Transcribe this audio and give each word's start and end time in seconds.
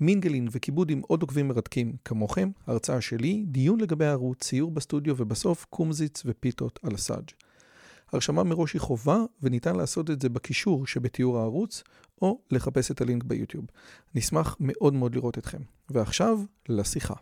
מינגלין 0.00 0.48
וכיבוד 0.50 0.90
עם 0.90 1.00
עוד 1.06 1.22
עוקבים 1.22 1.48
מרתקים 1.48 1.96
כמוכם, 2.04 2.50
הרצאה 2.66 3.00
שלי, 3.00 3.44
דיון 3.46 3.80
לגבי 3.80 4.04
הערוץ, 4.04 4.38
ציור 4.44 4.70
בסטודיו 4.70 5.14
ובסוף 5.18 5.66
קומזיץ 5.70 6.22
ופיתות 6.26 6.78
על 6.82 6.94
הסאג'. 6.94 7.30
הרשמה 8.12 8.44
מראש 8.44 8.72
היא 8.72 8.80
חובה 8.80 9.18
וניתן 9.42 9.76
לעשות 9.76 10.10
את 10.10 10.20
זה 10.20 10.28
בקישור 10.28 10.86
שבתיאור 10.86 11.38
הערוץ 11.38 11.82
או 12.22 12.40
לחפש 12.50 12.90
את 12.90 13.00
הלינק 13.00 13.24
ביוטיוב. 13.24 13.64
נשמח 14.14 14.56
מאוד 14.60 14.94
מאוד 14.94 15.14
לראות 15.14 15.38
אתכם. 15.38 15.60
ועכשיו 15.90 16.38
לשיחה. 16.68 17.14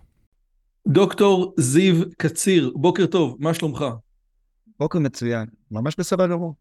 דוקטור 0.89 1.55
זיו 1.59 2.03
קציר, 2.19 2.73
בוקר 2.77 3.07
טוב, 3.07 3.37
מה 3.39 3.55
שלומך? 3.55 3.85
בוקר 4.79 4.99
מצוין, 4.99 5.47
ממש 5.71 5.97
בסדר 5.99 6.27
גמור. 6.27 6.55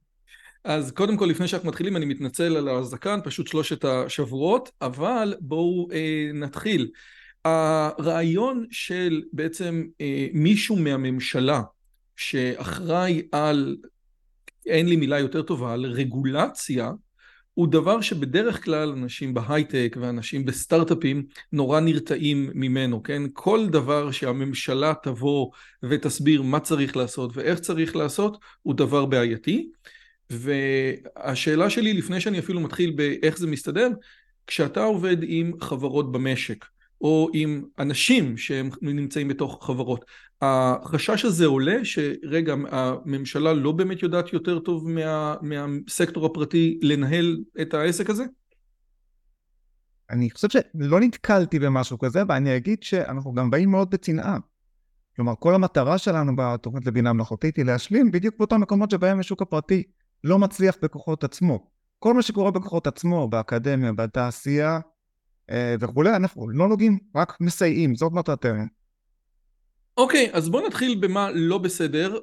אז 0.63 0.91
קודם 0.91 1.17
כל, 1.17 1.25
לפני 1.25 1.47
שאנחנו 1.47 1.69
מתחילים, 1.69 1.97
אני 1.97 2.05
מתנצל 2.05 2.57
על 2.57 2.69
הזקן, 2.69 3.19
פשוט 3.23 3.47
שלושת 3.47 3.85
השבועות, 3.85 4.71
אבל 4.81 5.35
בואו 5.39 5.87
אה, 5.91 6.31
נתחיל. 6.33 6.91
הרעיון 7.45 8.65
של 8.71 9.23
בעצם 9.33 9.83
אה, 10.01 10.27
מישהו 10.33 10.75
מהממשלה 10.75 11.61
שאחראי 12.15 13.21
על, 13.31 13.77
אין 14.65 14.89
לי 14.89 14.95
מילה 14.95 15.19
יותר 15.19 15.41
טובה, 15.41 15.73
על 15.73 15.85
רגולציה, 15.85 16.91
הוא 17.53 17.67
דבר 17.67 18.01
שבדרך 18.01 18.63
כלל 18.63 18.89
אנשים 18.89 19.33
בהייטק 19.33 19.97
ואנשים 20.01 20.45
בסטארט-אפים 20.45 21.25
נורא 21.51 21.79
נרתעים 21.79 22.49
ממנו, 22.53 23.03
כן? 23.03 23.21
כל 23.33 23.67
דבר 23.69 24.11
שהממשלה 24.11 24.93
תבוא 25.03 25.51
ותסביר 25.83 26.41
מה 26.41 26.59
צריך 26.59 26.97
לעשות 26.97 27.37
ואיך 27.37 27.59
צריך 27.59 27.95
לעשות, 27.95 28.37
הוא 28.61 28.73
דבר 28.73 29.05
בעייתי. 29.05 29.69
והשאלה 30.29 31.69
שלי, 31.69 31.93
לפני 31.93 32.21
שאני 32.21 32.39
אפילו 32.39 32.59
מתחיל 32.59 32.91
באיך 32.91 33.37
זה 33.37 33.47
מסתדר, 33.47 33.89
כשאתה 34.47 34.83
עובד 34.83 35.17
עם 35.21 35.51
חברות 35.61 36.11
במשק, 36.11 36.65
או 37.01 37.29
עם 37.33 37.63
אנשים 37.79 38.37
שהם 38.37 38.69
נמצאים 38.81 39.27
בתוך 39.27 39.65
חברות, 39.65 40.05
החשש 40.41 41.25
הזה 41.25 41.45
עולה 41.45 41.77
שרגע, 41.83 42.55
הממשלה 42.69 43.53
לא 43.53 43.71
באמת 43.71 44.03
יודעת 44.03 44.33
יותר 44.33 44.59
טוב 44.59 44.89
מה, 44.89 45.35
מהסקטור 45.41 46.25
הפרטי 46.25 46.79
לנהל 46.81 47.37
את 47.61 47.73
העסק 47.73 48.09
הזה? 48.09 48.23
אני 50.09 50.29
חושב 50.29 50.47
שלא 50.49 50.99
נתקלתי 50.99 51.59
במשהו 51.59 51.99
כזה, 51.99 52.21
ואני 52.29 52.57
אגיד 52.57 52.83
שאנחנו 52.83 53.33
גם 53.33 53.51
באים 53.51 53.71
מאוד 53.71 53.89
בצנעה. 53.89 54.37
כלומר, 55.15 55.33
כל 55.39 55.55
המטרה 55.55 55.97
שלנו 55.97 56.35
בתוכנית 56.35 56.85
לבינה 56.85 57.13
מלאכותית 57.13 57.57
היא 57.57 57.65
להשלים 57.65 58.11
בדיוק 58.11 58.35
באותם 58.37 58.61
מקומות 58.61 58.91
שבהם 58.91 59.19
השוק 59.19 59.41
הפרטי 59.41 59.83
לא 60.23 60.39
מצליח 60.39 60.75
בכוחות 60.81 61.23
עצמו. 61.23 61.67
כל 61.99 62.13
מה 62.13 62.21
שקורה 62.21 62.51
בכוחות 62.51 62.87
עצמו, 62.87 63.27
באקדמיה, 63.27 63.91
בתעשייה 63.91 64.79
אה, 65.49 65.75
וכולי, 65.79 66.15
אנחנו 66.15 66.49
לא 66.49 66.67
נוגעים, 66.67 66.99
רק 67.15 67.37
מסייעים, 67.41 67.95
זאת 67.95 68.11
מטרתנו. 68.11 68.63
אוקיי, 69.97 70.29
okay, 70.31 70.37
אז 70.37 70.49
בוא 70.49 70.67
נתחיל 70.67 70.97
במה 70.99 71.31
לא 71.31 71.57
בסדר 71.57 72.17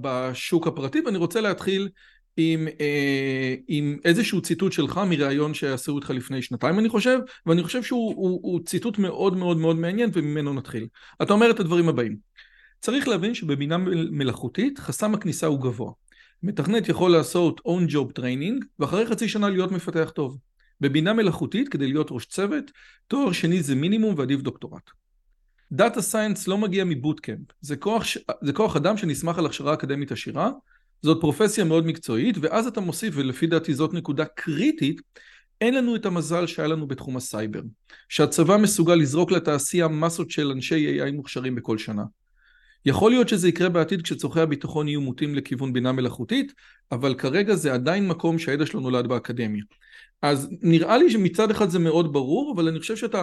בשוק 0.00 0.66
הפרטי, 0.66 1.00
ואני 1.00 1.18
רוצה 1.18 1.40
להתחיל 1.40 1.88
עם, 2.36 2.68
אה, 2.80 3.54
עם 3.68 3.98
איזשהו 4.04 4.40
ציטוט 4.40 4.72
שלך 4.72 5.00
מראיון 5.08 5.54
שעשו 5.54 5.96
איתך 5.96 6.10
לפני 6.10 6.42
שנתיים 6.42 6.78
אני 6.78 6.88
חושב, 6.88 7.18
ואני 7.46 7.62
חושב 7.62 7.82
שהוא 7.82 8.14
הוא, 8.16 8.40
הוא 8.42 8.60
ציטוט 8.64 8.98
מאוד 8.98 9.36
מאוד 9.36 9.56
מאוד 9.56 9.76
מעניין 9.76 10.10
וממנו 10.12 10.54
נתחיל. 10.54 10.86
אתה 11.22 11.32
אומר 11.32 11.50
את 11.50 11.60
הדברים 11.60 11.88
הבאים: 11.88 12.16
צריך 12.80 13.08
להבין 13.08 13.34
שבבינה 13.34 13.76
מלאכותית 14.10 14.78
חסם 14.78 15.14
הכניסה 15.14 15.46
הוא 15.46 15.60
גבוה. 15.60 15.92
מתכנת 16.42 16.88
יכול 16.88 17.12
לעשות 17.12 17.60
on 17.60 17.90
job 17.90 18.20
training 18.20 18.64
ואחרי 18.78 19.06
חצי 19.06 19.28
שנה 19.28 19.48
להיות 19.48 19.72
מפתח 19.72 20.12
טוב. 20.14 20.38
בבינה 20.80 21.12
מלאכותית 21.12 21.68
כדי 21.68 21.86
להיות 21.86 22.08
ראש 22.10 22.26
צוות, 22.26 22.70
תואר 23.08 23.32
שני 23.32 23.62
זה 23.62 23.74
מינימום 23.74 24.14
ועדיף 24.18 24.40
דוקטורט. 24.40 24.90
data 25.72 26.02
science 26.02 26.48
לא 26.48 26.58
מגיע 26.58 26.84
מ 26.84 26.90
bootcamp, 26.90 27.46
זה 27.60 27.76
כוח, 27.76 28.04
זה 28.42 28.52
כוח 28.52 28.76
אדם 28.76 28.96
שנסמך 28.96 29.38
על 29.38 29.46
הכשרה 29.46 29.74
אקדמית 29.74 30.12
עשירה, 30.12 30.50
זאת 31.02 31.20
פרופסיה 31.20 31.64
מאוד 31.64 31.86
מקצועית, 31.86 32.36
ואז 32.40 32.66
אתה 32.66 32.80
מוסיף, 32.80 33.14
ולפי 33.16 33.46
דעתי 33.46 33.74
זאת 33.74 33.94
נקודה 33.94 34.24
קריטית, 34.24 35.00
אין 35.60 35.74
לנו 35.74 35.96
את 35.96 36.06
המזל 36.06 36.46
שהיה 36.46 36.68
לנו 36.68 36.86
בתחום 36.86 37.16
הסייבר, 37.16 37.60
שהצבא 38.08 38.56
מסוגל 38.56 38.94
לזרוק 38.94 39.32
לתעשייה 39.32 39.88
מסות 39.88 40.30
של 40.30 40.50
אנשי 40.50 41.00
AI 41.00 41.12
מוכשרים 41.12 41.54
בכל 41.54 41.78
שנה. 41.78 42.02
יכול 42.86 43.10
להיות 43.10 43.28
שזה 43.28 43.48
יקרה 43.48 43.68
בעתיד 43.68 44.02
כשצורכי 44.02 44.40
הביטחון 44.40 44.88
יהיו 44.88 45.00
מוטים 45.00 45.34
לכיוון 45.34 45.72
בינה 45.72 45.92
מלאכותית, 45.92 46.52
אבל 46.92 47.14
כרגע 47.14 47.54
זה 47.54 47.74
עדיין 47.74 48.08
מקום 48.08 48.38
שהידע 48.38 48.66
שלו 48.66 48.80
נולד 48.80 49.06
באקדמיה. 49.06 49.64
אז 50.22 50.50
נראה 50.62 50.98
לי 50.98 51.10
שמצד 51.10 51.50
אחד 51.50 51.68
זה 51.68 51.78
מאוד 51.78 52.12
ברור, 52.12 52.52
אבל 52.54 52.68
אני 52.68 52.80
חושב 52.80 52.96
שאתה 52.96 53.22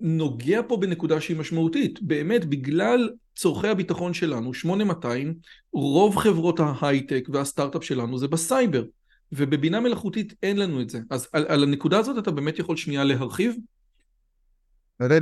נוגע 0.00 0.60
פה 0.68 0.76
בנקודה 0.76 1.20
שהיא 1.20 1.36
משמעותית. 1.36 2.02
באמת, 2.02 2.44
בגלל 2.44 3.10
צורכי 3.36 3.68
הביטחון 3.68 4.14
שלנו, 4.14 4.54
8200, 4.54 5.34
רוב 5.72 6.16
חברות 6.16 6.60
ההייטק 6.60 7.28
והסטארט-אפ 7.32 7.84
שלנו 7.84 8.18
זה 8.18 8.28
בסייבר, 8.28 8.84
ובבינה 9.32 9.80
מלאכותית 9.80 10.34
אין 10.42 10.56
לנו 10.56 10.80
את 10.80 10.90
זה. 10.90 11.00
אז 11.10 11.28
על, 11.32 11.44
על 11.48 11.62
הנקודה 11.62 11.98
הזאת 11.98 12.18
אתה 12.18 12.30
באמת 12.30 12.58
יכול 12.58 12.76
שנייה 12.76 13.04
להרחיב? 13.04 13.56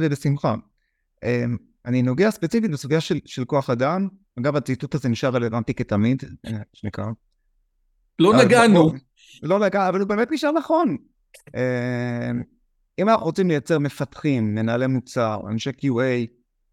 בשמחה. 0.09 0.55
אני 1.87 2.03
נוגע 2.03 2.31
ספציפית 2.31 2.71
בסוגיה 2.71 3.01
של, 3.01 3.19
של 3.27 3.45
כוח 3.45 3.71
אדם, 3.71 4.09
אגב 4.39 4.57
הציטוט 4.57 4.95
הזה 4.95 5.09
נשאר 5.09 5.31
רלוונטי 5.31 5.75
כתמיד, 5.75 6.23
אה, 6.47 6.59
שנקרא. 6.73 7.05
לא 8.19 8.33
נגענו. 8.45 8.93
לא 9.43 9.59
נגע, 9.59 9.89
אבל 9.89 10.01
הוא 10.01 10.09
באמת 10.09 10.29
נשאר 10.31 10.53
נכון. 10.53 10.97
אה, 11.55 12.31
אם 12.99 13.09
אנחנו 13.09 13.27
רוצים 13.27 13.49
לייצר 13.49 13.79
מפתחים, 13.79 14.55
מנהלי 14.55 14.87
מוצר, 14.87 15.41
אנשי 15.51 15.71
QA, 15.71 16.27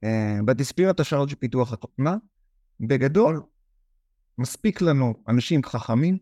אה, 0.04 0.40
בדיספירת 0.46 1.00
השעות 1.00 1.30
של 1.30 1.36
פיתוח 1.36 1.74
התוכנה, 1.74 2.16
בגדול, 2.80 3.42
מספיק 4.38 4.82
לנו 4.82 5.14
אנשים 5.28 5.64
חכמים 5.64 6.18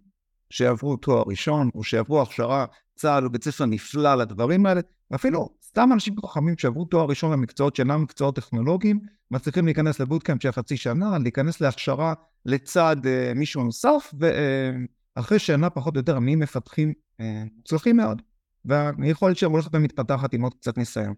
שיעברו 0.50 0.98
תואר 0.98 1.24
ראשון, 1.28 1.70
או 1.76 1.84
שיעברו 1.84 2.22
הכשרה, 2.22 2.66
צה"ל 2.96 3.24
הוא 3.24 3.32
בית 3.32 3.44
ספר 3.44 3.66
נפלא 3.66 4.16
לדברים 4.16 4.66
האלה, 4.66 4.82
ואפילו 5.12 5.50
סתם 5.70 5.90
אנשים 5.94 6.16
חכמים 6.26 6.58
שעברו 6.58 6.86
תואר 6.86 7.06
ראשון 7.06 7.32
למקצועות 7.32 7.76
שאינם 7.76 8.02
מקצועות 8.02 8.36
טכנולוגיים, 8.36 9.00
מצליחים 9.32 9.66
להיכנס 9.66 10.00
לבוטקאמפ 10.00 10.44
של 10.44 10.52
חצי 10.52 10.78
שנה, 10.78 11.18
להיכנס 11.18 11.62
להכשרה 11.62 12.14
לצד 12.46 12.96
uh, 13.04 13.38
מישהו 13.38 13.64
נוסף, 13.64 14.14
ואחרי 14.20 15.38
uh, 15.38 15.40
שנה 15.40 15.70
פחות 15.70 15.96
או 15.96 16.00
יותר 16.00 16.20
מי 16.20 16.36
מפתחים 16.36 16.94
uh, 17.22 17.24
מוצלחים 17.58 17.98
מאוד. 17.98 18.22
והיכולת 18.66 19.38
שלהם 19.38 19.52
הולכת 19.52 19.70
ומתפתחת 19.74 20.34
עם 20.34 20.42
עוד 20.42 20.54
קצת 20.54 20.78
ניסיון. 20.78 21.14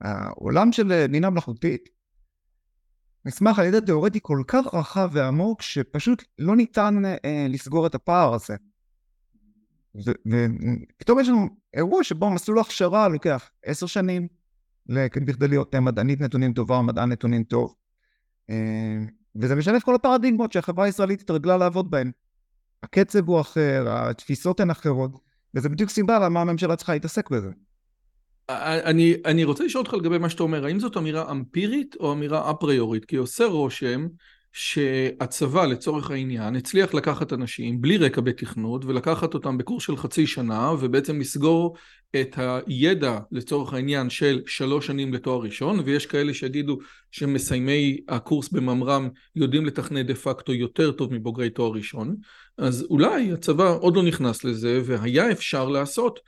העולם 0.00 0.72
של 0.72 1.06
בינה 1.06 1.30
מלאכותית 1.30 1.88
נסמך 3.24 3.58
על 3.58 3.66
ידע 3.66 3.80
תיאורטי 3.80 4.18
כל 4.22 4.42
כך 4.46 4.74
רחב 4.74 5.10
ועמוק, 5.12 5.62
שפשוט 5.62 6.24
לא 6.38 6.56
ניתן 6.56 7.02
אה, 7.04 7.46
לסגור 7.48 7.86
את 7.86 7.94
הפער 7.94 8.34
הזה. 8.34 8.56
ופתאום 9.96 11.20
יש 11.20 11.28
לנו 11.28 11.48
אירוע 11.74 12.04
שבו 12.04 12.30
מסלול 12.30 12.58
הכשרה 12.58 13.08
לוקח 13.08 13.50
עשר 13.64 13.86
שנים 13.86 14.28
בכדי 14.88 15.48
להיות 15.48 15.74
מדענית 15.74 16.20
נתונים 16.20 16.52
טובה 16.52 16.82
מדען 16.82 17.12
נתונים 17.12 17.44
טוב. 17.44 17.74
אה, 18.50 18.98
וזה 19.36 19.54
משנה 19.54 19.76
את 19.76 19.82
כל 19.82 19.94
הפרדיגמות 19.94 20.52
שהחברה 20.52 20.84
הישראלית 20.84 21.20
התרגלה 21.20 21.56
לעבוד 21.56 21.90
בהן. 21.90 22.10
הקצב 22.82 23.28
הוא 23.28 23.40
אחר, 23.40 23.84
התפיסות 23.88 24.60
הן 24.60 24.70
אחרות, 24.70 25.10
וזה 25.54 25.68
בדיוק 25.68 25.90
סיבה 25.90 26.18
למה 26.18 26.40
הממשלה 26.40 26.76
צריכה 26.76 26.92
להתעסק 26.92 27.30
בזה. 27.30 27.50
אני, 28.48 29.14
אני 29.24 29.44
רוצה 29.44 29.64
לשאול 29.64 29.84
אותך 29.84 29.94
לגבי 29.94 30.18
מה 30.18 30.28
שאתה 30.28 30.42
אומר, 30.42 30.66
האם 30.66 30.80
זאת 30.80 30.96
אמירה 30.96 31.30
אמפירית 31.30 31.96
או 32.00 32.12
אמירה 32.12 32.50
אפריורית? 32.50 33.04
כי 33.04 33.16
עושה 33.16 33.44
רושם 33.44 34.06
שהצבא 34.56 35.66
לצורך 35.66 36.10
העניין 36.10 36.56
הצליח 36.56 36.94
לקחת 36.94 37.32
אנשים 37.32 37.80
בלי 37.80 37.96
רקע 37.96 38.20
בתכנות 38.20 38.84
ולקחת 38.84 39.34
אותם 39.34 39.58
בקורס 39.58 39.82
של 39.82 39.96
חצי 39.96 40.26
שנה 40.26 40.72
ובעצם 40.80 41.20
לסגור 41.20 41.76
את 42.20 42.38
הידע 42.38 43.18
לצורך 43.32 43.74
העניין 43.74 44.10
של 44.10 44.42
שלוש 44.46 44.86
שנים 44.86 45.14
לתואר 45.14 45.40
ראשון 45.40 45.80
ויש 45.84 46.06
כאלה 46.06 46.34
שיגידו 46.34 46.78
שמסיימי 47.10 48.00
הקורס 48.08 48.48
בממר"ם 48.48 49.08
יודעים 49.36 49.66
לתכנת 49.66 50.06
דה 50.06 50.14
פקטו 50.14 50.52
יותר 50.52 50.92
טוב 50.92 51.14
מבוגרי 51.14 51.50
תואר 51.50 51.72
ראשון. 51.72 52.16
אז 52.58 52.86
אולי 52.90 53.32
הצבא 53.32 53.76
עוד 53.80 53.96
לא 53.96 54.02
נכנס 54.02 54.44
לזה 54.44 54.80
והיה 54.84 55.32
אפשר 55.32 55.68
לעשות 55.68 56.20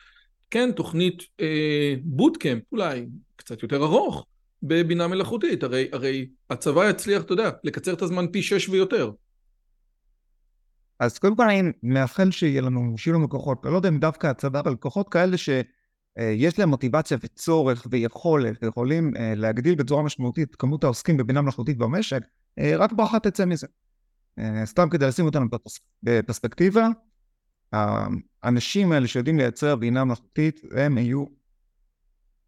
כן 0.51 0.73
תוכנית 0.73 1.23
אה, 1.41 1.95
בוטקאמפ 2.03 2.63
אולי 2.73 3.07
קצת 3.37 3.63
יותר 3.63 3.85
ארוך 3.85 4.27
בבינה 4.63 5.09
מלאכותית, 5.09 5.63
הרי, 5.63 5.89
הרי 5.93 6.29
הצבא 6.51 6.91
יצליח, 6.91 7.23
אתה 7.23 7.33
יודע, 7.33 7.51
לקצר 7.65 7.93
את 7.93 8.03
הזמן 8.03 8.27
פי 8.33 8.43
שש 8.43 8.69
ויותר. 8.69 9.11
אז 11.01 11.19
קודם 11.19 11.37
כל 11.37 11.43
אני 11.51 11.73
מאחל 11.83 12.31
שיהיה 12.31 12.61
לנו, 12.63 12.95
שיהיו 12.99 13.15
לנו 13.15 13.29
כוחות, 13.29 13.65
אני 13.65 13.73
לא 13.73 13.77
יודע 13.77 13.89
אם 13.89 13.99
דווקא 13.99 14.27
הצבא, 14.27 14.61
אבל 14.61 14.77
כוחות 14.77 15.09
כאלה 15.09 15.37
שיש 15.37 16.59
להם 16.59 16.69
מוטיבציה 16.69 17.19
וצורך 17.21 17.87
ויכולת, 17.91 18.63
ויכולים 18.63 19.13
אה, 19.17 19.35
להגדיל 19.35 19.75
בצורה 19.75 20.03
משמעותית 20.03 20.51
את 20.51 20.57
כמות 20.57 20.85
העוסקים 20.85 21.17
בבינה 21.17 21.43
מלאכותית 21.43 21.79
במשק, 21.79 22.21
אה, 22.59 22.77
רק 22.77 22.93
ברכה 22.93 23.21
תצא 23.21 23.45
מזה. 23.45 23.67
אה, 24.39 24.67
סתם 24.67 24.89
כדי 24.89 25.07
לשים 25.07 25.25
אותנו 25.25 25.47
בפרספקטיבה, 26.03 26.89
האנשים 28.43 28.93
האלה 28.93 29.09
שיודעים 29.09 29.39
לייצר 29.39 29.77
בינה 29.77 30.05
מלאכותית, 30.05 30.61
הם 30.77 30.99
יהיו, 30.99 31.25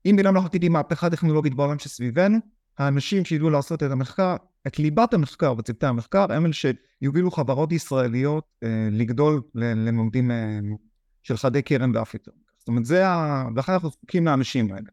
אם 0.07 0.17
בינה 0.17 0.31
מלאכותית 0.31 0.63
היא 0.63 0.71
מהפכה 0.71 1.11
טכנולוגית 1.11 1.55
בעולם 1.55 1.79
שסביבנו, 1.79 2.39
האנשים 2.79 3.25
שידעו 3.25 3.51
לעשות 3.51 3.83
את 3.83 3.91
המחקר, 3.91 4.37
את 4.67 4.79
ליבת 4.79 5.15
המחקר 5.15 5.55
וצוותי 5.59 5.87
המחקר, 5.87 6.33
הם 6.33 6.45
אלה 6.45 6.53
שיובילו 6.53 7.31
חברות 7.31 7.73
ישראליות 7.73 8.45
אה, 8.63 8.89
לגדול 8.93 9.43
למומדים 9.55 10.31
אה, 10.31 10.59
של 11.23 11.37
חדי 11.37 11.63
קרן 11.63 11.97
ואף 11.97 12.15
יותר. 12.15 12.33
זאת 12.59 12.69
אומרת, 12.69 12.85
זה 12.85 13.09
ה... 13.09 13.45
ולכן 13.55 13.73
אנחנו 13.73 13.91
זקוקים 13.91 14.27
לאנשים 14.27 14.73
האלה. 14.73 14.89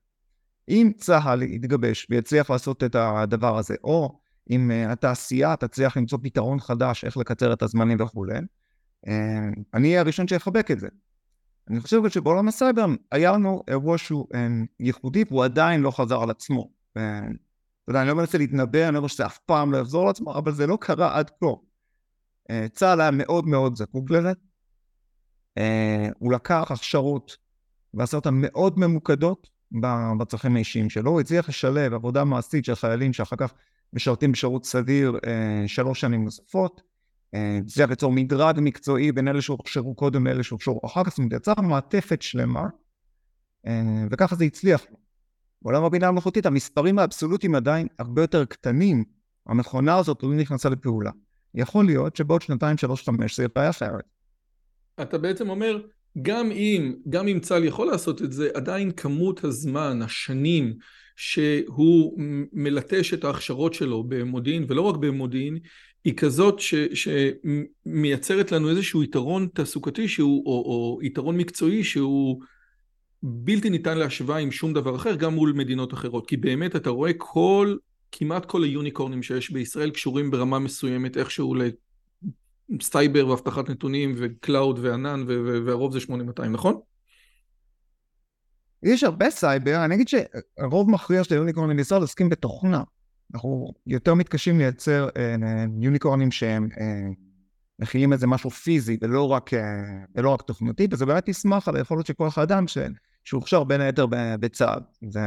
אם 0.70 0.92
צה"ל 0.98 1.42
יתגבש 1.42 2.08
ויצליח 2.10 2.50
לעשות 2.50 2.84
את 2.84 2.96
הדבר 2.96 3.58
הזה, 3.58 3.76
או 3.84 4.20
אם 4.50 4.72
uh, 4.72 4.92
התעשייה 4.92 5.56
תצליח 5.56 5.98
למצוא 5.98 6.20
פתרון 6.24 6.60
חדש 6.60 7.06
איך 7.06 7.18
לקצר 7.18 7.54
את 7.54 7.64
הזמנים 7.64 8.02
וכולי, 8.02 8.38
uh, 9.06 9.10
אני 9.74 9.88
אהיה 9.88 10.00
הראשון 10.00 10.28
שיחבק 10.28 10.72
את 10.72 10.80
זה. 10.80 10.88
אני 11.70 11.80
חושב 11.80 12.10
שבעולם 12.10 12.48
הסייבר 12.48 12.86
היה 13.12 13.32
לנו 13.32 13.64
אירוע 13.68 13.98
שהוא 13.98 14.28
uh, 14.34 14.38
ייחודי 14.80 15.24
והוא 15.30 15.44
עדיין 15.44 15.82
לא 15.82 15.92
חזר 15.92 16.22
על 16.22 16.30
עצמו. 16.30 16.62
Uh, 16.62 17.02
אתה 17.84 17.90
יודע, 17.92 18.02
אני 18.02 18.10
לא 18.10 18.16
מנסה 18.16 18.38
להתנבא, 18.38 18.84
אני 18.86 18.94
לא 18.94 18.98
אומר 18.98 19.08
שזה 19.08 19.26
אף 19.26 19.38
פעם 19.38 19.72
לא 19.72 19.78
יחזור 19.78 20.04
על 20.04 20.10
עצמו, 20.10 20.38
אבל 20.38 20.52
זה 20.52 20.68
לא 20.68 20.78
קרה 20.82 21.18
עד 21.18 21.30
כה. 21.30 21.46
Uh, 21.46 22.54
צה"ל 22.74 23.02
היה 23.02 23.12
מאוד 23.12 23.48
מאוד 23.48 23.76
זקוק 23.76 24.12
לזה. 24.12 24.32
הוא 26.20 26.32
לקח 26.32 26.72
הכשרות 26.72 27.38
ועשה 27.94 28.18
אותן 28.18 28.34
מאוד 28.34 28.80
ממוקדות 28.80 29.50
בצרכים 30.20 30.56
האישיים 30.56 30.90
שלו, 30.90 31.12
הוא 31.12 31.22
הצליח 31.22 31.50
לשלב 31.50 31.94
עבודה 31.94 32.24
מעשית 32.24 32.66
של 32.66 32.76
חיילים 32.76 33.14
שאחר 33.14 33.36
כך 33.36 33.54
משרתים 33.94 34.32
בשירות 34.32 34.66
סדיר 34.66 35.20
שלוש 35.68 36.02
שנים 36.02 36.24
נוספות. 36.24 36.82
אה, 37.36 37.60
זה 37.66 37.86
ליצור 37.86 38.12
מדרג 38.12 38.60
מקצועי 38.62 39.12
בין 39.12 39.28
אלה 39.28 39.42
שהוכשרו 39.42 39.96
קודם 39.96 40.28
לאלה 40.28 40.44
שהוכשרו 40.44 40.80
אחר 40.86 41.04
כך, 41.04 41.10
זאת 41.10 41.18
אומרת, 41.18 41.34
יצר 41.34 41.54
מעטפת 41.62 42.22
שלמה, 42.22 42.68
אה, 43.68 44.04
וככה 44.12 44.36
זה 44.36 44.46
הצליח. 44.46 44.86
בעולם 45.62 45.84
הבינה 45.84 46.08
המלאכותית 46.08 46.46
המספרים 46.46 47.00
האבסולוטיים 47.00 47.56
עדיין 47.56 47.88
הרבה 48.00 48.22
יותר 48.22 48.46
קטנים, 48.46 49.04
המכונה 49.48 49.98
הזאת 49.98 50.24
לא 50.24 50.34
נכנסה 50.34 50.70
לפעולה. 50.70 51.12
יכול 51.54 51.86
להיות 51.86 52.16
שבעוד 52.16 52.42
שנתיים, 52.42 52.78
שלוש, 52.78 53.04
חמש 53.04 53.38
זה 53.38 53.46
יהיה 53.56 53.70
אחרת. 53.70 54.04
אתה 55.02 55.18
בעצם 55.18 55.50
אומר, 55.50 55.82
גם 56.22 56.52
אם, 56.52 56.94
גם 57.10 57.28
אם 57.28 57.40
צה"ל 57.40 57.64
יכול 57.64 57.88
לעשות 57.88 58.22
את 58.22 58.32
זה, 58.32 58.50
עדיין 58.54 58.92
כמות 58.92 59.44
הזמן, 59.44 60.02
השנים, 60.02 60.74
שהוא 61.16 62.20
מלטש 62.54 63.14
את 63.14 63.24
ההכשרות 63.24 63.74
שלו 63.74 64.04
במודיעין, 64.04 64.66
ולא 64.70 64.82
רק 64.82 64.96
במודיעין, 64.96 65.58
היא 66.06 66.14
כזאת 66.18 66.60
ש, 66.60 66.76
שמייצרת 66.94 68.52
לנו 68.52 68.70
איזשהו 68.70 69.04
יתרון 69.04 69.48
תעסוקתי 69.54 70.08
שהוא, 70.08 70.44
או, 70.46 70.52
או 70.52 71.00
יתרון 71.04 71.38
מקצועי 71.38 71.84
שהוא 71.84 72.42
בלתי 73.24 73.70
ניתן 73.70 73.98
להשוואה 73.98 74.38
עם 74.38 74.52
שום 74.52 74.74
דבר 74.74 74.96
אחר, 74.96 75.16
גם 75.16 75.34
מול 75.34 75.54
מדינות 75.54 75.94
אחרות. 75.94 76.28
כי 76.28 76.38
באמת 76.38 76.76
אתה 76.76 76.90
רואה 76.90 77.12
כל, 77.18 77.78
כמעט 78.12 78.46
כל 78.46 78.64
היוניקורנים 78.64 79.24
שיש 79.24 79.52
בישראל 79.52 79.90
קשורים 79.90 80.32
ברמה 80.32 80.60
מסוימת 80.60 81.18
איכשהו 81.18 81.56
לסייבר 82.70 83.28
ואבטחת 83.28 83.70
נתונים 83.70 84.16
ו 84.18 84.28
cloud 84.28 84.80
וענן 84.82 85.24
והרוב 85.66 85.94
זה 85.94 86.00
8200, 86.00 86.52
נכון? 86.52 86.80
יש 88.84 89.04
הרבה 89.04 89.30
סייבר, 89.30 89.86
אני 89.86 89.96
אגיד 89.96 90.08
שהרוב 90.08 90.90
מכריע 90.90 91.24
של 91.24 91.34
היוניקורנים 91.34 91.78
בישראל 91.78 92.02
עוסקים 92.02 92.30
בתוכנה. 92.30 92.84
אנחנו 93.34 93.74
יותר 93.88 94.14
מתקשים 94.14 94.58
לייצר 94.58 95.08
אה, 95.18 95.36
יוניקורנים 95.82 96.32
שהם 96.32 96.70
אה, 96.80 97.10
מכילים 97.80 98.14
איזה 98.14 98.28
משהו 98.28 98.50
פיזי 98.50 98.98
ולא 99.02 99.32
רק, 99.32 99.54
אה, 99.54 99.60
ולא 100.16 100.30
רק 100.30 100.42
תוכנתי, 100.42 100.88
וזה 100.92 101.06
באמת 101.06 101.28
ישמח 101.28 101.68
על 101.68 101.76
היכולת 101.76 102.06
של 102.06 102.14
כוח 102.14 102.38
האדם 102.38 102.68
ש... 102.68 102.78
שהוכשר 103.26 103.64
בין 103.64 103.82
היתר 103.82 104.06
בצה"ל. 104.40 104.80
זה... 105.12 105.20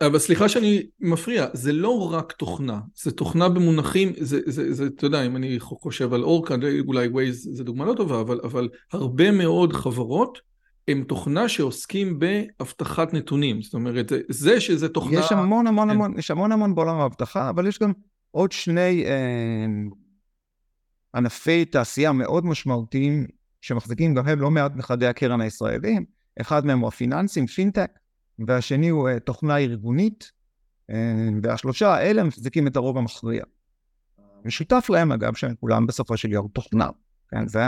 אבל 0.00 0.18
סליחה 0.18 0.48
שאני 0.48 0.82
מפריע, 1.00 1.46
זה 1.52 1.72
לא 1.72 2.12
רק 2.12 2.32
תוכנה, 2.32 2.80
זה 3.02 3.10
תוכנה 3.10 3.48
במונחים, 3.48 4.12
זה, 4.18 4.40
זה, 4.46 4.72
זה, 4.72 4.86
אתה 4.86 5.06
יודע, 5.06 5.26
אם 5.26 5.36
אני 5.36 5.60
חושב 5.60 6.12
על 6.12 6.22
אורקה, 6.22 6.54
אולי 6.86 7.08
ווייז 7.08 7.48
זה 7.52 7.64
דוגמה 7.64 7.84
לא 7.84 7.94
טובה, 7.94 8.20
אבל, 8.20 8.40
אבל 8.44 8.68
הרבה 8.92 9.30
מאוד 9.30 9.72
חברות 9.72 10.51
הם 10.88 11.04
תוכנה 11.08 11.48
שעוסקים 11.48 12.18
באבטחת 12.18 13.14
נתונים, 13.14 13.62
זאת 13.62 13.74
אומרת, 13.74 14.08
זה, 14.08 14.20
זה 14.28 14.60
שזה 14.60 14.88
תוכנה... 14.88 15.18
יש 15.18 15.32
המון 15.32 15.66
המון 15.66 15.88
כן. 15.88 15.94
המון, 15.94 16.18
יש 16.18 16.30
המון 16.30 16.52
המון 16.52 16.74
בעולם 16.74 16.96
האבטחה, 16.96 17.50
אבל 17.50 17.66
יש 17.66 17.78
גם 17.78 17.92
עוד 18.30 18.52
שני 18.52 19.04
אה, 19.06 19.66
ענפי 21.14 21.64
תעשייה 21.64 22.12
מאוד 22.12 22.46
משמעותיים, 22.46 23.26
שמחזיקים 23.60 24.14
גם 24.14 24.28
הם 24.28 24.40
לא 24.40 24.50
מעט 24.50 24.76
מחדי 24.76 25.06
הקרן 25.06 25.40
הישראלים, 25.40 26.04
אחד 26.40 26.66
מהם 26.66 26.78
הוא 26.78 26.88
הפיננסים, 26.88 27.46
פינטק, 27.46 27.90
והשני 28.46 28.88
הוא 28.88 29.08
אה, 29.08 29.20
תוכנה 29.20 29.56
ארגונית, 29.56 30.32
אה, 30.90 31.28
והשלושה 31.42 31.94
האלה 31.94 32.24
מחזיקים 32.24 32.66
את 32.66 32.76
הרוב 32.76 32.98
המכריע. 32.98 33.44
משותף 34.44 34.86
להם 34.90 35.12
אגב, 35.12 35.34
שהם 35.34 35.54
כולם 35.60 35.86
בסופו 35.86 36.16
של 36.16 36.32
יום 36.32 36.48
תוכנה, 36.48 36.88
כן, 37.30 37.48
זה 37.48 37.60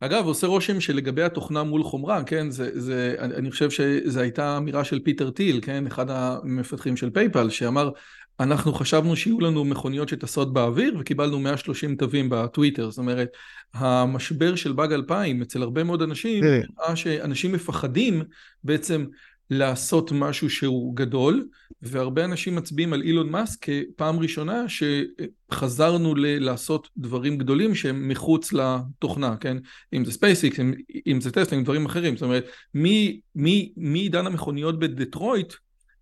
אגב, 0.00 0.26
עושה 0.26 0.46
רושם 0.46 0.80
שלגבי 0.80 1.22
התוכנה 1.22 1.62
מול 1.62 1.82
חומרה, 1.82 2.24
כן, 2.24 2.50
זה, 2.50 2.80
זה, 2.80 3.14
אני 3.20 3.50
חושב 3.50 3.70
שזו 3.70 4.20
הייתה 4.20 4.56
אמירה 4.56 4.84
של 4.84 5.00
פיטר 5.00 5.30
טיל, 5.30 5.60
כן, 5.62 5.86
אחד 5.86 6.06
המפתחים 6.10 6.96
של 6.96 7.10
PayPal, 7.10 7.50
שאמר, 7.50 7.90
אנחנו 8.40 8.72
חשבנו 8.72 9.16
שיהיו 9.16 9.40
לנו 9.40 9.64
מכוניות 9.64 10.08
שטסות 10.08 10.52
באוויר 10.52 10.96
וקיבלנו 11.00 11.38
130 11.38 11.96
תווים 11.96 12.28
בטוויטר, 12.30 12.90
זאת 12.90 12.98
אומרת, 12.98 13.28
המשבר 13.74 14.54
של 14.54 14.72
באג 14.72 14.92
2000 14.92 15.42
אצל 15.42 15.62
הרבה 15.62 15.84
מאוד 15.84 16.02
אנשים, 16.02 16.44
נראה 16.44 16.96
שאנשים 16.96 17.52
מפחדים 17.52 18.22
בעצם 18.64 19.04
לעשות 19.50 20.12
משהו 20.12 20.50
שהוא 20.50 20.96
גדול, 20.96 21.48
והרבה 21.82 22.24
אנשים 22.24 22.56
מצביעים 22.56 22.92
על 22.92 23.02
אילון 23.02 23.30
מאסק 23.30 23.66
כפעם 23.94 24.18
ראשונה 24.18 24.64
שחזרנו 24.68 26.14
ל- 26.14 26.44
לעשות 26.44 26.88
דברים 26.96 27.38
גדולים 27.38 27.74
שהם 27.74 28.08
מחוץ 28.08 28.52
לתוכנה, 28.52 29.36
כן? 29.36 29.56
אם 29.92 30.04
זה 30.04 30.12
SpaceX, 30.12 30.60
אם, 30.60 30.74
אם 31.06 31.20
זה 31.20 31.30
טסלה, 31.30 31.58
אם 31.58 31.64
דברים 31.64 31.86
אחרים. 31.86 32.16
זאת 32.16 32.22
אומרת, 32.22 32.46
מעידן 33.76 34.26
המכוניות 34.26 34.78
בדטרויט, 34.78 35.54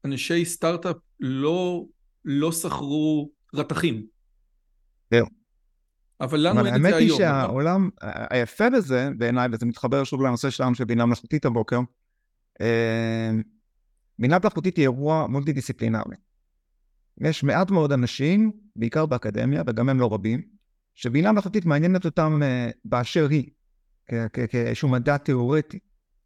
אנשי 0.04 0.44
סטארט-אפ 0.44 0.96
לא, 1.20 1.84
לא 2.24 2.52
שכרו 2.52 3.30
רתכים. 3.54 4.06
זהו. 5.10 5.26
אבל 6.20 6.40
לנו 6.40 6.66
אין 6.66 6.74
את 6.74 6.82
זה 6.82 6.88
היום. 6.88 6.94
האמת 6.94 7.00
היא 7.00 7.16
שהעולם 7.16 7.88
היפה 8.30 8.70
בזה, 8.70 9.08
בעיניי, 9.18 9.48
וזה 9.52 9.66
מתחבר 9.66 10.04
שוב 10.04 10.22
לנושא 10.22 10.50
שלנו 10.50 10.74
של 10.74 10.84
בינה 10.84 11.06
מלאכותית 11.06 11.44
הבוקר, 11.44 11.80
בינה 14.18 14.38
מלאכותית 14.38 14.76
היא 14.76 14.82
אירוע 14.82 15.26
מולטי 15.26 15.52
דיסציפלינרי. 15.52 16.16
יש 17.20 17.44
מעט 17.44 17.70
מאוד 17.70 17.92
אנשים, 17.92 18.52
בעיקר 18.76 19.06
באקדמיה, 19.06 19.62
וגם 19.66 19.88
הם 19.88 20.00
לא 20.00 20.14
רבים, 20.14 20.42
שבינה 20.94 21.32
מלאכותית 21.32 21.64
מעניינת 21.64 22.04
אותם 22.04 22.40
uh, 22.42 22.72
באשר 22.84 23.28
היא, 23.30 23.50
כאיזשהו 24.50 24.88
מדע 24.88 25.16
תיאורטי. 25.16 25.78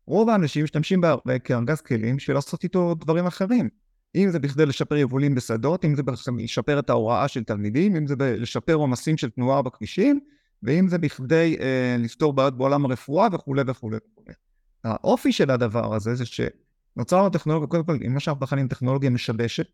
רוב 0.06 0.28
האנשים 0.28 0.64
משתמשים 0.64 1.00
בהרבה 1.00 1.38
כארגז 1.38 1.80
כלים 1.80 2.16
בשביל 2.16 2.36
לעשות 2.36 2.64
איתו 2.64 2.94
דברים 2.94 3.26
אחרים. 3.26 3.68
אם 4.14 4.30
זה 4.30 4.38
בכדי 4.38 4.66
לשפר 4.66 4.96
יבולים 4.96 5.34
בשדות, 5.34 5.84
אם 5.84 5.94
זה 5.94 6.02
לשפר 6.38 6.78
את 6.78 6.90
ההוראה 6.90 7.28
של 7.28 7.44
תלמידים, 7.44 7.96
אם 7.96 8.06
זה 8.06 8.14
לשפר 8.18 8.74
עומסים 8.74 9.16
של 9.16 9.30
תנועה 9.30 9.62
בכבישים, 9.62 10.20
ואם 10.62 10.88
זה 10.88 10.98
בכדי 10.98 11.56
uh, 11.58 11.62
לפתור 11.98 12.32
בעיות 12.32 12.58
בעולם 12.58 12.84
הרפואה 12.84 13.28
וכולי 13.32 13.62
וכולי 13.66 13.96
וכולי. 13.96 14.34
האופי 14.84 15.32
של 15.32 15.50
הדבר 15.50 15.94
הזה 15.94 16.14
זה 16.14 16.24
שנוצר 16.26 17.26
הטכנולוגיה, 17.26 17.68
קודם 17.68 17.84
כל, 17.84 17.96
מה 18.08 18.20
שאנחנו 18.20 18.42
מכנים 18.42 18.68
טכנולוגיה 18.68 19.10
משבשת, 19.10 19.66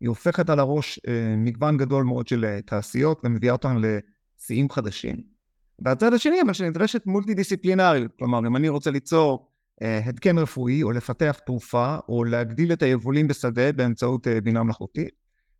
היא 0.00 0.08
הופכת 0.08 0.50
על 0.50 0.58
הראש 0.58 1.00
אה, 1.08 1.34
מגוון 1.36 1.76
גדול 1.76 2.04
מאוד 2.04 2.28
של 2.28 2.44
אה, 2.44 2.60
תעשיות 2.62 3.20
ומביאה 3.24 3.52
אותן 3.52 3.76
לשיאים 3.80 4.70
חדשים. 4.70 5.36
והצד 5.78 6.14
השני, 6.14 6.42
אבל 6.42 6.52
שנדרשת 6.52 7.06
מולטי 7.06 7.34
דיסציפלינריות, 7.34 8.12
כלומר, 8.18 8.38
אם 8.38 8.56
אני 8.56 8.68
רוצה 8.68 8.90
ליצור 8.90 9.48
אה, 9.82 9.98
התקן 9.98 10.38
רפואי, 10.38 10.82
או 10.82 10.92
לפתח 10.92 11.38
תרופה, 11.46 11.96
או 12.08 12.24
להגדיל 12.24 12.72
את 12.72 12.82
היבולים 12.82 13.28
בשדה 13.28 13.72
באמצעות 13.72 14.28
אה, 14.28 14.40
בינה 14.40 14.62
מלאכותית, 14.62 15.10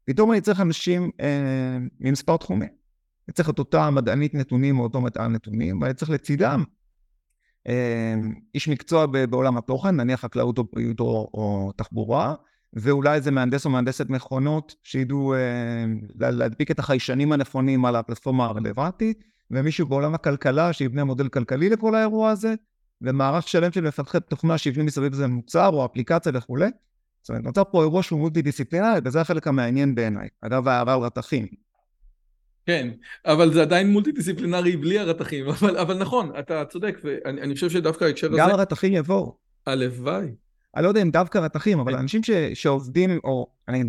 פתאום 0.04 0.32
אני 0.32 0.40
צריך 0.40 0.60
אנשים 0.60 1.10
אה, 1.20 1.78
ממספר 2.00 2.36
תחומים. 2.36 2.68
אני 3.28 3.34
צריך 3.34 3.50
את 3.50 3.58
אותה 3.58 3.90
מדענית 3.90 4.34
נתונים 4.34 4.78
או 4.78 4.84
אותו 4.84 5.00
מדען 5.00 5.32
נתונים, 5.32 5.82
ואני 5.82 5.94
צריך 5.94 6.10
לצידם 6.10 6.64
איש 8.54 8.68
מקצוע 8.68 9.06
בעולם 9.06 9.56
התוכן, 9.56 9.96
נניח 9.96 10.20
חקלאות 10.20 10.58
או 10.58 10.64
בריאות 10.72 11.00
או, 11.00 11.30
או 11.34 11.72
תחבורה, 11.76 12.34
ואולי 12.72 13.14
איזה 13.14 13.30
מהנדס 13.30 13.64
או 13.64 13.70
מהנדסת 13.70 14.10
מכונות 14.10 14.74
שידעו 14.82 15.34
אה, 15.34 15.84
להדביק 16.14 16.70
את 16.70 16.78
החיישנים 16.78 17.32
הנכונים 17.32 17.84
על 17.84 17.96
הפלטפורמה 17.96 18.44
הרלוונטית, 18.44 19.24
ומישהו 19.50 19.86
בעולם 19.86 20.14
הכלכלה 20.14 20.72
שיבנה 20.72 21.04
מודל 21.04 21.28
כלכלי 21.28 21.68
לכל 21.68 21.94
האירוע 21.94 22.30
הזה, 22.30 22.54
ומערך 23.02 23.48
שלם 23.48 23.72
של 23.72 23.80
מפתחי 23.80 24.18
תוכנה 24.28 24.58
שיבנו 24.58 24.84
מסביב 24.84 25.12
לזה 25.12 25.26
מוצר 25.26 25.68
או 25.68 25.84
אפליקציה 25.84 26.32
וכולי. 26.34 26.70
זאת 27.22 27.28
אומרת, 27.28 27.44
נוצר 27.44 27.62
פה 27.70 27.82
אירוע 27.82 28.02
שהוא 28.02 28.20
מולטי 28.20 28.42
דיסציפלינרי, 28.42 29.00
וזה 29.04 29.20
החלק 29.20 29.46
המעניין 29.46 29.94
בעיניי, 29.94 30.28
אגב 30.40 30.68
ההערה 30.68 30.94
על 30.94 31.00
רתכים. 31.00 31.65
כן, 32.66 32.88
אבל 33.24 33.52
זה 33.52 33.62
עדיין 33.62 33.90
מולטי 33.90 34.12
דיסציפלינרי 34.12 34.76
בלי 34.76 34.98
הרתכים, 34.98 35.48
אבל, 35.50 35.78
אבל 35.78 35.98
נכון, 35.98 36.30
אתה 36.38 36.64
צודק, 36.64 36.98
ואני 37.04 37.54
חושב 37.54 37.70
שדווקא 37.70 38.04
ההקשר 38.04 38.26
הזה... 38.26 38.36
גם 38.38 38.50
הרתכים 38.50 38.92
יבואו. 38.92 39.36
הלוואי. 39.66 40.26
אני 40.76 40.84
לא 40.84 40.88
יודע 40.88 41.02
אם 41.02 41.10
דווקא 41.10 41.38
רתכים, 41.38 41.80
אבל 41.80 41.92
כן. 41.92 41.98
אנשים 41.98 42.22
ש, 42.22 42.30
שעובדים, 42.30 43.18
או 43.24 43.50
אני 43.68 43.84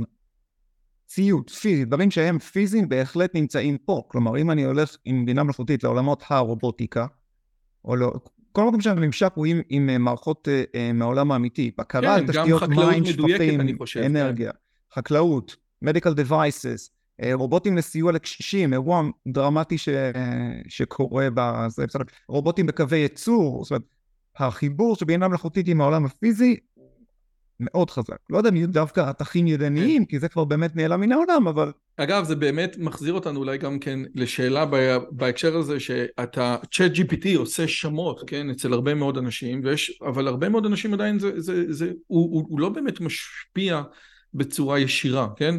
ציוד, 1.07 1.49
פיזי, 1.49 1.85
דברים 1.85 2.11
שהם 2.11 2.39
פיזיים 2.39 2.89
בהחלט 2.89 3.35
נמצאים 3.35 3.77
פה. 3.77 4.03
כלומר, 4.07 4.37
אם 4.37 4.51
אני 4.51 4.63
הולך 4.63 4.97
עם 5.05 5.25
בינה 5.25 5.43
מלאכותית 5.43 5.83
לעולמות 5.83 6.23
הרובוטיקה, 6.27 7.05
או 7.85 7.95
לא, 7.95 8.13
כל 8.51 8.63
מקום 8.67 8.81
שהממשק 8.81 9.31
הוא 9.35 9.45
עם, 9.45 9.61
עם 9.69 9.89
אה, 9.89 9.97
מערכות 9.97 10.47
uh, 10.47 10.75
uh, 10.75 10.93
מהעולם 10.93 11.31
האמיתי, 11.31 11.71
בקרה 11.77 12.19
כן, 12.19 12.27
תשתיות 12.27 12.63
מים, 12.63 13.05
שפכים, 13.05 13.61
אנרגיה, 14.05 14.51
כן. 14.51 14.57
חקלאות, 14.93 15.55
medical 15.85 16.29
devices, 16.29 16.96
רובוטים 17.33 17.77
לסיוע 17.77 18.11
לקשישים, 18.11 18.73
אירוע 18.73 19.03
דרמטי 19.27 19.77
ש, 19.77 19.89
שקורה 20.67 21.27
בזה, 21.33 21.85
רובוטים 22.27 22.65
בקווי 22.65 22.97
ייצור, 22.97 23.63
זאת 23.63 23.71
אומרת, 23.71 23.83
החיבור 24.37 24.95
של 24.95 25.05
בינה 25.05 25.27
מלאכותית 25.27 25.67
עם 25.67 25.81
העולם 25.81 26.05
הפיזי 26.05 26.57
מאוד 27.59 27.89
חזק. 27.89 28.17
לא 28.29 28.37
יודע 28.37 28.49
אם 28.49 28.55
יהיו 28.55 28.67
דווקא 28.67 29.01
רתכים 29.01 29.47
ידניים, 29.47 30.05
כן. 30.05 30.09
כי 30.09 30.19
זה 30.19 30.29
כבר 30.29 30.45
באמת 30.45 30.75
נעלם 30.75 31.01
מן 31.01 31.11
העולם, 31.11 31.47
אבל... 31.47 31.71
אגב, 31.97 32.23
זה 32.23 32.35
באמת 32.35 32.75
מחזיר 32.79 33.13
אותנו 33.13 33.39
אולי 33.39 33.57
גם 33.57 33.79
כן 33.79 33.99
לשאלה 34.15 34.65
בהקשר 35.11 35.57
הזה, 35.57 35.79
שאתה, 35.79 36.57
צ'אט 36.71 36.91
GPT 36.91 37.37
עושה 37.37 37.67
שמות, 37.67 38.23
כן, 38.27 38.49
אצל 38.49 38.73
הרבה 38.73 38.93
מאוד 38.93 39.17
אנשים, 39.17 39.61
ויש, 39.63 39.99
אבל 40.01 40.27
הרבה 40.27 40.49
מאוד 40.49 40.65
אנשים 40.65 40.93
עדיין 40.93 41.19
זה, 41.19 41.41
זה, 41.41 41.73
זה, 41.73 41.91
הוא, 42.07 42.33
הוא, 42.33 42.45
הוא 42.49 42.59
לא 42.59 42.69
באמת 42.69 43.01
משפיע 43.01 43.81
בצורה 44.33 44.79
ישירה, 44.79 45.27
כן? 45.35 45.55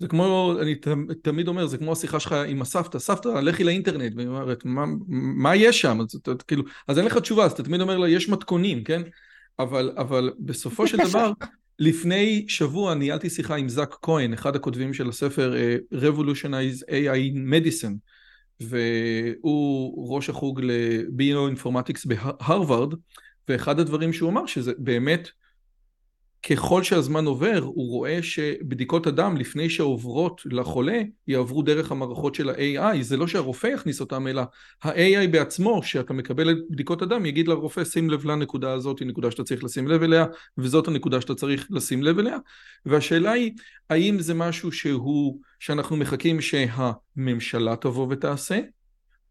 זה 0.00 0.08
כמו, 0.08 0.54
אני 0.60 0.74
תמיד 1.22 1.48
אומר, 1.48 1.66
זה 1.66 1.78
כמו 1.78 1.92
השיחה 1.92 2.20
שלך 2.20 2.32
עם 2.32 2.62
הסבתא, 2.62 2.98
סבתא, 2.98 3.28
לכי 3.28 3.64
לאינטרנט, 3.64 4.12
והיא 4.16 4.28
אומרת, 4.28 4.64
מה, 4.64 4.84
מה 5.08 5.56
יש 5.56 5.80
שם? 5.80 6.00
אז, 6.00 6.14
אתה, 6.14 6.34
כאילו, 6.48 6.62
אז 6.88 6.98
אין 6.98 7.06
לך 7.06 7.16
תשובה, 7.16 7.44
אז 7.44 7.52
אתה 7.52 7.62
תמיד 7.62 7.80
אומר 7.80 7.98
לה, 7.98 8.08
יש 8.08 8.28
מתכונים, 8.28 8.84
כן? 8.84 9.02
אבל, 9.58 9.92
אבל 9.96 10.32
בסופו 10.38 10.86
של 10.86 10.96
דבר, 10.96 11.32
לפני 11.78 12.44
שבוע 12.48 12.94
ניהלתי 12.94 13.30
שיחה 13.30 13.56
עם 13.56 13.68
זאק 13.68 13.96
כהן, 14.02 14.32
אחד 14.32 14.56
הכותבים 14.56 14.94
של 14.94 15.08
הספר 15.08 15.54
uh, 15.54 15.96
Revolutionize 15.96 16.82
AI 16.88 17.36
Medicine, 17.52 17.94
והוא 18.60 20.16
ראש 20.16 20.30
החוג 20.30 20.60
לביו-אינפורמטיקס 20.62 22.04
בהרווארד, 22.04 22.94
ואחד 23.48 23.80
הדברים 23.80 24.12
שהוא 24.12 24.30
אמר 24.30 24.46
שזה 24.46 24.72
באמת 24.78 25.28
ככל 26.48 26.82
שהזמן 26.82 27.26
עובר, 27.26 27.60
הוא 27.64 27.88
רואה 27.90 28.22
שבדיקות 28.22 29.06
הדם 29.06 29.36
לפני 29.36 29.70
שעוברות 29.70 30.42
לחולה, 30.44 31.02
יעברו 31.28 31.62
דרך 31.62 31.92
המערכות 31.92 32.34
של 32.34 32.50
ה-AI, 32.50 33.02
זה 33.02 33.16
לא 33.16 33.26
שהרופא 33.26 33.66
יכניס 33.66 34.00
אותם, 34.00 34.26
אלא 34.26 34.42
ה-AI 34.82 35.28
בעצמו, 35.30 35.82
שאתה 35.82 36.12
מקבל 36.12 36.50
את 36.50 36.56
בדיקות 36.70 37.02
הדם, 37.02 37.26
יגיד 37.26 37.48
לרופא, 37.48 37.84
שים 37.84 38.10
לב 38.10 38.24
לנקודה 38.24 38.72
הזאת, 38.72 38.98
היא 38.98 39.08
נקודה 39.08 39.30
שאתה 39.30 39.44
צריך 39.44 39.64
לשים 39.64 39.88
לב 39.88 40.02
אליה, 40.02 40.26
וזאת 40.58 40.88
הנקודה 40.88 41.20
שאתה 41.20 41.34
צריך 41.34 41.66
לשים 41.70 42.02
לב 42.02 42.18
אליה, 42.18 42.36
והשאלה 42.86 43.32
היא, 43.32 43.52
האם 43.90 44.18
זה 44.18 44.34
משהו 44.34 44.72
שהוא, 44.72 45.40
שאנחנו 45.58 45.96
מחכים 45.96 46.40
שהממשלה 46.40 47.76
תבוא 47.76 48.06
ותעשה, 48.10 48.60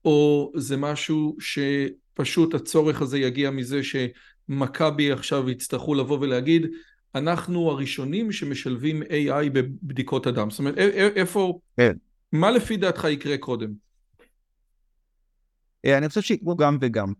או 0.06 0.51
זה 0.56 0.78
משהו 0.78 1.38
שפשוט 1.39 2.54
הצורך 2.54 3.01
הזה 3.01 3.20
יגיע 3.20 3.51
מזה 3.51 3.82
שמכבי 3.84 5.12
עכשיו 5.12 5.50
יצטרכו 5.50 5.96
לבוא 5.96 6.18
ולהגיד 6.22 6.68
אנחנו 7.16 7.70
הראשונים 7.70 8.32
שמשלבים 8.32 9.01
AI 9.01 9.50
בבדיקות 9.54 10.28
אדם. 10.28 10.50
זאת 10.50 10.60
אומרת, 10.60 10.78
איפה, 11.16 11.60
כן. 11.78 11.94
מה 12.32 12.51
לפי 12.51 12.78
דעתך 12.78 13.04
יקרה 13.04 13.38
קודם? 13.38 13.74
אה, 15.86 15.98
אני 15.98 16.10
חושב 16.10 16.22
שיקרו 16.22 16.56
גם 16.56 16.78
וגם. 16.82 17.13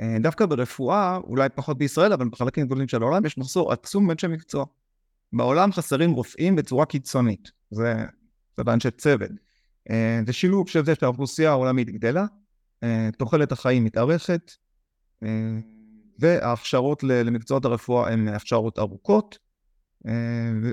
אה, 0.00 0.16
דווקא 0.20 0.46
ברפואה, 0.46 1.16
אולי 1.16 1.48
פחות 1.48 1.78
בישראל, 1.78 2.12
אבל 2.12 2.28
בחלקים 2.28 2.66
גדולים 2.66 2.88
של 2.88 3.02
העולם, 3.02 3.26
יש 3.26 3.38
מחסור 3.38 3.72
עצום 3.72 4.08
באנשי 4.08 4.26
מקצוע. 4.26 4.64
בעולם 5.32 5.72
חסרים 5.72 6.10
רופאים 6.10 6.56
בצורה 6.56 6.86
קיצונית. 6.86 7.50
זה, 7.70 7.94
זה 8.56 8.64
באנשי 8.64 8.90
צוות. 8.90 9.30
אה, 9.90 10.20
זה 10.26 10.32
שילוב 10.32 10.68
של 10.68 10.84
זה 10.84 10.94
שהאוכלוסייה 10.94 11.50
העולמית 11.50 11.90
גדלה, 11.90 12.26
תוחלת 13.18 13.52
החיים 13.52 13.84
מתארכת, 13.84 14.52
וההכשרות 16.18 17.02
למקצועות 17.02 17.64
הרפואה 17.64 18.12
הן 18.12 18.28
הכשרות 18.28 18.78
ארוכות. 18.78 19.38
אה, 20.06 20.12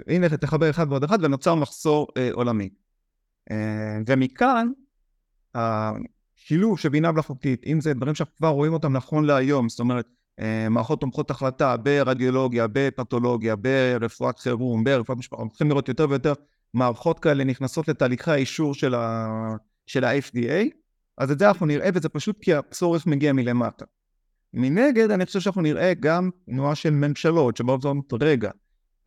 הנה 0.07 0.29
תחבר 0.29 0.69
אחד 0.69 0.85
ועוד 0.89 1.03
אחד 1.03 1.23
ונוצר 1.23 1.55
מחסור 1.55 2.07
אה, 2.17 2.29
עולמי. 2.33 2.69
אה, 3.51 3.97
ומכאן 4.07 4.67
השילוב 5.55 6.79
של 6.79 6.89
בינה 6.89 7.11
מלאכותית, 7.11 7.63
אם 7.65 7.81
זה 7.81 7.93
דברים 7.93 8.15
שאנחנו 8.15 8.35
כבר 8.35 8.47
רואים 8.47 8.73
אותם 8.73 8.93
נכון 8.93 9.25
להיום, 9.25 9.69
זאת 9.69 9.79
אומרת 9.79 10.07
מערכות 10.69 11.01
תומכות 11.01 11.31
החלטה 11.31 11.77
ברדיולוגיה, 11.77 12.67
בפתולוגיה, 12.71 13.55
ברפואת 13.55 14.39
חירום, 14.39 14.83
ברפואת 14.83 15.17
משפחה, 15.17 15.41
אנחנו 15.41 15.49
צריכים 15.49 15.69
לראות 15.69 15.87
יותר 15.87 16.09
ויותר 16.09 16.33
מערכות 16.73 17.19
כאלה 17.19 17.43
נכנסות 17.43 17.87
לתהליכי 17.87 18.31
האישור 18.31 18.73
של 18.73 20.03
ה-FDA, 20.03 20.69
אז 21.17 21.31
את 21.31 21.39
זה 21.39 21.47
אנחנו 21.47 21.65
נראה, 21.65 21.89
וזה 21.93 22.09
פשוט 22.09 22.37
כי 22.41 22.53
הצורך 22.53 23.07
מגיע 23.07 23.33
מלמטה. 23.33 23.85
מנגד, 24.55 25.11
אני 25.11 25.25
חושב 25.25 25.39
שאנחנו 25.39 25.61
נראה 25.61 25.93
גם 25.99 26.29
תנועה 26.45 26.75
של 26.75 26.89
ממשלות, 26.89 27.57
שבאות 27.57 27.85
ואומרות, 27.85 28.13
רגע, 28.21 28.51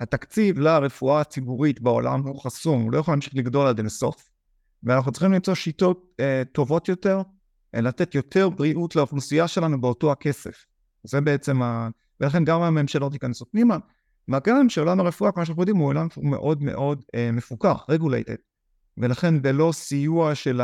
התקציב 0.01 0.59
לרפואה 0.59 1.21
הציבורית 1.21 1.81
בעולם 1.81 2.21
הוא 2.21 2.41
חסום, 2.43 2.83
הוא 2.83 2.93
לא 2.93 2.99
יכול 2.99 3.13
להמשיך 3.13 3.35
לגדול 3.37 3.67
עד 3.67 3.79
אינסוף, 3.79 4.31
ואנחנו 4.83 5.13
צריכים 5.13 5.33
למצוא 5.33 5.55
שיטות 5.55 6.15
אה, 6.21 6.43
טובות 6.53 6.89
יותר, 6.89 7.23
אה, 7.75 7.81
לתת 7.81 8.15
יותר 8.15 8.49
בריאות 8.49 8.97
לאוכלוסייה 8.97 9.49
שלנו 9.49 9.81
באותו 9.81 10.13
הכסף. 10.13 10.65
זה 11.05 11.21
בעצם 11.21 11.63
ה... 11.63 11.89
ולכן 12.21 12.45
גם 12.45 12.63
הממשלות 12.63 13.13
ייכנסו 13.13 13.51
פנימה. 13.51 13.77
מה 14.29 14.39
גם 14.45 14.69
שעולם 14.69 15.01
הרפואה, 15.01 15.33
כמו 15.33 15.47
שאנחנו 15.47 15.63
יודעים, 15.63 15.77
הוא 15.77 15.87
עולם 15.87 16.09
מאוד 16.23 16.63
מאוד 16.63 17.05
אה, 17.15 17.31
מפוקח, 17.33 17.85
רגולייטד, 17.89 18.37
ולכן 18.99 19.43
בלא 19.43 19.71
סיוע 19.73 20.35
של 20.35 20.61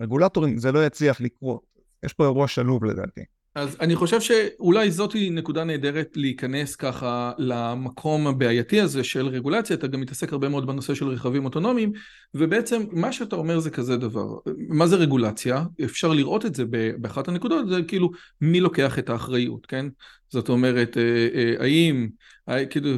הרגולטורים 0.00 0.58
זה 0.58 0.72
לא 0.72 0.86
יצליח 0.86 1.20
לקרות. 1.20 1.62
יש 2.02 2.12
פה 2.12 2.24
אירוע 2.24 2.48
שלוב 2.48 2.84
לדעתי. 2.84 3.20
אז 3.54 3.76
אני 3.80 3.96
חושב 3.96 4.20
שאולי 4.20 4.90
זאת 4.90 5.12
היא 5.12 5.32
נקודה 5.32 5.64
נהדרת 5.64 6.08
להיכנס 6.16 6.76
ככה 6.76 7.32
למקום 7.38 8.26
הבעייתי 8.26 8.80
הזה 8.80 9.04
של 9.04 9.26
רגולציה, 9.26 9.76
אתה 9.76 9.86
גם 9.86 10.00
מתעסק 10.00 10.32
הרבה 10.32 10.48
מאוד 10.48 10.66
בנושא 10.66 10.94
של 10.94 11.08
רכבים 11.08 11.44
אוטונומיים, 11.44 11.92
ובעצם 12.34 12.82
מה 12.92 13.12
שאתה 13.12 13.36
אומר 13.36 13.58
זה 13.58 13.70
כזה 13.70 13.96
דבר, 13.96 14.26
מה 14.68 14.86
זה 14.86 14.96
רגולציה? 14.96 15.64
אפשר 15.84 16.08
לראות 16.12 16.46
את 16.46 16.54
זה 16.54 16.64
באחת 16.98 17.28
הנקודות, 17.28 17.68
זה 17.68 17.82
כאילו 17.88 18.10
מי 18.40 18.60
לוקח 18.60 18.98
את 18.98 19.10
האחריות, 19.10 19.66
כן? 19.66 19.86
זאת 20.28 20.48
אומרת, 20.48 20.96
אה, 20.96 21.28
אה, 21.34 21.54
האם, 21.60 22.08
אה, 22.48 22.66
כאילו, 22.66 22.90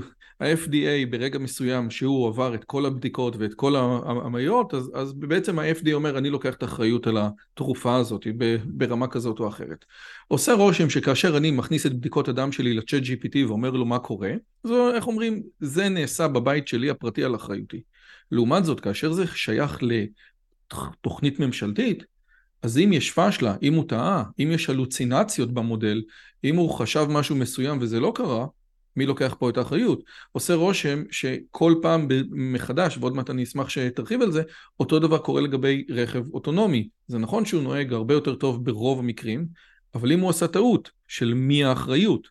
ה-FDA 0.42 1.11
ברגע 1.11 1.38
מסוים 1.38 1.90
שהוא 1.90 2.28
עבר 2.28 2.54
את 2.54 2.64
כל 2.64 2.87
הבדיקות 2.87 3.37
ואת 3.37 3.54
כל 3.54 3.76
המיות, 4.25 4.75
אז, 4.75 4.90
אז 4.94 5.12
בעצם 5.12 5.58
ה-FDA 5.58 5.92
אומר 5.92 6.18
אני 6.18 6.30
לוקח 6.30 6.54
את 6.54 6.62
האחריות 6.62 7.06
על 7.06 7.18
התרופה 7.18 7.96
הזאת 7.96 8.26
ברמה 8.64 9.06
כזאת 9.06 9.40
או 9.40 9.49
אחרת. 9.49 9.84
עושה 10.28 10.52
רושם 10.52 10.90
שכאשר 10.90 11.37
אני 11.37 11.50
מכניס 11.50 11.87
את 11.87 11.92
בדיקות 11.92 12.28
הדם 12.28 12.52
שלי 12.52 12.75
לצ'אט 12.75 13.02
GPT 13.02 13.49
ואומר 13.49 13.70
לו 13.70 13.84
מה 13.84 13.99
קורה, 13.99 14.32
אז 14.64 14.70
איך 14.94 15.06
אומרים, 15.06 15.42
זה 15.61 15.88
נעשה 15.88 16.28
בבית 16.28 16.68
שלי 16.68 16.90
הפרטי 16.90 17.25
על 17.25 17.37
אחריותי. 17.37 17.82
לעומת 18.30 18.64
זאת, 18.64 18.80
כאשר 18.80 19.12
זה 19.12 19.26
שייך 19.26 19.78
לתוכנית 19.82 21.40
ממשלתית, 21.40 22.04
אז 22.62 22.78
אם 22.78 22.92
יש 22.92 23.11
פשלה, 23.11 23.54
אם 23.62 23.75
הוא 23.75 23.84
טעה, 23.88 24.25
אם 24.38 24.49
יש 24.52 24.70
הלוצינציות 24.70 25.54
במודל, 25.54 26.02
אם 26.44 26.56
הוא 26.56 26.70
חשב 26.70 27.06
משהו 27.11 27.37
מסוים 27.37 27.78
וזה 27.80 28.00
לא 28.00 28.12
קרה, 28.14 28.46
מי 28.96 29.06
לוקח 29.06 29.37
פה 29.38 29.50
את 29.50 29.56
האחריות? 29.56 30.02
עושה 30.32 30.54
רושם 30.54 31.02
שכל 31.11 31.75
פעם 31.82 32.08
מחדש, 32.30 32.99
ועוד 33.00 33.14
מעט 33.14 33.30
אני 33.30 33.42
אשמח 33.42 33.68
שתרחיב 33.68 34.22
על 34.22 34.32
זה, 34.32 34.42
אותו 34.80 34.99
דבר 34.99 35.18
קורה 35.18 35.40
לגבי 35.40 35.84
רכב 35.90 36.22
אוטונומי. 36.34 36.88
זה 37.06 37.18
נכון 37.18 37.44
שהוא 37.44 37.62
נוהג 37.62 37.92
הרבה 37.92 38.14
יותר 38.14 38.34
טוב 38.34 38.64
ברוב 38.64 38.99
המקרים, 38.99 39.46
אבל 39.94 40.12
אם 40.12 40.20
הוא 40.20 40.30
עשה 40.30 40.46
טעות, 40.46 40.90
של 41.08 41.34
מי 41.34 41.64
האחריות? 41.64 42.28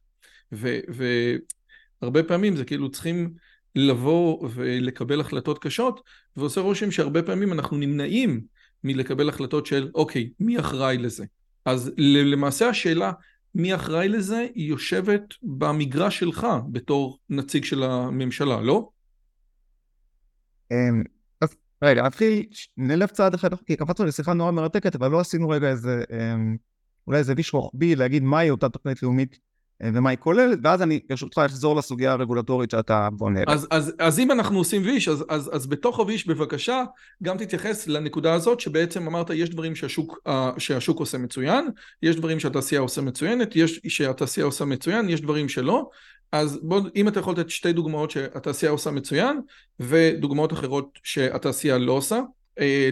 והרבה 2.02 2.24
פעמים 2.24 2.56
זה 2.56 2.66
כאילו 2.66 2.92
צריכים 2.92 3.34
לבוא 3.76 4.50
ולקבל 4.54 5.22
החלטות 5.22 5.60
קשות, 5.60 6.02
ועושה 6.38 6.62
רושם 6.62 6.92
שהרבה 6.92 7.24
פעמים 7.24 7.54
אנחנו 7.54 7.78
נמנעים 7.78 8.42
מלקבל 8.84 9.30
החלטות 9.30 9.66
של 9.66 9.90
אוקיי, 9.96 10.30
מי 10.40 10.60
אחראי 10.60 10.98
לזה? 10.98 11.26
אז 11.66 11.92
למעשה 11.98 12.70
השאלה 12.70 13.12
מי 13.56 13.76
אחראי 13.76 14.08
לזה, 14.08 14.48
היא 14.56 14.70
יושבת 14.70 15.24
במגרש 15.44 16.20
שלך 16.20 16.48
בתור 16.72 17.20
נציג 17.30 17.64
של 17.64 17.84
הממשלה, 17.84 18.62
לא? 18.62 18.90
אמ, 20.72 21.04
אז 21.42 21.56
רגע, 21.82 22.04
נתחיל, 22.04 22.46
נלך 22.78 23.12
צעד 23.12 23.34
אחד, 23.34 23.54
כי 23.54 23.76
קפצנו 23.76 24.06
לשיחה 24.06 24.34
נורא 24.34 24.52
מרתקת, 24.52 24.96
אבל 24.96 25.12
לא 25.12 25.20
עשינו 25.20 25.50
רגע 25.50 25.70
איזה, 25.70 26.04
אמ, 26.12 26.58
אולי 27.08 27.20
איזה 27.20 27.34
ויש 27.38 27.54
רוחבי 27.54 27.96
להגיד 27.96 28.24
מהי 28.24 28.50
אותה 28.50 28.70
תוכנית 28.70 29.04
לאומית 29.04 29.40
ומה 29.84 30.10
היא 30.10 30.18
כוללת, 30.18 30.60
ואז 30.64 30.82
אני 30.82 31.00
ברשותך 31.10 31.38
אחזור 31.38 31.76
לסוגיה 31.76 32.12
הרגולטורית 32.12 32.72
שאתה 32.72 33.10
בונה. 33.12 33.40
אז, 33.48 33.68
אז, 33.72 33.94
אז 34.00 34.20
אם 34.20 34.32
אנחנו 34.32 34.58
עושים 34.58 34.82
ויש, 34.86 35.08
אז, 35.08 35.26
אז, 35.30 35.50
אז 35.54 35.68
בתוך 35.68 36.00
הוויש 36.00 36.28
בבקשה 36.28 36.84
גם 37.24 37.38
תתייחס 37.38 37.88
לנקודה 37.88 38.34
הזאת 38.34 38.60
שבעצם 38.60 39.08
אמרת 39.08 39.30
יש 39.30 39.50
דברים 39.50 39.76
שהשוק, 39.76 40.28
שהשוק 40.58 41.00
עושה 41.00 41.18
מצוין, 41.18 41.70
יש 42.04 42.16
דברים 42.16 42.40
שהתעשייה 42.40 42.82
עושה 42.82 43.02
מצוינת, 43.02 43.56
יש 43.56 43.80
שהתעשייה 43.88 44.46
עושה 44.46 44.66
מצוין, 44.66 45.10
יש 45.10 45.22
דברים 45.22 45.50
שלא, 45.50 45.90
אז 46.32 46.60
בוא, 46.64 46.82
אם 46.96 47.08
אתה 47.08 47.20
יכול 47.20 47.34
לתת 47.34 47.50
שתי 47.50 47.74
דוגמאות 47.74 48.12
שהתעשייה 48.12 48.72
עושה 48.72 48.92
מצוין 48.92 49.42
ודוגמאות 49.80 50.54
אחרות 50.54 51.00
שהתעשייה 51.04 51.78
לא 51.78 51.92
עושה. 51.92 52.20
אה, 52.60 52.90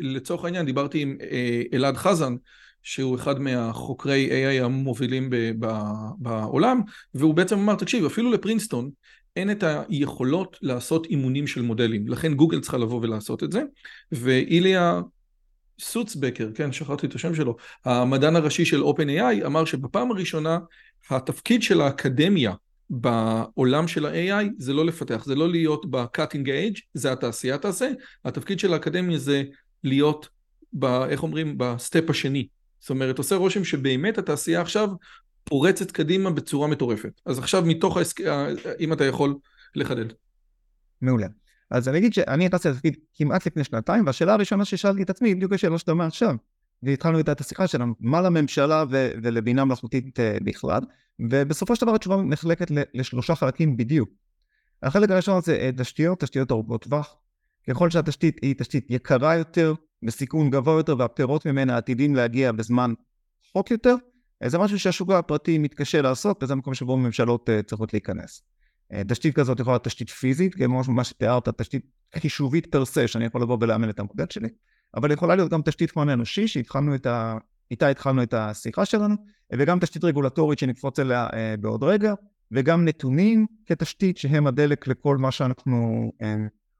לצורך 0.00 0.44
העניין 0.44 0.66
דיברתי 0.66 1.02
עם 1.02 1.16
אה, 1.30 1.62
אלעד 1.72 1.96
חזן 1.96 2.34
שהוא 2.82 3.16
אחד 3.16 3.40
מהחוקרי 3.40 4.30
AI 4.30 4.64
המובילים 4.64 5.30
בעולם, 6.18 6.80
והוא 7.14 7.34
בעצם 7.34 7.58
אמר, 7.58 7.74
תקשיב, 7.74 8.04
אפילו 8.04 8.30
לפרינסטון 8.32 8.90
אין 9.36 9.50
את 9.50 9.64
היכולות 9.88 10.58
לעשות 10.62 11.06
אימונים 11.06 11.46
של 11.46 11.62
מודלים, 11.62 12.08
לכן 12.08 12.34
גוגל 12.34 12.60
צריכה 12.60 12.78
לבוא 12.78 13.00
ולעשות 13.02 13.42
את 13.42 13.52
זה, 13.52 13.62
ואיליה 14.12 15.00
סוצקבר, 15.80 16.48
כן, 16.54 16.72
שכחתי 16.72 17.06
את 17.06 17.14
השם 17.14 17.34
שלו, 17.34 17.56
המדען 17.84 18.36
הראשי 18.36 18.64
של 18.64 18.82
OpenAI, 18.82 19.46
אמר 19.46 19.64
שבפעם 19.64 20.10
הראשונה 20.10 20.58
התפקיד 21.10 21.62
של 21.62 21.80
האקדמיה 21.80 22.52
בעולם 22.90 23.88
של 23.88 24.06
ה-AI 24.06 24.46
זה 24.58 24.72
לא 24.72 24.86
לפתח, 24.86 25.24
זה 25.24 25.34
לא 25.34 25.48
להיות 25.48 25.90
ב-cutting 25.90 26.46
edge, 26.46 26.80
זה 26.94 27.12
התעשייה 27.12 27.58
תעשה, 27.58 27.90
התפקיד 28.24 28.58
של 28.58 28.72
האקדמיה 28.72 29.18
זה 29.18 29.42
להיות, 29.84 30.28
ב, 30.72 30.84
איך 30.84 31.22
אומרים, 31.22 31.54
ב 31.58 31.68
step 31.68 32.10
השני, 32.10 32.46
זאת 32.82 32.90
אומרת, 32.90 33.18
עושה 33.18 33.36
רושם 33.36 33.64
שבאמת 33.64 34.18
התעשייה 34.18 34.60
עכשיו 34.60 34.88
פורצת 35.44 35.90
קדימה 35.90 36.30
בצורה 36.30 36.68
מטורפת. 36.68 37.20
אז 37.26 37.38
עכשיו 37.38 37.62
מתוך 37.66 37.96
העסק... 37.96 38.20
אם 38.80 38.92
אתה 38.92 39.04
יכול 39.04 39.34
לחדד. 39.74 40.04
מעולה. 41.00 41.26
אז 41.70 41.88
אני 41.88 41.98
אגיד 41.98 42.14
שאני 42.14 42.46
נכנסתי 42.46 42.68
לתפקיד 42.68 42.96
כמעט 43.14 43.46
לפני 43.46 43.64
שנתיים, 43.64 44.06
והשאלה 44.06 44.32
הראשונה 44.32 44.64
ששאלתי 44.64 45.02
את 45.02 45.10
עצמי 45.10 45.34
בדיוק 45.34 45.52
השאלה 45.52 45.78
שאתה 45.78 45.92
אומר 45.92 46.04
עכשיו. 46.04 46.34
והתחלנו 46.82 47.20
את 47.20 47.40
השיחה 47.40 47.66
שלנו, 47.66 47.94
מה 48.00 48.20
לממשלה 48.20 48.84
ו- 48.90 49.10
ולבינה 49.22 49.64
מלאכותית 49.64 50.18
uh, 50.18 50.44
בכלל, 50.44 50.80
ובסופו 51.20 51.76
של 51.76 51.86
דבר 51.86 51.94
התשובה 51.94 52.16
נחלקת 52.16 52.70
לשלושה 52.94 53.34
חלקים 53.34 53.76
בדיוק. 53.76 54.10
החלק 54.82 55.10
הראשון 55.10 55.40
זה 55.42 55.70
uh, 55.76 55.80
תשתיות, 55.80 56.20
תשתיות 56.20 56.50
ארוכות 56.50 56.82
טווח. 56.82 57.16
ככל 57.70 57.90
שהתשתית 57.90 58.38
היא 58.42 58.54
תשתית 58.58 58.86
יקרה 58.90 59.36
יותר, 59.36 59.74
בסיכון 60.02 60.50
גבוה 60.50 60.74
יותר 60.74 60.96
והפירות 60.98 61.46
ממנה 61.46 61.76
עתידים 61.76 62.14
להגיע 62.14 62.52
בזמן 62.52 62.92
רחוק 63.48 63.70
יותר, 63.70 63.94
זה 64.46 64.58
משהו 64.58 64.78
שהשוק 64.78 65.10
הפרטי 65.10 65.58
מתקשה 65.58 66.02
לעשות, 66.02 66.42
וזה 66.42 66.54
מקום 66.54 66.74
שבו 66.74 66.96
ממשלות 66.96 67.48
uh, 67.48 67.62
צריכות 67.62 67.92
להיכנס. 67.92 68.42
Uh, 68.92 68.96
תשתית 69.08 69.34
כזאת 69.34 69.60
יכולה 69.60 69.74
להיות 69.74 69.84
תשתית 69.84 70.10
פיזית, 70.10 70.54
כמו 70.54 70.82
מה 70.88 71.04
שתיארת, 71.04 71.48
תשתית 71.48 71.86
חישובית 72.16 72.66
פר 72.66 72.84
סה, 72.84 73.08
שאני 73.08 73.24
יכול 73.24 73.42
לבוא 73.42 73.58
ולאמן 73.60 73.90
את 73.90 73.98
המודל 74.00 74.24
שלי, 74.30 74.48
אבל 74.94 75.12
יכולה 75.12 75.36
להיות 75.36 75.50
גם 75.50 75.62
תשתית 75.62 75.90
כמו 75.90 76.02
אנושי, 76.02 76.48
שהתחלנו 76.48 76.94
את 76.94 77.06
ה... 77.06 77.36
איתה 77.70 77.88
התחלנו 77.88 78.22
את 78.22 78.34
השיחה 78.34 78.84
שלנו, 78.84 79.14
וגם 79.52 79.78
תשתית 79.78 80.04
רגולטורית 80.04 80.58
שנקפוץ 80.58 80.98
אליה 80.98 81.26
uh, 81.26 81.32
בעוד 81.60 81.84
רגע, 81.84 82.14
וגם 82.52 82.84
נתונים 82.84 83.46
כתשתית 83.66 84.18
שהם 84.18 84.46
הדלק 84.46 84.86
לכל 84.86 85.16
מה 85.16 85.30
שאנחנו 85.30 86.12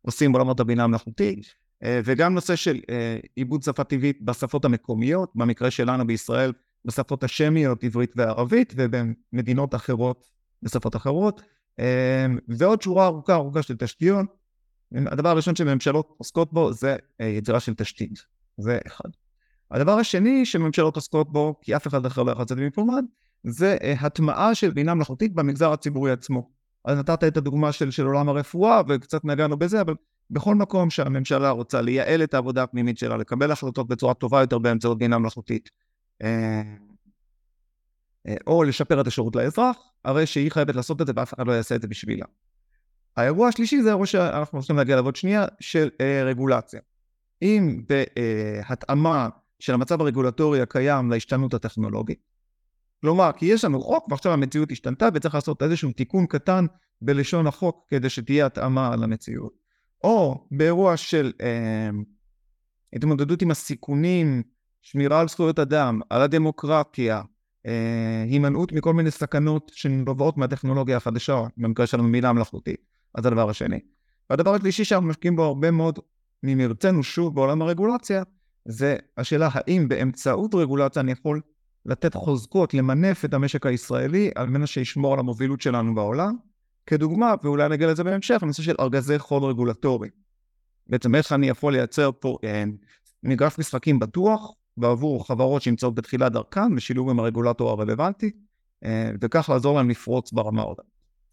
עושים 0.03 0.33
בעולמות 0.33 0.61
הבינה 0.61 0.85
המלאכותית. 0.85 1.55
אה, 1.85 2.01
וגם 2.05 2.35
נושא 2.35 2.57
של 2.57 2.81
אה, 2.91 3.19
עיבוד 3.37 3.63
שפה 3.63 3.85
טבעית 3.85 4.23
בשפות 4.23 4.65
המקומיות, 4.65 5.33
במקרה 5.35 5.71
שלנו 5.71 6.07
בישראל 6.07 6.53
בשפות 6.85 7.25
השמיות, 7.25 7.85
עברית 7.85 8.13
וערבית, 8.17 8.75
ובמדינות 8.77 9.75
אחרות 9.75 10.31
בשפות 10.63 10.97
אחרות, 10.97 11.43
אה, 11.81 12.27
ועוד 12.49 12.83
שורה 12.83 13.07
ארוכה 13.07 13.35
ארוכה 13.35 13.63
של 13.63 13.77
תשתיות. 13.77 14.27
הדבר 14.95 15.29
הראשון 15.29 15.57
שממשלות 15.57 16.15
עוסקות 16.19 16.53
בו 16.53 16.73
זה 16.73 16.97
יצירה 17.21 17.61
של 17.61 17.75
תשתית, 17.75 18.19
זה 18.59 18.79
אחד. 18.87 19.09
הדבר 19.71 19.93
השני 19.93 20.47
שממשלות 20.47 20.97
עוסקות 20.97 21.33
בו, 21.33 21.55
כי 21.61 21.77
אף 21.77 21.87
אחד 21.87 22.07
אחר 22.07 22.23
לא 22.23 22.33
יכול 22.33 22.43
לצאת 22.43 22.59
מפומד, 22.59 23.05
זה 23.45 23.77
הטמעה 24.01 24.55
של 24.55 24.71
בינה 24.71 24.95
מלאכותית 24.95 25.35
במגזר 25.35 25.73
הציבורי 25.73 26.13
עצמו. 26.13 26.51
אז 26.85 26.99
נתת 26.99 27.25
את 27.25 27.37
הדוגמה 27.37 27.73
של, 27.73 27.91
של 27.91 28.07
עולם 28.07 28.29
הרפואה, 28.29 28.81
וקצת 28.89 29.25
נגענו 29.25 29.57
בזה, 29.57 29.81
אבל 29.81 29.95
בכל 30.33 30.55
מקום 30.55 30.91
שהממשלה 30.91 31.51
רוצה 31.51 31.81
לייעל 31.81 32.23
את 32.23 32.35
העבודה 32.35 32.63
הפנימית 32.63 32.99
שלה, 32.99 33.17
לקבל 33.17 33.51
החלטות 33.51 33.89
בצורה 33.89 34.15
טובה 34.15 34.41
יותר 34.41 34.59
באמצעות 34.59 34.99
בינה 34.99 35.19
מלאכותית, 35.19 35.71
אה, 36.23 36.63
אה, 38.29 38.35
או 38.47 38.65
לשפר 38.65 39.01
את 39.01 39.07
השירות 39.07 39.37
לאזרח, 39.37 39.77
הרי 40.05 40.27
שהיא 40.27 40.51
חייבת 40.51 40.75
לעשות 40.75 41.01
את 41.01 41.07
זה 41.07 41.13
ואף 41.17 41.35
אחד 41.35 41.47
לא 41.47 41.53
יעשה 41.53 41.75
את 41.75 41.83
זה 41.83 41.89
בשבילה. 41.89 42.25
האירוע 43.17 43.49
השלישי 43.49 43.83
זה 43.83 43.89
אירוע 43.89 44.07
שאנחנו 44.07 44.59
צריכים 44.59 44.77
להגיע 44.77 44.97
לעבוד 44.97 45.17
שנייה 45.17 45.47
של 45.61 45.91
אה, 46.01 46.23
רגולציה. 46.25 46.81
אם 47.43 47.83
בהתאמה 47.89 49.29
של 49.59 49.75
המצב 49.75 50.01
הרגולטורי 50.01 50.61
הקיים 50.61 51.11
להשתנות 51.11 51.55
הטכנולוגית, 51.55 52.19
כלומר, 53.01 53.31
כי 53.37 53.47
יש 53.47 53.65
לנו 53.65 53.81
חוק 53.81 54.09
ועכשיו 54.11 54.33
המציאות 54.33 54.73
השתנתה 54.73 55.09
וצריך 55.15 55.35
לעשות 55.35 55.63
איזשהו 55.63 55.93
תיקון 55.93 56.27
קטן 56.27 56.67
בלשון 57.03 57.47
החוק 57.47 57.87
כדי 57.89 58.09
שתהיה 58.09 58.47
התאמה 58.47 58.97
למציאות. 58.97 59.62
או 60.05 60.47
באירוע 60.51 60.97
של 60.97 61.33
אה, 61.41 61.91
התמודדות 62.93 63.43
עם 63.43 63.51
הסיכונים, 63.51 64.43
שמירה 64.83 65.21
על 65.21 65.29
זכויות 65.29 65.59
אדם, 65.59 66.01
על 66.11 66.23
הדמוקרטיה, 66.23 67.23
אה, 67.67 68.25
הימנעות 68.31 68.73
מכל 68.73 68.95
מיני 68.95 69.11
סכנות 69.11 69.71
שנובעות 69.75 70.37
מהטכנולוגיה 70.37 70.97
החדשה, 70.97 71.43
במקרה 71.57 71.87
של 71.87 72.01
המילה 72.01 72.29
המלאכותית, 72.29 72.81
אז 73.15 73.27
הדבר 73.27 73.51
השני. 73.51 73.81
והדבר 74.31 74.55
השלישי 74.55 74.85
שאנחנו 74.85 75.09
משקיעים 75.09 75.37
בו 75.37 75.43
הרבה 75.43 75.71
מאוד 75.71 75.99
ממרצנו 76.43 77.03
שוב 77.03 77.35
בעולם 77.35 77.63
הרגולציה, 77.63 78.23
זה 78.65 78.97
השאלה 79.17 79.49
האם 79.53 79.89
באמצעות 79.89 80.55
רגולציה 80.55 81.03
אני 81.03 81.13
יכול 81.13 81.41
לתת 81.87 82.15
חוזקות, 82.15 82.75
למנף 82.75 83.25
את 83.25 83.35
המשק 83.35 83.67
הישראלי 83.67 84.31
על 84.35 84.47
מנת 84.47 84.69
שישמור 84.69 85.13
על 85.13 85.19
המובילות 85.19 85.61
שלנו 85.61 85.95
בעולם, 85.95 86.37
כדוגמה, 86.87 87.35
ואולי 87.43 87.69
נגיע 87.69 87.87
לזה 87.87 88.05
בהמשך, 88.05 88.43
הנושא 88.43 88.63
של 88.63 88.75
ארגזי 88.81 89.19
חול 89.19 89.45
רגולטורי. 89.45 90.09
בעצם 90.87 91.15
איך 91.15 91.33
אני 91.33 91.49
יכול 91.49 91.73
לייצר 91.73 92.11
פה 92.21 92.39
אה, 92.45 92.65
מגרף 93.23 93.59
משחקים 93.59 93.99
בטוח 93.99 94.53
בעבור 94.77 95.27
חברות 95.27 95.63
שנמצאות 95.63 95.95
בתחילת 95.95 96.33
דרכן 96.33 96.75
בשילוב 96.75 97.11
עם 97.11 97.21
הרגולטור 97.21 97.71
הרלוונטי, 97.71 98.31
אה, 98.85 99.11
וכך 99.21 99.49
לעזור 99.49 99.77
להם 99.77 99.91
לפרוץ 99.91 100.33
ברמה 100.33 100.63
עוד. 100.63 100.77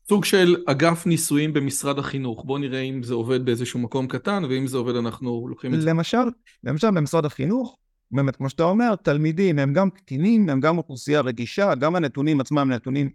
סוג 0.10 0.26
של 0.26 0.56
אגף 0.68 1.06
ניסויים 1.06 1.54
במשרד 1.54 2.00
החינוך, 2.00 2.46
בואו 2.46 2.58
נראה 2.58 2.80
אם 2.80 3.04
זה 3.04 3.14
עובד 3.14 3.46
באיזשהו 3.46 3.80
מקום 3.80 4.08
קטן, 4.08 4.44
ואם 4.50 4.68
זה 4.68 4.78
עובד 4.78 4.96
אנחנו 4.96 5.48
לוקחים 5.50 5.74
את 5.74 5.82
זה. 5.82 5.90
למשל, 5.90 6.18
למשל 6.64 6.92
במשרד 6.92 7.26
החינוך, 7.26 7.78
באמת 8.12 8.36
כמו 8.36 8.50
שאתה 8.50 8.64
אומר, 8.64 8.96
תלמידים 8.96 9.60
הם 9.60 9.74
גם 9.74 9.90
קטינים, 9.90 10.50
הם 10.50 10.60
גם 10.60 10.78
אוכלוסייה 10.78 11.22
רגישה, 11.22 11.76
גם 11.76 11.96
הנתונים 11.96 12.40
עצמם 12.40 12.72
נתונים 12.72 13.10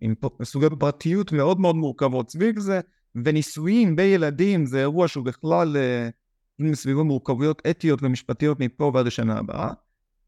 עם 0.00 0.14
סוגי 0.42 0.66
פרטיות 0.78 1.32
מאוד 1.32 1.60
מאוד 1.60 1.76
מורכבות 1.76 2.30
סביב 2.30 2.58
זה, 2.58 2.80
וניסויים 3.24 3.96
בילדים 3.96 4.66
זה 4.66 4.80
אירוע 4.80 5.08
שהוא 5.08 5.24
בכלל 5.24 5.76
אה, 5.76 6.74
סביבו 6.74 7.04
מורכבויות 7.04 7.62
אתיות 7.70 8.02
ומשפטיות 8.02 8.60
מפה 8.60 8.90
ועד 8.94 9.06
השנה 9.06 9.38
הבאה. 9.38 9.72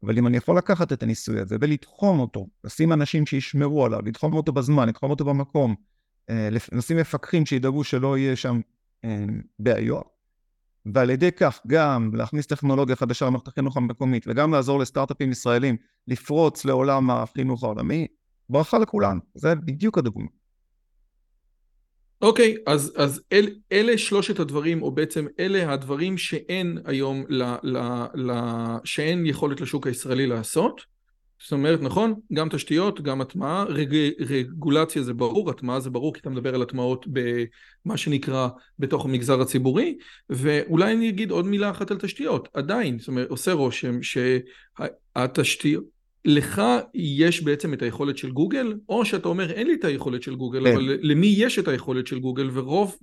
אבל 0.03 0.17
אם 0.17 0.27
אני 0.27 0.37
יכול 0.37 0.57
לקחת 0.57 0.93
את 0.93 1.03
הניסוי 1.03 1.39
הזה 1.39 1.57
ולתחום 1.61 2.19
אותו, 2.19 2.47
לשים 2.63 2.93
אנשים 2.93 3.25
שישמרו 3.25 3.85
עליו, 3.85 3.99
לתחום 4.05 4.33
אותו 4.33 4.51
בזמן, 4.51 4.89
לתחום 4.89 5.11
אותו 5.11 5.25
במקום, 5.25 5.75
אה, 6.29 6.49
לשים 6.71 6.97
מפקחים 6.97 7.45
שידאגו 7.45 7.83
שלא 7.83 8.17
יהיה 8.17 8.35
שם 8.35 8.61
בעיות, 9.59 10.13
ועל 10.85 11.09
ידי 11.09 11.31
כך 11.31 11.59
גם 11.67 12.09
להכניס 12.13 12.47
טכנולוגיה 12.47 12.95
חדשה 12.95 13.25
למערכת 13.25 13.47
החינוך 13.47 13.77
המקומית 13.77 14.25
וגם 14.27 14.53
לעזור 14.53 14.79
לסטארט-אפים 14.79 15.31
ישראלים 15.31 15.77
לפרוץ 16.07 16.65
לעולם 16.65 17.09
החינוך 17.09 17.63
העולמי, 17.63 18.07
ברכה 18.49 18.79
לכולם, 18.79 19.19
זה 19.35 19.55
בדיוק 19.55 19.97
הדוגמה. 19.97 20.27
אוקיי, 22.23 22.55
okay, 22.55 22.71
אז, 22.71 22.93
אז 22.95 23.21
אל, 23.31 23.49
אלה 23.71 23.97
שלושת 23.97 24.39
הדברים, 24.39 24.81
או 24.81 24.91
בעצם 24.91 25.25
אלה 25.39 25.73
הדברים 25.73 26.17
שאין 26.17 26.77
היום, 26.85 27.23
ל, 27.29 27.43
ל, 27.63 27.77
ל, 28.13 28.31
שאין 28.83 29.25
יכולת 29.25 29.61
לשוק 29.61 29.87
הישראלי 29.87 30.27
לעשות. 30.27 30.81
זאת 31.43 31.51
אומרת, 31.51 31.81
נכון, 31.81 32.13
גם 32.33 32.49
תשתיות, 32.49 33.01
גם 33.01 33.21
הטמעה, 33.21 33.63
רג, 33.63 33.95
רגולציה 34.19 35.03
זה 35.03 35.13
ברור, 35.13 35.49
הטמעה 35.49 35.79
זה 35.79 35.89
ברור, 35.89 36.13
כי 36.13 36.19
אתה 36.19 36.29
מדבר 36.29 36.55
על 36.55 36.61
הטמעות 36.61 37.05
במה 37.07 37.97
שנקרא 37.97 38.47
בתוך 38.79 39.05
המגזר 39.05 39.41
הציבורי, 39.41 39.97
ואולי 40.29 40.93
אני 40.93 41.09
אגיד 41.09 41.31
עוד 41.31 41.45
מילה 41.45 41.69
אחת 41.69 41.91
על 41.91 41.97
תשתיות, 41.97 42.47
עדיין, 42.53 42.99
זאת 42.99 43.07
אומרת, 43.07 43.29
עושה 43.29 43.53
רושם 43.53 43.99
שהתשתיות... 44.03 45.92
לך 46.25 46.61
יש 46.93 47.43
בעצם 47.43 47.73
את 47.73 47.81
היכולת 47.81 48.17
של 48.17 48.31
גוגל, 48.31 48.77
או 48.89 49.05
שאתה 49.05 49.27
אומר 49.27 49.51
אין 49.51 49.67
לי 49.67 49.73
את 49.73 49.83
היכולת 49.83 50.23
של 50.23 50.35
גוגל, 50.35 50.63
כן. 50.63 50.71
אבל 50.71 50.97
למי 51.01 51.33
יש 51.37 51.59
את 51.59 51.67
היכולת 51.67 52.07
של 52.07 52.19
גוגל, 52.19 52.49
ורוב, 52.53 52.97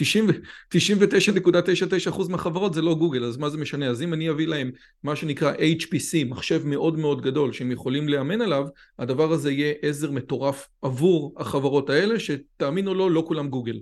99.99% 0.00 2.28
מהחברות 2.28 2.74
זה 2.74 2.82
לא 2.82 2.94
גוגל, 2.94 3.24
אז 3.24 3.36
מה 3.36 3.50
זה 3.50 3.58
משנה? 3.58 3.86
אז 3.86 4.02
אם 4.02 4.14
אני 4.14 4.30
אביא 4.30 4.46
להם 4.46 4.70
מה 5.02 5.16
שנקרא 5.16 5.54
HPC, 5.54 6.24
מחשב 6.26 6.66
מאוד 6.66 6.98
מאוד 6.98 7.22
גדול 7.22 7.52
שהם 7.52 7.70
יכולים 7.70 8.08
לאמן 8.08 8.40
עליו, 8.40 8.66
הדבר 8.98 9.32
הזה 9.32 9.52
יהיה 9.52 9.74
עזר 9.82 10.10
מטורף 10.10 10.68
עבור 10.82 11.34
החברות 11.36 11.90
האלה, 11.90 12.20
שתאמינו 12.20 12.94
לו, 12.94 13.10
לא 13.10 13.24
כולם 13.26 13.48
גוגל. 13.48 13.80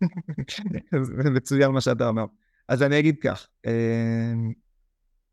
זה 1.22 1.30
מצוין 1.30 1.70
מה 1.70 1.80
שאתה 1.80 2.08
אומר. 2.08 2.24
אז 2.68 2.82
אני 2.82 2.98
אגיד 2.98 3.16
כך, 3.22 3.46
אה, 3.66 4.32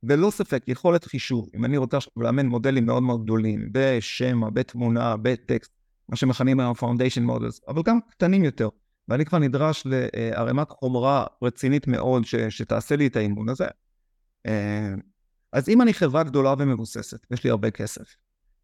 ללא 0.09 0.31
ספק, 0.31 0.63
יכולת 0.67 1.05
חישוב, 1.05 1.49
אם 1.55 1.65
אני 1.65 1.77
רוצה 1.77 1.97
עכשיו 1.97 2.13
לאמן 2.17 2.45
מודלים 2.45 2.85
מאוד 2.85 3.03
מאוד 3.03 3.23
גדולים, 3.23 3.69
בשמע, 3.71 4.49
בתמונה, 4.49 5.17
בטקסט, 5.17 5.71
מה 6.09 6.15
שמכנים 6.15 6.59
היום 6.59 6.73
Foundation 6.73 7.29
Models, 7.29 7.59
אבל 7.67 7.81
גם 7.85 7.99
קטנים 8.09 8.43
יותר, 8.43 8.69
ואני 9.07 9.25
כבר 9.25 9.37
נדרש 9.37 9.83
לערימת 9.85 10.69
חומרה 10.69 11.25
רצינית 11.43 11.87
מאוד 11.87 12.25
ש, 12.25 12.35
שתעשה 12.35 12.95
לי 12.95 13.07
את 13.07 13.15
האימון 13.15 13.49
הזה. 13.49 13.67
אה, 14.45 14.93
אז 15.53 15.69
אם 15.69 15.81
אני 15.81 15.93
חברה 15.93 16.23
גדולה 16.23 16.53
ומבוססת, 16.59 17.25
יש 17.31 17.43
לי 17.43 17.49
הרבה 17.49 17.71
כסף, 17.71 18.15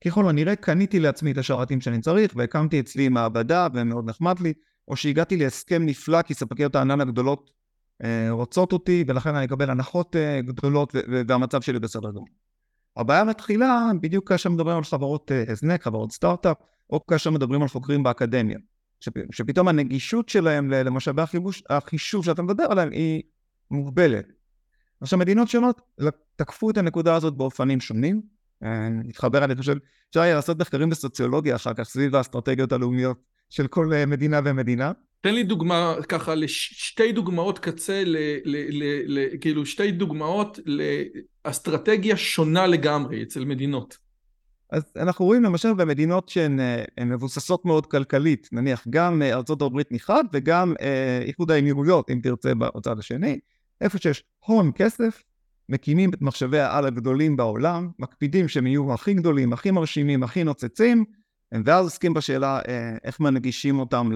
ככל 0.06 0.29
הנראה 0.29 0.56
קניתי 0.56 0.99
לעצמי 0.99 1.32
את 1.32 1.38
השרתים 1.38 1.82
שאני 1.82 2.01
צריך, 2.01 2.34
והקמתי 2.36 2.79
אצלי 2.79 3.10
מעבדה 3.10 3.67
ומאוד 3.73 4.10
נחמד 4.10 4.39
לי, 4.39 4.53
או 4.88 4.95
שהגעתי 4.95 5.38
להסכם 5.38 5.86
נפלא 5.86 6.21
כי 6.21 6.34
ספקיות 6.34 6.75
הענן 6.75 7.01
הגדולות 7.01 7.51
רוצות 8.29 8.73
אותי, 8.73 9.03
ולכן 9.08 9.36
אני 9.36 9.45
אקבל 9.45 9.69
הנחות 9.69 10.15
אה, 10.15 10.41
גדולות 10.41 10.95
והמצב 11.27 11.62
שלי 11.62 11.79
בסדר 11.79 12.12
גמור. 12.12 12.27
הבעיה 12.97 13.23
מתחילה 13.23 13.91
בדיוק 14.01 14.29
כאשר 14.29 14.49
מדברים 14.49 14.77
על 14.77 14.84
חברות 14.84 15.32
אה, 15.32 15.43
הזנק, 15.47 15.84
חברות 15.84 16.12
סטארט-אפ, 16.12 16.58
או 16.89 17.06
כאשר 17.06 17.32
מדברים 17.32 17.62
על 17.62 17.67
חוקרים 17.67 18.03
באקדמיה, 18.03 18.58
שפתאום 19.32 19.67
הנגישות 19.67 20.29
שלהם 20.29 20.71
למשאבי 20.71 21.21
החיבוש, 21.21 21.63
החישוב 21.69 22.25
שאתה 22.25 22.41
מדבר 22.41 22.63
עליהם 22.63 22.91
היא 22.91 23.21
מוגבלת. 23.71 24.25
עכשיו 25.01 25.19
מדינות 25.19 25.47
שונות 25.47 25.82
תקפו 26.36 26.69
את 26.69 26.77
הנקודה 26.77 27.15
הזאת 27.15 27.38
באופנים 27.38 27.82
שונים, 27.82 28.21
נתחבר, 28.91 29.43
אני 29.43 29.56
חושב, 29.56 29.75
אפשר 30.10 30.21
היה 30.21 30.36
לעשות 30.36 30.60
מחקרים 30.60 30.89
בסוציולוגיה 30.89 31.56
אחר 31.56 31.73
כך 31.73 31.84
סביב 31.84 32.15
האסטרטגיות 32.15 32.71
הלאומיות 32.71 33.17
של 33.49 33.67
כל 33.67 33.91
מדינה 34.08 34.39
ומדינה. 34.45 34.91
תן 35.23 35.33
לי 35.36 35.43
דוגמה 35.43 35.95
ככה, 36.09 36.36
לשתי 36.36 37.12
דוגמאות 37.12 37.59
קצה, 37.59 38.03
ל, 38.05 38.17
ל, 38.45 38.83
ל, 38.83 38.83
ל, 39.05 39.38
כאילו 39.41 39.65
שתי 39.65 39.91
דוגמאות 39.91 40.59
לאסטרטגיה 41.45 42.17
שונה 42.17 42.67
לגמרי 42.67 43.23
אצל 43.23 43.45
מדינות. 43.45 43.97
אז 44.69 44.83
אנחנו 44.95 45.25
רואים 45.25 45.43
למשל 45.43 45.73
במדינות 45.73 46.29
שהן 46.29 46.59
אה, 46.59 47.05
מבוססות 47.05 47.65
מאוד 47.65 47.86
כלכלית, 47.86 48.49
נניח 48.51 48.86
גם 48.89 49.21
אה, 49.21 49.33
ארה"ב 49.33 49.81
מחד 49.91 50.23
וגם 50.33 50.73
אה, 50.81 51.19
איחוד 51.21 51.51
האמירויות, 51.51 52.12
אם 52.12 52.19
תרצה, 52.23 52.55
בצד 52.55 52.99
השני, 52.99 53.39
איפה 53.81 53.97
שיש 53.97 54.23
הון 54.45 54.71
כסף, 54.75 55.23
מקימים 55.69 56.09
את 56.13 56.21
מחשבי 56.21 56.59
העל 56.59 56.86
הגדולים 56.86 57.36
בעולם, 57.36 57.89
מקפידים 57.99 58.47
שהם 58.47 58.67
יהיו 58.67 58.93
הכי 58.93 59.13
גדולים, 59.13 59.53
הכי 59.53 59.71
מרשימים, 59.71 60.23
הכי 60.23 60.43
נוצצים, 60.43 61.05
ואז 61.65 61.86
עוסקים 61.86 62.13
בשאלה 62.13 62.59
איך 63.03 63.19
מנגישים 63.19 63.79
אותם 63.79 64.12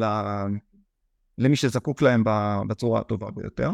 למי 1.38 1.56
שזקוק 1.56 2.02
להם 2.02 2.24
בצורה 2.68 3.00
הטובה 3.00 3.32
ביותר. 3.32 3.72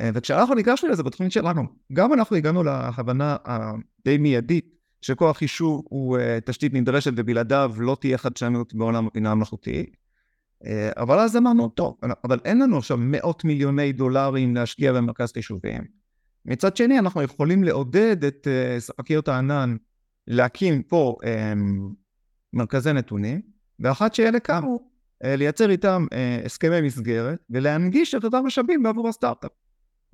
אה, 0.00 0.10
וכשאנחנו 0.14 0.54
ניגשנו 0.54 0.88
לזה 0.90 1.02
בתוכנית 1.02 1.32
שלנו, 1.32 1.62
גם 1.92 2.12
אנחנו 2.12 2.36
הגענו 2.36 2.62
להבנה 2.62 3.36
הדי 3.44 4.18
מיידית 4.18 4.74
שכוח 5.02 5.36
חישוב 5.36 5.82
הוא 5.88 6.18
אה, 6.18 6.38
תשתית 6.44 6.74
נדרשת 6.74 7.12
ובלעדיו 7.16 7.72
לא 7.78 7.96
תהיה 8.00 8.18
חדשנות 8.18 8.74
בעולם 8.74 9.06
הבינה 9.06 9.30
המלאכותית. 9.30 9.96
אה, 10.66 10.90
אבל 10.96 11.18
אז 11.18 11.36
אמרנו, 11.36 11.68
טוב, 11.68 11.96
אבל 12.24 12.38
אין 12.44 12.58
לנו 12.62 12.78
עכשיו 12.78 12.96
מאות 13.00 13.44
מיליוני 13.44 13.92
דולרים 13.92 14.54
להשקיע 14.54 14.92
במרכז 14.92 15.32
חישובים. 15.32 15.84
מצד 16.44 16.76
שני, 16.76 16.98
אנחנו 16.98 17.22
יכולים 17.22 17.64
לעודד 17.64 18.24
את 18.24 18.46
ספקיות 18.78 19.28
הענן 19.28 19.76
להקים 20.26 20.82
פה 20.82 21.16
מרכזי 22.52 22.92
נתונים, 22.92 23.40
ואחת 23.80 24.14
שאלה 24.14 24.40
קמו, 24.40 24.78
אה, 24.80 24.89
לייצר 25.24 25.70
איתם 25.70 26.06
אה, 26.12 26.40
הסכמי 26.44 26.80
מסגרת 26.80 27.38
ולהנגיש 27.50 28.14
את 28.14 28.24
אותם 28.24 28.42
משאבים 28.46 28.82
בעבור 28.82 29.08
הסטארט-אפ. 29.08 29.50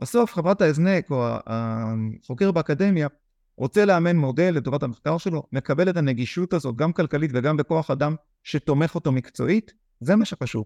בסוף 0.02 0.34
חברת 0.34 0.62
ההזנק 0.62 1.10
או 1.10 1.26
החוקר 1.46 2.50
באקדמיה 2.50 3.08
רוצה 3.56 3.84
לאמן 3.84 4.16
מודל 4.16 4.54
לטובת 4.54 4.82
המחקר 4.82 5.18
שלו, 5.18 5.42
מקבל 5.52 5.88
את 5.88 5.96
הנגישות 5.96 6.52
הזאת 6.52 6.76
גם 6.76 6.92
כלכלית 6.92 7.30
וגם 7.34 7.56
בכוח 7.56 7.90
אדם 7.90 8.14
שתומך 8.44 8.94
אותו 8.94 9.12
מקצועית, 9.12 9.72
זה 10.00 10.16
מה 10.16 10.24
שחשוב. 10.24 10.64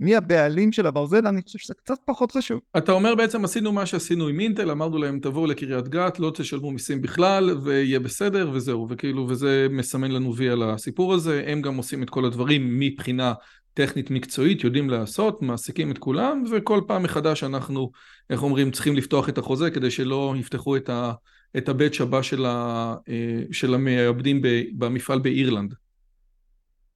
מי 0.00 0.16
הבעלים 0.16 0.72
של 0.72 0.86
הברזל, 0.86 1.26
אני 1.26 1.42
חושב 1.42 1.58
שזה 1.58 1.74
קצת 1.74 1.98
פחות 2.04 2.32
חשוב. 2.32 2.60
אתה 2.76 2.92
אומר 2.92 3.14
בעצם 3.14 3.44
עשינו 3.44 3.72
מה 3.72 3.86
שעשינו 3.86 4.28
עם 4.28 4.40
אינטל, 4.40 4.70
אמרנו 4.70 4.98
להם 4.98 5.20
תבואו 5.20 5.46
לקריית 5.46 5.88
גת, 5.88 6.18
לא 6.18 6.32
תשלמו 6.34 6.70
מיסים 6.70 7.02
בכלל, 7.02 7.50
ויהיה 7.62 8.00
בסדר, 8.00 8.50
וזהו, 8.52 8.86
וכאילו, 8.90 9.26
וזה 9.28 9.66
מסמן 9.70 10.10
לנו 10.10 10.36
וי 10.36 10.48
על 10.50 10.62
הסיפור 10.62 11.14
הזה, 11.14 11.44
הם 11.46 11.62
גם 11.62 11.76
עושים 11.76 12.02
את 12.02 12.10
כל 12.10 12.24
הדברים 12.24 12.78
מבחינה 12.80 13.32
טכנית 13.80 14.10
מקצועית, 14.10 14.64
יודעים 14.64 14.90
לעשות, 14.90 15.42
מעסיקים 15.42 15.90
את 15.90 15.98
כולם, 15.98 16.44
וכל 16.50 16.80
פעם 16.86 17.02
מחדש 17.02 17.44
אנחנו, 17.44 17.90
איך 18.30 18.42
אומרים, 18.42 18.70
צריכים 18.70 18.96
לפתוח 18.96 19.28
את 19.28 19.38
החוזה 19.38 19.70
כדי 19.70 19.90
שלא 19.90 20.34
יפתחו 20.38 20.76
את, 20.76 20.88
ה, 20.88 21.12
את 21.56 21.68
הבית 21.68 22.00
הבא 22.00 22.22
של, 22.22 22.46
ה, 22.46 22.94
אה, 23.08 23.42
של 23.52 23.74
המעבדים 23.74 24.42
במפעל 24.78 25.18
באירלנד. 25.18 25.74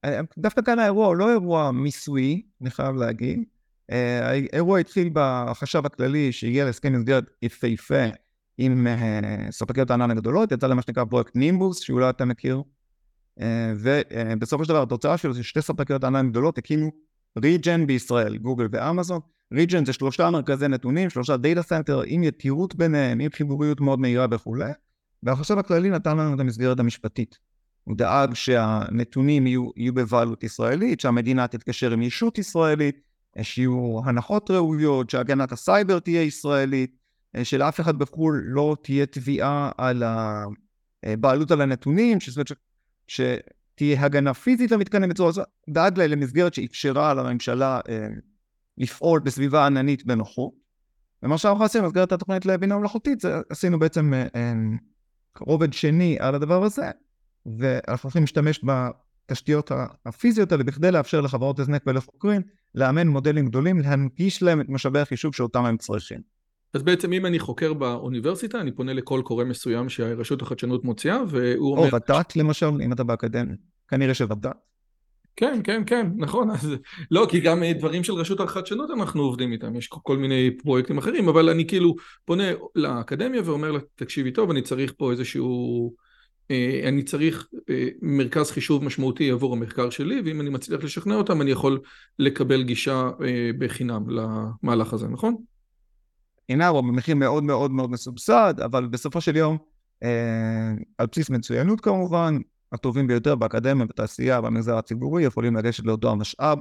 אה, 0.05 0.19
דווקא 0.37 0.61
כאן 0.61 0.79
האירוע 0.79 1.07
הוא 1.07 1.15
לא 1.15 1.31
אירוע 1.31 1.71
מיסוי, 1.71 2.41
אני 2.61 2.69
חייב 2.69 2.95
להגיד. 2.95 3.43
אה, 3.91 4.29
האירוע 4.29 4.79
התחיל 4.79 5.09
בחשב 5.13 5.85
הכללי 5.85 6.31
שהגיע 6.31 6.65
להסכם 6.65 6.93
מסגרת 6.93 7.29
יפהפה 7.41 8.05
עם 8.57 8.87
ספקיות 9.49 9.91
הענן 9.91 10.11
הגדולות, 10.11 10.51
יצא 10.51 10.67
למה 10.67 10.81
שנקרא 10.81 11.03
פרויקט 11.05 11.35
נימבוס, 11.35 11.79
שאולי 11.79 12.09
אתה 12.09 12.25
מכיר. 12.25 12.61
ובסופו 13.75 14.63
של 14.63 14.69
דבר 14.69 14.81
התוצאה 14.81 15.17
שלו 15.17 15.33
זה 15.33 15.43
שתי 15.43 15.61
ספקיות 15.61 16.03
ענן 16.03 16.29
גדולות 16.29 16.57
הקימו 16.57 16.91
region 17.37 17.87
בישראל, 17.87 18.37
גוגל 18.37 18.67
ואמזון. 18.71 19.19
region 19.53 19.85
זה 19.85 19.93
שלושה 19.93 20.29
מרכזי 20.29 20.67
נתונים, 20.67 21.09
שלושה 21.09 21.37
data 21.37 21.61
center 21.61 22.01
עם 22.05 22.23
יתירות 22.23 22.75
ביניהם, 22.75 23.19
עם 23.19 23.31
חיבוריות 23.31 23.81
מאוד 23.81 23.99
מהירה 23.99 24.25
וכולי, 24.31 24.71
והחשב 25.23 25.57
הכללי 25.57 25.89
נתן 25.89 26.17
לנו 26.17 26.35
את 26.35 26.39
המסגרת 26.39 26.79
המשפטית. 26.79 27.37
הוא 27.83 27.97
דאג 27.97 28.33
שהנתונים 28.33 29.47
יהיו, 29.47 29.69
יהיו 29.75 29.93
בבעלות 29.93 30.43
ישראלית, 30.43 30.99
שהמדינה 30.99 31.47
תתקשר 31.47 31.91
עם 31.91 32.01
ישות 32.01 32.37
ישראלית, 32.37 33.01
שיהיו 33.41 33.99
הנחות 34.05 34.51
ראויות, 34.51 35.09
שהגנת 35.09 35.51
הסייבר 35.51 35.99
תהיה 35.99 36.21
ישראלית, 36.21 36.97
שלאף 37.43 37.79
אחד 37.79 37.99
בחו"ל 37.99 38.43
לא 38.45 38.75
תהיה 38.81 39.05
תביעה 39.05 39.71
על 39.77 40.03
הבעלות 41.03 41.51
על 41.51 41.61
הנתונים, 41.61 42.19
שזאת 42.19 42.51
שתהיה 43.07 44.05
הגנה 44.05 44.33
פיזית 44.33 44.71
למתקנים 44.71 45.09
בצורה 45.09 45.29
הזאת, 45.29 45.47
דאג 45.69 45.97
להם 45.97 46.11
למסגרת 46.11 46.53
שאפשרה 46.53 47.13
לממשלה 47.13 47.79
אה, 47.89 48.07
לפעול 48.77 49.19
בסביבה 49.19 49.65
עננית 49.65 50.05
בנוחות. 50.05 50.53
ומה 51.23 51.37
שאנחנו 51.37 51.63
עשינו 51.63 51.83
במסגרת 51.83 52.11
התוכנית 52.11 52.45
לבינה 52.45 52.77
מלאכותית, 52.77 53.23
עשינו 53.49 53.79
בעצם 53.79 54.13
אה, 54.13 54.27
אה, 54.35 54.53
רובד 55.39 55.73
שני 55.73 56.17
על 56.19 56.35
הדבר 56.35 56.63
הזה, 56.63 56.91
ואנחנו 57.45 58.07
הולכים 58.07 58.23
להשתמש 58.23 58.61
בתשתיות 58.63 59.71
הפיזיות 60.05 60.51
האלה 60.51 60.63
בכדי 60.63 60.91
לאפשר 60.91 61.21
לחברות 61.21 61.59
הזנק 61.59 61.83
ולחוקרים 61.87 62.41
לאמן 62.75 63.07
מודלים 63.07 63.45
גדולים, 63.45 63.79
להנגיש 63.79 64.43
להם 64.43 64.61
את 64.61 64.69
משאבי 64.69 64.99
החישוב 64.99 65.35
שאותם 65.35 65.65
הם 65.65 65.77
צריכים. 65.77 66.34
אז 66.75 66.83
בעצם 66.83 67.13
אם 67.13 67.25
אני 67.25 67.39
חוקר 67.39 67.73
באוניברסיטה, 67.73 68.61
אני 68.61 68.71
פונה 68.71 68.93
לכל 68.93 69.21
קורא 69.25 69.43
מסוים 69.43 69.89
שהרשות 69.89 70.41
החדשנות 70.41 70.83
מוציאה, 70.83 71.17
והוא 71.29 71.77
אומר... 71.77 71.89
או 71.91 71.95
ות"ת 71.95 72.35
למשל, 72.35 72.65
אם 72.65 72.93
אתה 72.93 73.03
באקדמיה. 73.03 73.55
כנראה 73.87 74.13
שוות"ת. 74.13 74.55
כן, 75.35 75.61
כן, 75.63 75.83
כן, 75.85 76.07
נכון. 76.17 76.49
אז 76.51 76.75
לא, 77.11 77.27
כי 77.29 77.39
גם 77.39 77.63
דברים 77.79 78.03
של 78.03 78.13
רשות 78.13 78.39
החדשנות 78.39 78.91
אנחנו 78.91 79.21
עובדים 79.21 79.51
איתם, 79.51 79.75
יש 79.75 79.87
כל 79.87 80.17
מיני 80.17 80.51
פרויקטים 80.63 80.97
אחרים, 80.97 81.27
אבל 81.27 81.49
אני 81.49 81.67
כאילו 81.67 81.95
פונה 82.25 82.43
לאקדמיה 82.75 83.41
ואומר 83.45 83.71
לה, 83.71 83.79
תקשיבי 83.95 84.31
טוב, 84.31 84.49
אני 84.49 84.61
צריך 84.61 84.93
פה 84.97 85.11
איזשהו... 85.11 85.93
אה, 86.51 86.81
אני 86.87 87.03
צריך 87.03 87.47
אה, 87.69 87.87
מרכז 88.01 88.51
חישוב 88.51 88.83
משמעותי 88.83 89.31
עבור 89.31 89.53
המחקר 89.53 89.89
שלי, 89.89 90.21
ואם 90.25 90.41
אני 90.41 90.49
מצליח 90.49 90.83
לשכנע 90.83 91.15
אותם, 91.15 91.41
אני 91.41 91.51
יכול 91.51 91.79
לקבל 92.19 92.63
גישה 92.63 93.09
אה, 93.23 93.49
בחינם 93.59 94.03
למהלך 94.09 94.93
הזה, 94.93 95.07
נכון? 95.07 95.35
אינה 96.49 96.67
הוא 96.67 96.81
במחיר 96.81 97.15
מאוד 97.15 97.43
מאוד 97.43 97.71
מאוד 97.71 97.91
מסובסד, 97.91 98.53
אבל 98.65 98.87
בסופו 98.87 99.21
של 99.21 99.35
יום, 99.35 99.57
אה, 100.03 100.09
על 100.97 101.07
בסיס 101.11 101.29
מצוינות 101.29 101.81
כמובן, 101.81 102.37
הטובים 102.71 103.07
ביותר 103.07 103.35
באקדמיה, 103.35 103.85
בתעשייה, 103.85 104.41
במגזר 104.41 104.77
הציבורי, 104.77 105.23
יכולים 105.23 105.55
לגשת 105.55 105.85
לאותו 105.85 106.11
המשאב 106.11 106.59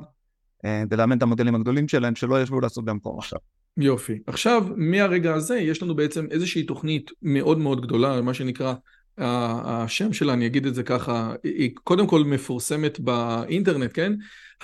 אה, 0.64 0.82
ולאמן 0.90 1.18
את 1.18 1.22
המודלים 1.22 1.54
הגדולים 1.54 1.88
שלהם, 1.88 2.14
שלא 2.14 2.42
ישבו 2.42 2.60
לעשות 2.60 2.84
במקום 2.84 3.18
עכשיו. 3.18 3.38
יופי. 3.76 4.18
עכשיו, 4.26 4.64
מהרגע 4.76 5.34
הזה 5.34 5.56
יש 5.56 5.82
לנו 5.82 5.96
בעצם 5.96 6.26
איזושהי 6.30 6.62
תוכנית 6.62 7.10
מאוד 7.22 7.58
מאוד 7.58 7.86
גדולה, 7.86 8.20
מה 8.22 8.34
שנקרא 8.34 8.74
השם 9.18 10.12
שלה, 10.12 10.32
אני 10.32 10.46
אגיד 10.46 10.66
את 10.66 10.74
זה 10.74 10.82
ככה, 10.82 11.34
היא 11.44 11.70
קודם 11.84 12.06
כל 12.06 12.24
מפורסמת 12.24 13.00
באינטרנט, 13.00 13.90
כן? 13.94 14.12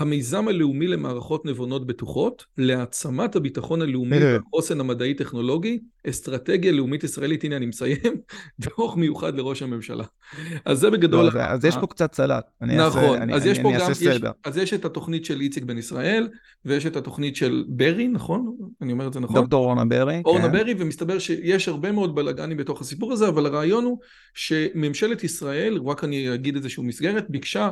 המיזם 0.00 0.48
הלאומי 0.48 0.86
למערכות 0.86 1.44
נבונות 1.44 1.86
בטוחות, 1.86 2.44
להעצמת 2.58 3.36
הביטחון 3.36 3.82
הלאומי 3.82 4.24
והחוסן 4.24 4.80
המדעי-טכנולוגי, 4.80 5.78
אסטרטגיה 6.08 6.72
לאומית 6.72 7.04
ישראלית, 7.04 7.44
הנה 7.44 7.56
אני 7.56 7.66
מסיים, 7.66 7.96
דוח 8.78 8.96
מיוחד 8.96 9.34
לראש 9.34 9.62
הממשלה. 9.62 10.04
אז 10.64 10.78
זה 10.78 10.90
בגדול... 10.90 11.30
לא, 11.34 11.40
אז 11.40 11.64
יש 11.64 11.76
פה 11.76 11.86
קצת 11.86 12.14
סלט. 12.14 12.44
נכון, 12.60 13.32
אז 13.32 13.46
יש 13.46 13.58
פה 13.58 13.72
גם... 14.20 14.32
אז 14.44 14.56
יש 14.56 14.74
את 14.74 14.84
התוכנית 14.84 15.24
של 15.24 15.40
איציק 15.40 15.64
בן 15.64 15.78
ישראל, 15.78 16.28
ויש 16.64 16.86
את 16.86 16.96
התוכנית 16.96 17.36
של 17.36 17.64
ברי, 17.68 18.08
נכון? 18.08 18.56
אני 18.82 18.92
אומר 18.92 19.06
את 19.06 19.12
זה 19.12 19.20
נכון? 19.20 19.36
דוקטור 19.36 19.64
אורנה 19.64 19.84
ברי. 19.84 20.22
אורנה 20.24 20.44
כן. 20.44 20.52
ברי, 20.52 20.74
ומסתבר 20.78 21.18
שיש 21.18 21.68
הרבה 21.68 21.92
מאוד 21.92 22.14
בלאגנים 22.14 22.56
בתוך 22.56 22.80
הסיפור 22.80 23.12
הזה, 23.12 23.28
אבל 23.28 23.46
הרעיון 23.46 23.84
הוא 23.84 23.98
שממשלת 24.34 25.24
ישראל, 25.24 25.78
רק 25.86 26.04
אני 26.04 26.34
אגיד 26.34 26.56
איזושהי 26.56 26.82
מסגרת, 26.82 27.30
ביקשה 27.30 27.70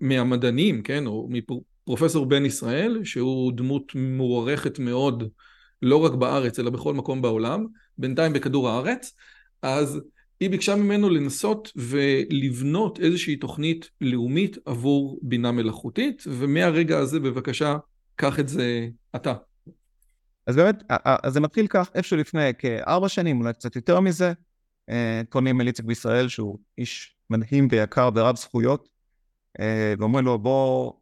מהמדענים, 0.00 0.82
כן, 0.82 1.06
או 1.06 1.28
מפרופסור 1.30 2.26
בן 2.26 2.44
ישראל, 2.44 3.00
שהוא 3.04 3.52
דמות 3.52 3.92
מוערכת 3.94 4.78
מאוד, 4.78 5.24
לא 5.82 5.96
רק 5.96 6.12
בארץ, 6.12 6.58
אלא 6.58 6.70
בכל 6.70 6.94
מקום 6.94 7.22
בעולם, 7.22 7.66
בינתיים 7.98 8.32
בכדור 8.32 8.68
הארץ, 8.68 9.12
אז 9.62 10.00
היא 10.40 10.50
ביקשה 10.50 10.76
ממנו 10.76 11.10
לנסות 11.10 11.72
ולבנות 11.76 13.00
איזושהי 13.00 13.36
תוכנית 13.36 13.90
לאומית 14.00 14.58
עבור 14.64 15.18
בינה 15.22 15.52
מלאכותית, 15.52 16.24
ומהרגע 16.26 16.98
הזה 16.98 17.20
בבקשה, 17.20 17.76
קח 18.16 18.40
את 18.40 18.48
זה 18.48 18.88
אתה. 19.16 19.34
אז 20.46 20.56
באמת, 20.56 20.82
אז 21.22 21.32
זה 21.32 21.40
מתחיל 21.40 21.66
כך, 21.66 21.90
איפשהו 21.94 22.16
לפני 22.16 22.50
כארבע 22.58 23.08
שנים, 23.08 23.40
אולי 23.40 23.52
קצת 23.52 23.76
יותר 23.76 24.00
מזה, 24.00 24.32
קונים 25.28 25.60
אליציק 25.60 25.84
בישראל, 25.84 26.28
שהוא 26.28 26.58
איש 26.78 27.16
מדהים 27.30 27.68
ויקר 27.70 28.10
ורב 28.14 28.36
זכויות, 28.36 28.88
אה, 28.88 28.95
ואומרים 29.98 30.24
לו, 30.24 30.38
בוא, 30.38 30.92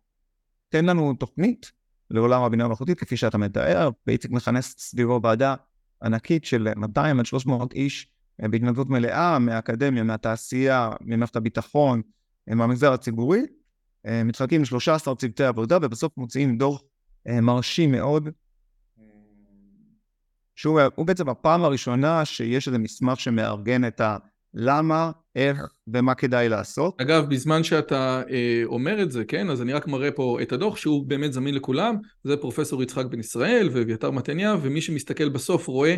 תן 0.69 0.85
לנו 0.85 1.15
תוכנית 1.15 1.73
לעולם 2.11 2.43
הבינה 2.43 2.65
המלאכותית, 2.65 2.99
כפי 2.99 3.17
שאתה 3.17 3.39
מתאר, 3.39 3.91
ואיציק 4.07 4.31
מכנס 4.31 4.75
סביבו 4.79 5.21
ועדה 5.23 5.55
ענקית 6.03 6.45
של 6.45 6.69
200 6.77 7.21
עד 7.21 7.27
300 7.27 7.73
איש 7.73 8.09
אה, 8.43 8.49
בהתנדבות 8.49 8.89
מלאה, 8.89 9.39
מהאקדמיה, 9.39 10.03
מהתעשייה, 10.03 10.91
ממערכת 11.01 11.37
הביטחון, 11.37 12.03
אה, 12.49 12.55
מהמגזר 12.55 12.93
הציבורי, 12.93 13.43
מתחלקים 14.25 14.63
ל-13 14.63 15.15
צוותי 15.15 15.45
עבודה, 15.45 15.79
ובסוף 15.83 16.13
מוציאים 16.17 16.59
דוח 16.59 16.83
מרשים 17.27 17.93
מאוד, 17.93 18.29
שהוא 20.57 21.07
בעצם 21.07 21.29
הפעם 21.29 21.65
הראשונה 21.65 22.25
שיש 22.25 22.69
איזה 22.69 22.79
מסמך 22.79 23.21
שמארגן 23.21 23.85
את 23.85 24.01
ה... 24.01 24.17
למה, 24.55 25.11
איך 25.37 25.59
ומה 25.87 26.15
כדאי 26.15 26.49
לעשות. 26.49 27.01
אגב, 27.01 27.29
בזמן 27.29 27.63
שאתה 27.63 28.23
אה, 28.31 28.63
אומר 28.65 29.03
את 29.03 29.11
זה, 29.11 29.25
כן, 29.25 29.51
אז 29.51 29.63
אני 29.63 29.73
רק 29.73 29.87
מראה 29.87 30.11
פה 30.11 30.39
את 30.43 30.53
הדוח 30.53 30.77
שהוא 30.77 31.07
באמת 31.07 31.33
זמין 31.33 31.55
לכולם, 31.55 31.97
זה 32.25 32.37
פרופסור 32.37 32.83
יצחק 32.83 33.05
בן 33.05 33.21
ישראל 33.21 33.69
ואביתר 33.73 34.11
מתניה, 34.11 34.57
ומי 34.63 34.81
שמסתכל 34.81 35.29
בסוף 35.29 35.67
רואה 35.67 35.97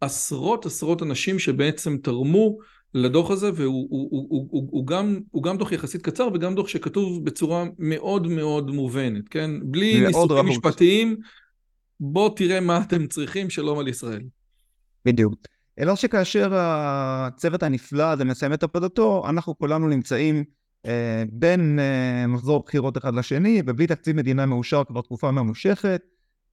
עשרות 0.00 0.66
עשרות 0.66 1.02
אנשים 1.02 1.38
שבעצם 1.38 1.96
תרמו 1.96 2.58
לדוח 2.94 3.30
הזה, 3.30 3.50
והוא 3.54 3.88
הוא, 3.90 4.08
הוא, 4.10 4.26
הוא, 4.30 4.48
הוא, 4.50 4.68
הוא 4.70 4.86
גם, 4.86 5.20
הוא 5.30 5.42
גם 5.42 5.58
דוח 5.58 5.72
יחסית 5.72 6.02
קצר 6.02 6.28
וגם 6.34 6.54
דוח 6.54 6.68
שכתוב 6.68 7.24
בצורה 7.24 7.64
מאוד 7.78 8.26
מאוד 8.26 8.70
מובנת, 8.70 9.28
כן? 9.28 9.50
בלי 9.62 10.06
ניסוחים 10.06 10.46
משפטיים, 10.46 11.16
בוא 12.00 12.30
תראה 12.36 12.60
מה 12.60 12.82
אתם 12.82 13.06
צריכים, 13.06 13.50
שלום 13.50 13.78
על 13.78 13.88
ישראל. 13.88 14.22
בדיוק. 15.04 15.34
אלא 15.78 15.96
שכאשר 15.96 16.50
הצוות 16.54 17.62
הנפלא 17.62 18.02
הזה 18.02 18.24
מסיים 18.24 18.52
את 18.52 18.62
עבודתו, 18.62 19.24
אנחנו 19.28 19.58
כולנו 19.58 19.88
נמצאים 19.88 20.44
אה, 20.86 21.22
בין 21.32 21.78
אה, 21.78 22.26
מחזור 22.26 22.62
בחירות 22.66 22.98
אחד 22.98 23.14
לשני, 23.14 23.62
ובלי 23.66 23.86
תקציב 23.86 24.16
מדינה 24.16 24.46
מאושר 24.46 24.84
כבר 24.84 25.00
תקופה 25.00 25.30
ממושכת, 25.30 26.02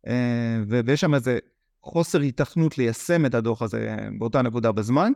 אה, 0.07 0.57
ויש 0.85 1.01
שם 1.01 1.15
איזה 1.15 1.39
חוסר 1.83 2.21
היתכנות 2.21 2.77
ליישם 2.77 3.25
את 3.25 3.35
הדוח 3.35 3.61
הזה 3.61 3.97
באותה 4.17 4.41
נקודה 4.41 4.71
בזמן. 4.71 5.11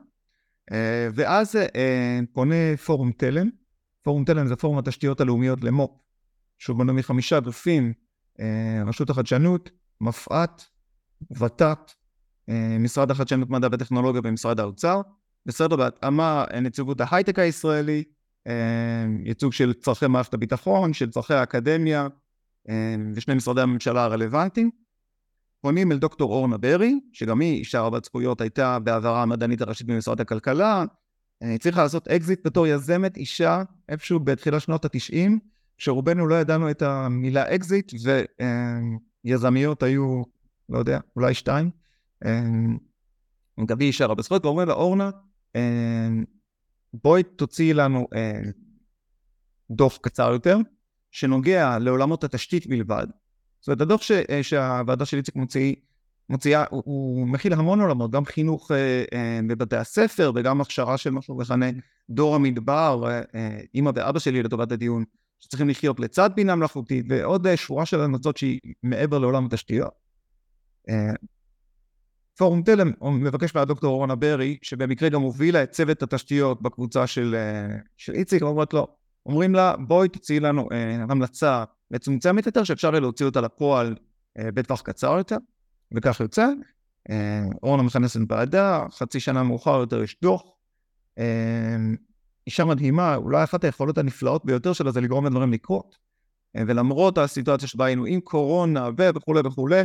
אה, 0.71 1.07
ואז 1.13 1.55
אה, 1.55 2.19
פונה 2.33 2.77
פורום 2.85 3.11
תלם, 3.11 3.49
פורום 4.01 4.25
תלם 4.25 4.47
זה 4.47 4.55
פורום 4.55 4.77
התשתיות 4.77 5.21
הלאומיות 5.21 5.63
למו"פ, 5.63 5.91
שהוא 6.57 6.77
בנוי 6.77 6.95
מחמישה 6.95 7.39
גופים, 7.39 7.93
אה, 8.39 8.83
רשות 8.87 9.09
החדשנות, 9.09 9.69
מפא"ת, 10.01 10.63
ות"ת, 11.31 11.61
אה, 11.61 11.98
משרד 12.79 13.11
החדשנות 13.11 13.49
מדע 13.49 13.67
וטכנולוגיה 13.71 14.21
במשרד 14.21 14.59
האוצר, 14.59 15.01
בסדר 15.45 15.75
בהתאמה 15.75 16.45
נציגות 16.61 17.01
ההייטק 17.01 17.39
הישראלי, 17.39 18.03
אה, 18.47 19.05
ייצוג 19.25 19.53
של 19.53 19.73
צורכי 19.73 20.07
מערכת 20.07 20.33
הביטחון, 20.33 20.93
של 20.93 21.09
צורכי 21.09 21.33
האקדמיה 21.33 22.07
אה, 22.69 22.95
ושני 23.15 23.35
משרדי 23.35 23.61
הממשלה 23.61 24.03
הרלוונטיים. 24.03 24.69
פונים 25.61 25.91
אל 25.91 25.97
דוקטור 25.97 26.33
אורנה 26.33 26.57
ברי, 26.57 26.99
שגם 27.13 27.39
היא 27.39 27.59
אישה 27.59 27.81
רבת 27.81 28.05
זכויות, 28.05 28.41
הייתה 28.41 28.79
בעברה 28.79 29.21
המדענית 29.21 29.61
הראשית 29.61 29.87
במשרד 29.87 30.21
הכלכלה, 30.21 30.83
הצליחה 31.41 31.83
לעשות 31.83 32.07
אקזיט 32.07 32.47
בתור 32.47 32.67
יזמת 32.67 33.17
אישה 33.17 33.63
איפשהו 33.89 34.19
בתחילת 34.19 34.61
שנות 34.61 34.85
התשעים, 34.85 35.39
כשרובנו 35.77 36.27
לא 36.27 36.35
ידענו 36.35 36.71
את 36.71 36.81
המילה 36.81 37.55
אקזיט, 37.55 37.91
ויזמיות 39.25 39.83
היו, 39.83 40.21
לא 40.69 40.77
יודע, 40.77 40.99
אולי 41.15 41.33
שתיים. 41.33 41.78
גבי 43.65 43.85
אישה 43.85 44.05
רבה 44.05 44.21
זכויות, 44.21 44.45
ואומר 44.45 44.65
לה, 44.65 44.73
אורנה, 44.73 45.09
בואי 46.93 47.23
תוציאי 47.23 47.73
לנו 47.73 48.07
דוח 49.71 49.97
קצר 50.01 50.31
יותר, 50.31 50.57
שנוגע 51.11 51.77
לעולמות 51.79 52.23
התשתית 52.23 52.67
בלבד. 52.67 53.07
זאת 53.59 53.67
אומרת, 53.67 53.81
הדוח 53.81 54.01
ש, 54.01 54.11
שהוועדה 54.41 55.05
של 55.05 55.17
איציק 55.17 55.35
מוציא, 55.35 55.75
מוציאה, 56.29 56.63
הוא, 56.69 56.83
הוא 56.85 57.27
מכיל 57.27 57.53
המון 57.53 57.81
עולמות, 57.81 58.11
גם 58.11 58.25
חינוך 58.25 58.71
אה, 58.71 59.03
אה, 59.13 59.39
בבתי 59.47 59.75
הספר 59.75 60.31
וגם 60.35 60.61
הכשרה 60.61 60.97
של 60.97 61.09
מה 61.09 61.21
שהוא 61.21 61.37
מכנה 61.37 61.65
דור 62.09 62.35
המדבר, 62.35 63.09
אה, 63.35 63.59
אימא 63.73 63.91
ואבא 63.95 64.19
שלי 64.19 64.43
לטובת 64.43 64.71
הדיון, 64.71 65.03
שצריכים 65.39 65.69
לחיות 65.69 65.99
לצד 65.99 66.29
בינה 66.35 66.55
מלאכותית, 66.55 67.05
ועוד 67.09 67.47
אה, 67.47 67.57
שורה 67.57 67.85
של 67.85 68.01
המלצות 68.01 68.37
שהיא 68.37 68.59
מעבר 68.83 69.19
לעולם 69.19 69.45
התשתיות. 69.45 69.91
אה, 70.89 71.13
פורום 72.39 72.61
תלם 72.61 72.91
מבקש 73.01 73.55
מהדוקטור 73.55 73.93
אורנה 73.93 74.15
ברי, 74.15 74.57
שבמקרה 74.61 75.09
גם 75.09 75.21
הובילה 75.21 75.63
את 75.63 75.71
צוות 75.71 76.03
התשתיות 76.03 76.61
בקבוצה 76.61 77.07
של, 77.07 77.35
אה, 77.35 77.77
של 77.97 78.13
איציק, 78.13 78.41
אומרת 78.41 78.73
לו, 78.73 78.87
אומרים 79.25 79.55
לה, 79.55 79.75
בואי 79.77 80.09
תציעי 80.09 80.39
לנו 80.39 80.67
אה, 80.71 81.03
המלצה 81.09 81.63
מצומצמת 81.91 82.45
יותר, 82.45 82.63
שאפשר 82.63 82.91
להוציא 82.91 83.25
אותה 83.25 83.41
לפועל 83.41 83.95
אה, 84.37 84.51
בטווח 84.51 84.81
קצר 84.81 85.17
יותר, 85.17 85.37
וכך 85.95 86.19
יוצא. 86.19 86.47
אה, 87.09 87.43
אורנה 87.63 87.83
מכנסת 87.83 88.19
ועדה, 88.29 88.85
חצי 88.91 89.19
שנה 89.19 89.43
מאוחר 89.43 89.79
יותר 89.79 90.03
יש 90.03 90.17
דוח. 90.21 90.43
אה, 91.17 91.75
אישה 92.47 92.65
מדהימה, 92.65 93.15
אולי 93.15 93.43
אחת 93.43 93.63
היכולות 93.63 93.97
הנפלאות 93.97 94.45
ביותר 94.45 94.73
שלה 94.73 94.91
זה 94.91 95.01
לגרום 95.01 95.25
לדברים 95.25 95.53
לקרות. 95.53 95.97
אה, 96.55 96.61
ולמרות 96.67 97.17
הסיטואציה 97.17 97.67
שבה 97.67 97.85
היינו 97.85 98.05
עם 98.05 98.19
קורונה 98.19 98.89
וכולי 98.97 99.41
וכולי, 99.45 99.81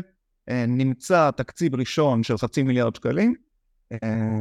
נמצא 0.50 1.30
תקציב 1.30 1.74
ראשון 1.74 2.22
של 2.22 2.38
חצי 2.38 2.62
מיליארד 2.62 2.96
שקלים, 2.96 3.34
אה, 3.92 4.40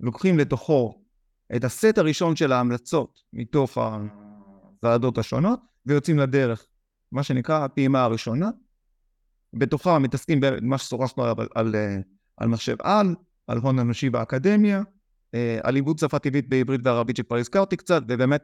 לוקחים 0.00 0.38
לתוכו 0.38 1.02
את 1.56 1.64
הסט 1.64 1.98
הראשון 1.98 2.36
של 2.36 2.52
ההמלצות 2.52 3.20
מתוך 3.32 3.78
הוועדות 4.82 5.18
השונות, 5.18 5.60
ויוצאים 5.86 6.18
לדרך, 6.18 6.66
מה 7.12 7.22
שנקרא 7.22 7.64
הפעימה 7.64 8.04
הראשונה. 8.04 8.50
בתוכה 9.52 9.98
מתעסקים 9.98 10.40
במה 10.40 10.78
ששוחחנו 10.78 11.24
על, 11.24 11.34
על, 11.54 11.74
אה, 11.74 11.96
על 12.36 12.48
מחשב 12.48 12.76
על, 12.82 13.14
על 13.46 13.58
הון 13.58 13.78
אנושי 13.78 14.10
באקדמיה, 14.10 14.82
על 15.62 15.74
עיבוד 15.74 15.98
שפה 15.98 16.18
טבעית 16.18 16.48
בעברית 16.48 16.80
וערבית 16.84 17.16
שכבר 17.16 17.36
הזכרתי 17.36 17.76
קצת, 17.76 18.02
ובאמת 18.08 18.42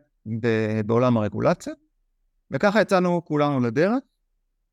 בעולם 0.87 1.17
הרגולציה. 1.17 1.73
וככה 2.51 2.81
יצאנו 2.81 3.25
כולנו 3.25 3.61
לדרך. 3.61 3.99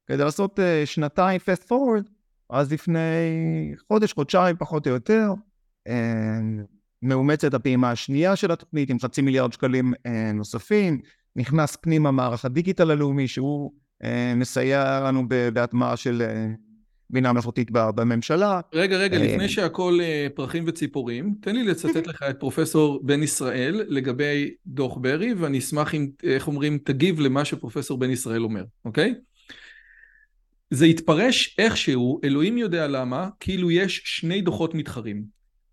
כדי 0.08 0.24
לעשות 0.24 0.60
uh, 0.60 0.86
שנתיים 0.86 1.40
fast 1.42 1.68
forward, 1.68 2.10
אז 2.50 2.74
לפני 2.74 3.02
חודש, 3.88 4.14
חודשיים 4.14 4.56
פחות 4.60 4.88
או 4.88 4.92
יותר, 4.92 5.34
uh, 5.88 5.92
מאומצת 7.02 7.54
הפעימה 7.54 7.92
השנייה 7.92 8.36
של 8.36 8.52
התוכנית 8.52 8.90
עם 8.90 9.00
חצי 9.00 9.22
מיליארד 9.22 9.54
שקלים 9.54 9.94
uh, 9.94 10.10
נוספים, 10.34 11.02
נכנס 11.36 11.76
פנימה 11.76 12.12
מערך 12.12 12.46
הדיגיטל 12.46 12.92
הלאומי 12.92 13.28
שהוא 13.28 13.72
מסייע 14.36 15.00
לנו 15.08 15.28
בהטמעה 15.54 15.98
של 15.98 16.24
בינה 17.10 17.34
מלאכותית 17.34 17.72
בממשלה. 17.72 18.62
רגע, 18.74 18.98
רגע, 18.98 19.18
לפני 19.18 19.50
שהכל 19.50 20.00
פרחים 20.36 20.64
וציפורים, 20.68 21.36
תן 21.42 21.56
לי 21.56 21.64
לצטט 21.64 22.08
לך 22.08 22.24
את 22.30 22.40
פרופסור 22.40 23.00
בן 23.04 23.24
ישראל 23.24 23.84
לגבי 23.88 24.52
דוח 24.68 24.98
ברי, 24.98 25.34
ואני 25.34 25.60
אשמח 25.60 25.96
אם, 25.96 26.10
איך 26.24 26.48
אומרים, 26.48 26.78
תגיב 26.78 27.20
למה 27.20 27.46
שפרופסור 27.46 27.98
בן 28.00 28.10
ישראל 28.10 28.44
אומר, 28.44 28.64
אוקיי? 28.86 29.14
זה 30.70 30.86
התפרש 30.86 31.56
איכשהו, 31.60 32.20
אלוהים 32.24 32.58
יודע 32.58 32.88
למה, 32.88 33.30
כאילו 33.40 33.72
יש 33.72 34.02
שני 34.06 34.42
דוחות 34.42 34.74
מתחרים. 34.74 35.24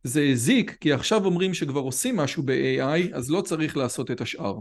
זה 0.04 0.22
הזיק, 0.32 0.76
כי 0.80 0.92
עכשיו 0.92 1.24
אומרים 1.24 1.54
שכבר 1.54 1.80
עושים 1.80 2.16
משהו 2.16 2.42
ב-AI, 2.42 3.16
אז 3.16 3.30
לא 3.30 3.40
צריך 3.40 3.76
לעשות 3.76 4.10
את 4.10 4.20
השאר. 4.20 4.58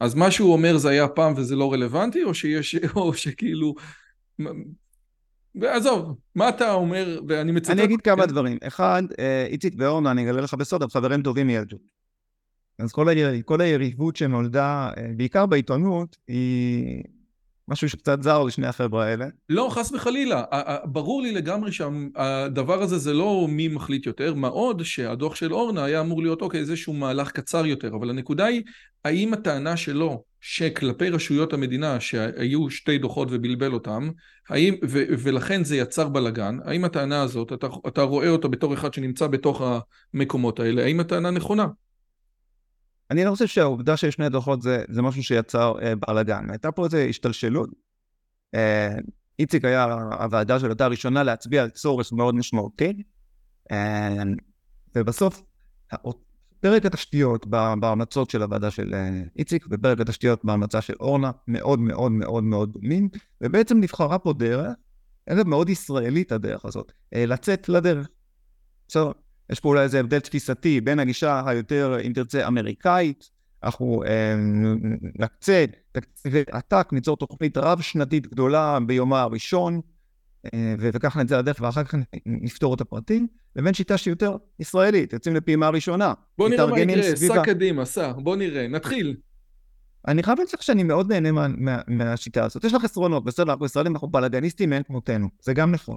אז 0.00 0.14
מה 0.14 0.30
שהוא 0.30 0.52
אומר 0.52 0.76
זה 0.76 0.88
היה 0.88 1.08
פעם 1.08 1.34
וזה 1.36 1.56
לא 1.56 1.72
רלוונטי, 1.72 2.24
או 2.24 2.34
שיש, 2.34 2.76
או 2.96 3.14
שכאילו... 3.14 3.74
ועזוב, 5.54 6.16
מה 6.34 6.48
אתה 6.48 6.72
אומר, 6.72 7.20
ואני 7.28 7.52
מצטט... 7.52 7.70
אני 7.70 7.84
אגיד 7.84 8.00
כמה 8.00 8.26
דברים. 8.26 8.58
אחד, 8.62 9.02
אה, 9.18 9.46
איציק 9.46 9.74
ואורנה, 9.78 10.10
אני 10.10 10.22
אגלה 10.22 10.40
לך 10.40 10.54
בסוד, 10.54 10.82
הם 10.82 10.88
חברים 10.88 11.22
טובים 11.22 11.46
מילדות. 11.46 11.80
אז 12.78 12.92
כל, 12.92 13.08
ה... 13.08 13.12
כל 13.44 13.60
היריבות 13.60 14.16
שנולדה, 14.16 14.90
אה, 14.96 15.10
בעיקר 15.16 15.46
בעיתונות, 15.46 16.16
היא 16.28 17.02
משהו 17.68 17.88
שקצת 17.88 18.22
זר 18.22 18.42
לשני 18.42 18.66
החבר'ה 18.66 19.04
האלה. 19.04 19.26
לא, 19.48 19.68
חס 19.70 19.92
וחלילה. 19.92 20.44
ברור 20.84 21.22
לי 21.22 21.32
לגמרי 21.32 21.72
שהדבר 21.72 22.82
הזה 22.82 22.98
זה 22.98 23.12
לא 23.12 23.46
מי 23.50 23.68
מחליט 23.68 24.06
יותר, 24.06 24.34
מה 24.34 24.48
עוד 24.48 24.82
שהדוח 24.82 25.34
של 25.34 25.52
אורנה 25.52 25.84
היה 25.84 26.00
אמור 26.00 26.22
להיות 26.22 26.42
אוקיי, 26.42 26.60
איזשהו 26.60 26.92
מהלך 26.92 27.30
קצר 27.30 27.66
יותר, 27.66 27.88
אבל 27.94 28.10
הנקודה 28.10 28.44
היא, 28.44 28.62
האם 29.04 29.32
הטענה 29.32 29.76
שלו 29.76 30.24
שכלפי 30.40 31.08
רשויות 31.08 31.52
המדינה 31.52 32.00
שהיו 32.00 32.70
שתי 32.70 32.98
דוחות 32.98 33.28
ובלבל 33.30 33.72
אותם, 33.72 34.10
האם, 34.48 34.74
ו, 34.84 35.04
ולכן 35.18 35.64
זה 35.64 35.76
יצר 35.76 36.08
בלאגן, 36.08 36.58
האם 36.64 36.84
הטענה 36.84 37.22
הזאת, 37.22 37.52
אתה, 37.52 37.66
אתה 37.88 38.02
רואה 38.02 38.28
אותה 38.28 38.48
בתור 38.48 38.74
אחד 38.74 38.94
שנמצא 38.94 39.26
בתוך 39.26 39.62
המקומות 40.14 40.60
האלה, 40.60 40.84
האם 40.84 41.00
הטענה 41.00 41.30
נכונה? 41.30 41.66
אני 43.10 43.24
לא 43.24 43.30
חושב 43.30 43.46
שהעובדה 43.46 43.96
שיש 43.96 44.14
שני 44.14 44.28
דוחות 44.28 44.62
זה, 44.62 44.84
זה 44.88 45.02
משהו 45.02 45.22
שיצר 45.22 45.74
אה, 45.82 45.92
בלאגן. 45.96 46.50
הייתה 46.50 46.72
פה 46.72 46.84
איזו 46.84 46.98
השתלשלות. 46.98 47.70
אה, 48.54 48.94
איציק 49.38 49.64
היה 49.64 49.84
הוועדה 50.20 50.60
של 50.60 50.70
אותה 50.70 50.84
הראשונה 50.84 51.22
להצביע 51.22 51.62
על 51.62 51.70
צורך 51.70 52.12
מאוד 52.12 52.34
משמעותי, 52.34 53.02
אה, 53.70 54.22
ובסוף 54.96 55.42
פרק 56.60 56.86
התשתיות 56.86 57.46
בהמלצות 57.80 58.30
של 58.30 58.42
הוועדה 58.42 58.70
של 58.70 58.94
אה, 58.94 59.22
איציק 59.36 59.66
ופרק 59.70 60.00
התשתיות 60.00 60.44
בהמלצה 60.44 60.80
של 60.80 60.94
אורנה 61.00 61.30
מאוד 61.48 61.78
מאוד 61.80 62.12
מאוד 62.12 62.44
מאוד 62.44 62.72
דומים, 62.72 63.08
ובעצם 63.40 63.80
נבחרה 63.80 64.18
פה 64.18 64.32
דרך, 64.32 64.72
ערב 65.26 65.48
מאוד 65.48 65.68
ישראלית 65.68 66.32
הדרך 66.32 66.64
הזאת, 66.64 66.92
אה, 67.14 67.26
לצאת 67.26 67.68
לדרך. 67.68 68.08
בסדר, 68.88 69.12
יש 69.50 69.60
פה 69.60 69.68
אולי 69.68 69.82
איזה 69.82 70.00
הבדל 70.00 70.18
תפיסתי 70.18 70.80
בין 70.80 70.98
הגישה 70.98 71.42
היותר, 71.46 71.98
אם 72.06 72.12
תרצה, 72.14 72.46
אמריקאית, 72.46 73.30
אנחנו 73.62 74.02
אה, 74.06 74.34
נקצה 75.18 75.64
תקציבי 75.92 76.42
עתק, 76.50 76.88
ניצור 76.92 77.16
תוכנית 77.16 77.56
רב-שנתית 77.56 78.26
גדולה 78.26 78.78
ביומה 78.86 79.22
הראשון, 79.22 79.80
אה, 80.54 80.74
וככה 80.78 81.22
נצא 81.22 81.38
לדרך 81.38 81.60
ואחר 81.60 81.84
כך 81.84 81.94
נפתור 82.26 82.74
את 82.74 82.80
הפרטים, 82.80 83.26
לבין 83.56 83.74
שיטה 83.74 83.96
שהיא 83.96 84.12
יותר 84.12 84.36
ישראלית, 84.60 85.12
יוצאים 85.12 85.36
לפעימה 85.36 85.68
ראשונה. 85.68 86.14
בוא 86.38 86.48
נראה 86.48 86.66
מה 86.66 86.80
יקרה, 86.80 87.16
סע 87.16 87.42
קדימה, 87.44 87.84
סע, 87.84 88.12
בוא 88.12 88.36
נראה, 88.36 88.68
נתחיל. 88.68 89.16
אני 90.08 90.22
חייב 90.22 90.38
להגיד 90.38 90.54
לך 90.54 90.62
שאני 90.62 90.82
מאוד 90.82 91.12
נהנה 91.12 91.32
מה, 91.32 91.46
מה, 91.48 91.80
מהשיטה 91.86 92.44
הזאת. 92.44 92.64
יש 92.64 92.74
לך 92.74 92.82
חסרונות, 92.82 93.24
בסדר, 93.24 93.52
אנחנו 93.52 93.66
ישראלים, 93.66 93.92
אנחנו 93.92 94.08
בלאגניסטים 94.08 94.70
מאין 94.70 94.82
כמותנו, 94.82 95.28
זה 95.42 95.54
גם 95.54 95.72
נכון. 95.72 95.96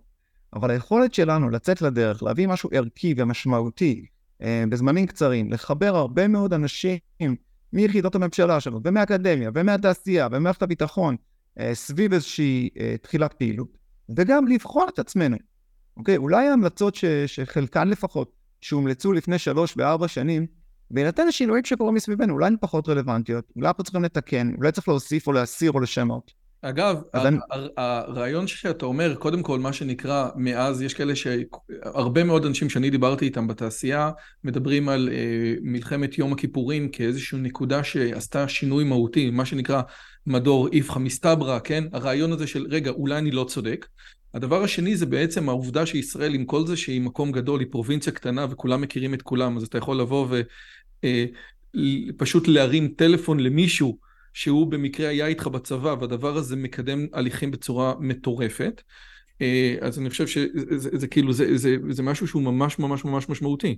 אבל 0.54 0.72
היכולת 0.72 1.14
שלנו 1.14 1.50
לצאת 1.50 1.82
לדרך, 1.82 2.24
להביא 2.24 2.48
משהו 2.48 2.70
ערכי 2.74 3.14
ומשמעותי 3.18 4.06
אה, 4.42 4.64
בזמנים 4.70 5.06
קצרים, 5.06 5.52
לחבר 5.52 5.96
הרבה 5.96 6.28
מאוד 6.28 6.54
אנשים 6.54 6.98
מיחידות 7.74 8.16
הממשלה 8.16 8.60
שלנו, 8.60 8.82
ומהאקדמיה, 8.84 9.52
ומהתעשייה, 9.54 10.28
וממערכת 10.32 10.62
הביטחון, 10.62 11.16
אה, 11.60 11.76
סביב 11.76 12.14
איזושהי 12.14 12.70
אה, 12.80 12.96
תחילת 13.02 13.34
פעילות, 13.34 13.78
וגם 14.18 14.48
לבחון 14.48 14.88
את 14.94 15.00
עצמנו. 15.00 15.38
אוקיי? 15.98 16.18
אולי 16.18 16.48
ההמלצות 16.48 16.96
ש, 16.96 17.06
שחלקן 17.06 17.88
לפחות, 17.88 18.32
שהומלצו 18.62 19.14
לפני 19.14 19.40
שלוש 19.40 19.74
וארבע 19.78 20.08
שנים, 20.08 20.46
בהינתן 20.92 21.28
השינויים 21.28 21.66
שקורים 21.66 21.96
מסביבנו, 21.96 22.34
אולי 22.34 22.48
הן 22.48 22.56
פחות 22.62 22.90
רלוונטיות, 22.90 23.52
אולי 23.56 23.68
אנחנו 23.68 23.84
צריכים 23.84 24.04
לתקן, 24.04 24.52
אולי 24.58 24.72
צריך 24.72 24.88
להוסיף 24.88 25.28
או 25.28 25.32
להסיר 25.32 25.72
או 25.72 25.80
לשנות. 25.80 26.34
אגב, 26.62 27.02
אני... 27.14 27.38
הרעיון 27.78 28.48
שאתה 28.48 28.86
אומר, 28.86 29.16
קודם 29.16 29.44
כל, 29.44 29.60
מה 29.60 29.74
שנקרא, 29.74 30.30
מאז 30.36 30.82
יש 30.82 30.94
כאלה 30.94 31.14
שהרבה 31.16 32.24
מאוד 32.24 32.46
אנשים 32.46 32.70
שאני 32.70 32.90
דיברתי 32.90 33.26
איתם 33.26 33.48
בתעשייה, 33.48 34.12
מדברים 34.44 34.90
על 34.90 35.10
אה, 35.12 35.56
מלחמת 35.62 36.18
יום 36.18 36.34
הכיפורים 36.34 36.90
כאיזושהי 36.90 37.40
נקודה 37.40 37.84
שעשתה 37.84 38.48
שינוי 38.48 38.84
מהותי, 38.84 39.30
מה 39.30 39.46
שנקרא 39.46 39.82
מדור 40.26 40.68
איפכא 40.74 41.00
מסתברא, 41.00 41.60
כן? 41.60 41.84
הרעיון 41.94 42.32
הזה 42.32 42.48
של, 42.48 42.66
רגע, 42.70 42.92
אולי 42.92 43.18
אני 43.18 43.32
לא 43.32 43.44
צודק. 43.44 43.88
הדבר 44.34 44.64
השני 44.64 44.96
זה 44.96 45.06
בעצם 45.06 45.50
העובדה 45.50 45.86
שישראל, 45.86 46.34
עם 46.34 46.46
כל 46.46 46.68
זה 46.68 46.78
שהיא 46.78 47.02
מקום 47.02 47.32
גדול, 47.32 47.60
היא 47.60 47.68
פרובינציה 47.72 48.14
קטנה 48.14 48.46
וכולם 48.50 48.82
מכירים 48.82 49.14
את 49.14 49.22
כולם, 49.22 49.58
אז 49.58 49.64
אתה 49.64 49.78
יכול 49.78 50.00
לבוא 50.00 50.28
ופשוט 52.10 52.48
אה, 52.48 52.54
להרים 52.54 52.88
טלפון 52.88 53.40
למישהו 53.40 54.07
שהוא 54.38 54.68
במקרה 54.68 55.10
היה 55.10 55.28
איתך 55.28 55.48
בצבא, 55.48 55.96
והדבר 56.00 56.38
הזה 56.38 56.56
מקדם 56.56 57.06
הליכים 57.14 57.52
בצורה 57.52 57.94
מטורפת. 58.00 58.82
אה, 59.42 59.76
אז 59.82 60.00
אני 60.00 60.10
חושב 60.10 60.28
שזה 60.28 60.78
זה, 60.78 60.90
זה, 60.94 61.08
כאילו, 61.08 61.34
זה, 61.34 61.58
זה, 61.58 61.76
זה 61.90 62.04
משהו 62.04 62.28
שהוא 62.28 62.42
ממש 62.42 62.80
ממש 62.80 63.06
ממש 63.06 63.30
משמעותי. 63.30 63.78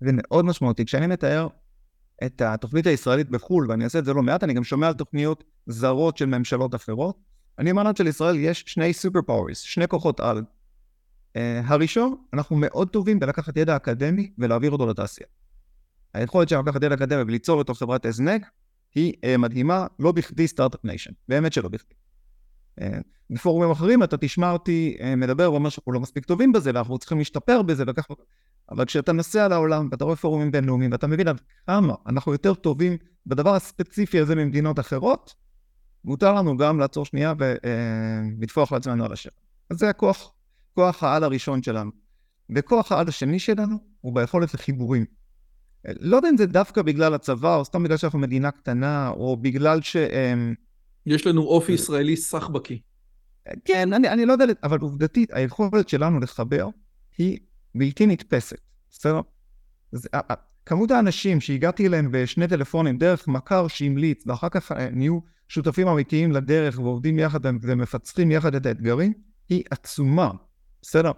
זה 0.00 0.10
מאוד 0.12 0.44
משמעותי. 0.44 0.84
כשאני 0.84 1.06
מתאר 1.06 1.48
את 2.24 2.40
התוכנית 2.42 2.86
הישראלית 2.86 3.30
בחו"ל, 3.30 3.66
ואני 3.70 3.84
אעשה 3.84 3.98
את 3.98 4.04
זה 4.04 4.12
לא 4.12 4.22
מעט, 4.22 4.44
אני 4.44 4.54
גם 4.54 4.64
שומע 4.64 4.86
על 4.86 4.94
תוכניות 4.94 5.44
זרות 5.66 6.16
של 6.16 6.26
ממשלות 6.26 6.74
אחרות. 6.74 7.18
אני 7.58 7.70
אומר 7.70 7.82
שלישראל 7.98 8.36
יש 8.38 8.64
שני 8.66 8.92
super 8.92 9.22
powers, 9.26 9.58
שני 9.58 9.88
כוחות 9.88 10.20
על. 10.20 10.38
אה, 10.38 11.40
הראשון, 11.64 12.16
אנחנו 12.34 12.56
מאוד 12.56 12.88
טובים 12.88 13.20
בלקחת 13.20 13.56
ידע 13.56 13.76
אקדמי 13.76 14.30
ולהעביר 14.38 14.70
אותו 14.70 14.86
לתעשייה. 14.86 15.28
היכולת 16.14 16.48
שלנו 16.48 16.62
לקחת 16.62 16.82
ידע 16.82 16.94
אקדמי 16.94 17.22
וליצור 17.22 17.58
אותו 17.58 17.74
חברת 17.74 18.06
הזנק 18.06 18.42
היא 18.94 19.12
אה, 19.12 19.38
מדהימה, 19.38 19.86
לא 19.98 20.12
בכדי 20.12 20.48
Start-Up 20.48 20.84
Nation, 20.84 21.10
באמת 21.28 21.52
שלא 21.52 21.68
בכדי. 21.68 21.94
אה, 22.80 22.84
בפורומים 23.30 23.70
אחרים 23.70 24.02
אתה 24.02 24.16
תשמע 24.16 24.50
אותי 24.50 24.96
אה, 24.98 25.16
מדבר 25.16 25.52
ואומר 25.52 25.70
שאנחנו 25.70 25.92
לא 25.92 26.00
מספיק 26.00 26.24
טובים 26.24 26.52
בזה 26.52 26.70
ואנחנו 26.74 26.98
צריכים 26.98 27.18
להשתפר 27.18 27.62
בזה 27.62 27.84
וככה. 27.86 28.14
אבל 28.70 28.84
כשאתה 28.84 29.12
נוסע 29.12 29.48
לעולם 29.48 29.88
ואתה 29.90 30.04
רואה 30.04 30.16
פורומים 30.16 30.50
בינלאומיים 30.50 30.92
ואתה 30.92 31.06
מבין 31.06 31.28
עד 31.28 31.40
כמה 31.66 31.94
אנחנו 32.06 32.32
יותר 32.32 32.54
טובים 32.54 32.96
בדבר 33.26 33.54
הספציפי 33.54 34.20
הזה 34.20 34.34
ממדינות 34.34 34.78
אחרות, 34.78 35.34
מותר 36.04 36.32
לנו 36.32 36.56
גם 36.56 36.80
לעצור 36.80 37.04
שנייה 37.04 37.34
ולטפוח 38.38 38.72
לעצמנו 38.72 39.04
על 39.04 39.12
השם. 39.12 39.30
אז 39.70 39.78
זה 39.78 39.88
הכוח, 39.88 40.32
כוח 40.74 41.02
העל 41.02 41.24
הראשון 41.24 41.62
שלנו. 41.62 41.90
וכוח 42.56 42.92
העל 42.92 43.08
השני 43.08 43.38
שלנו 43.38 43.76
הוא 44.00 44.14
ביכולת 44.14 44.54
לחיבורים. 44.54 45.04
לא 45.84 46.16
יודע 46.16 46.28
אם 46.28 46.36
זה 46.36 46.46
דווקא 46.46 46.82
בגלל 46.82 47.14
הצבא, 47.14 47.56
או 47.56 47.64
סתם 47.64 47.82
בגלל 47.82 47.96
שאנחנו 47.96 48.18
מדינה 48.18 48.50
קטנה, 48.50 49.08
או 49.08 49.36
בגלל 49.36 49.82
ש... 49.82 49.96
יש 51.06 51.26
לנו 51.26 51.42
אופי 51.42 51.72
ישראלי 51.72 52.16
סחבקי. 52.16 52.80
כן, 53.64 53.92
אני, 53.92 54.08
אני 54.08 54.26
לא 54.26 54.32
יודע, 54.32 54.44
אבל 54.62 54.78
עובדתית, 54.78 55.32
היכולת 55.32 55.88
שלנו 55.88 56.20
לחבר 56.20 56.68
היא 57.18 57.38
בלתי 57.74 58.06
נתפסת, 58.06 58.60
בסדר? 58.90 59.20
כמות 60.66 60.90
האנשים 60.90 61.40
שהגעתי 61.40 61.86
אליהם 61.86 62.08
בשני 62.12 62.48
טלפונים 62.48 62.98
דרך 62.98 63.28
מכר 63.28 63.68
שהמליץ, 63.68 64.26
ואחר 64.26 64.48
כך 64.48 64.72
אה, 64.72 64.90
נהיו 64.90 65.18
שותפים 65.48 65.88
אמיתיים 65.88 66.32
לדרך 66.32 66.78
ועובדים 66.78 67.18
יחד 67.18 67.40
ומפצחים 67.62 68.30
יחד 68.30 68.54
את 68.54 68.66
האתגרים, 68.66 69.12
היא 69.48 69.62
עצומה, 69.70 70.30
בסדר? 70.82 71.12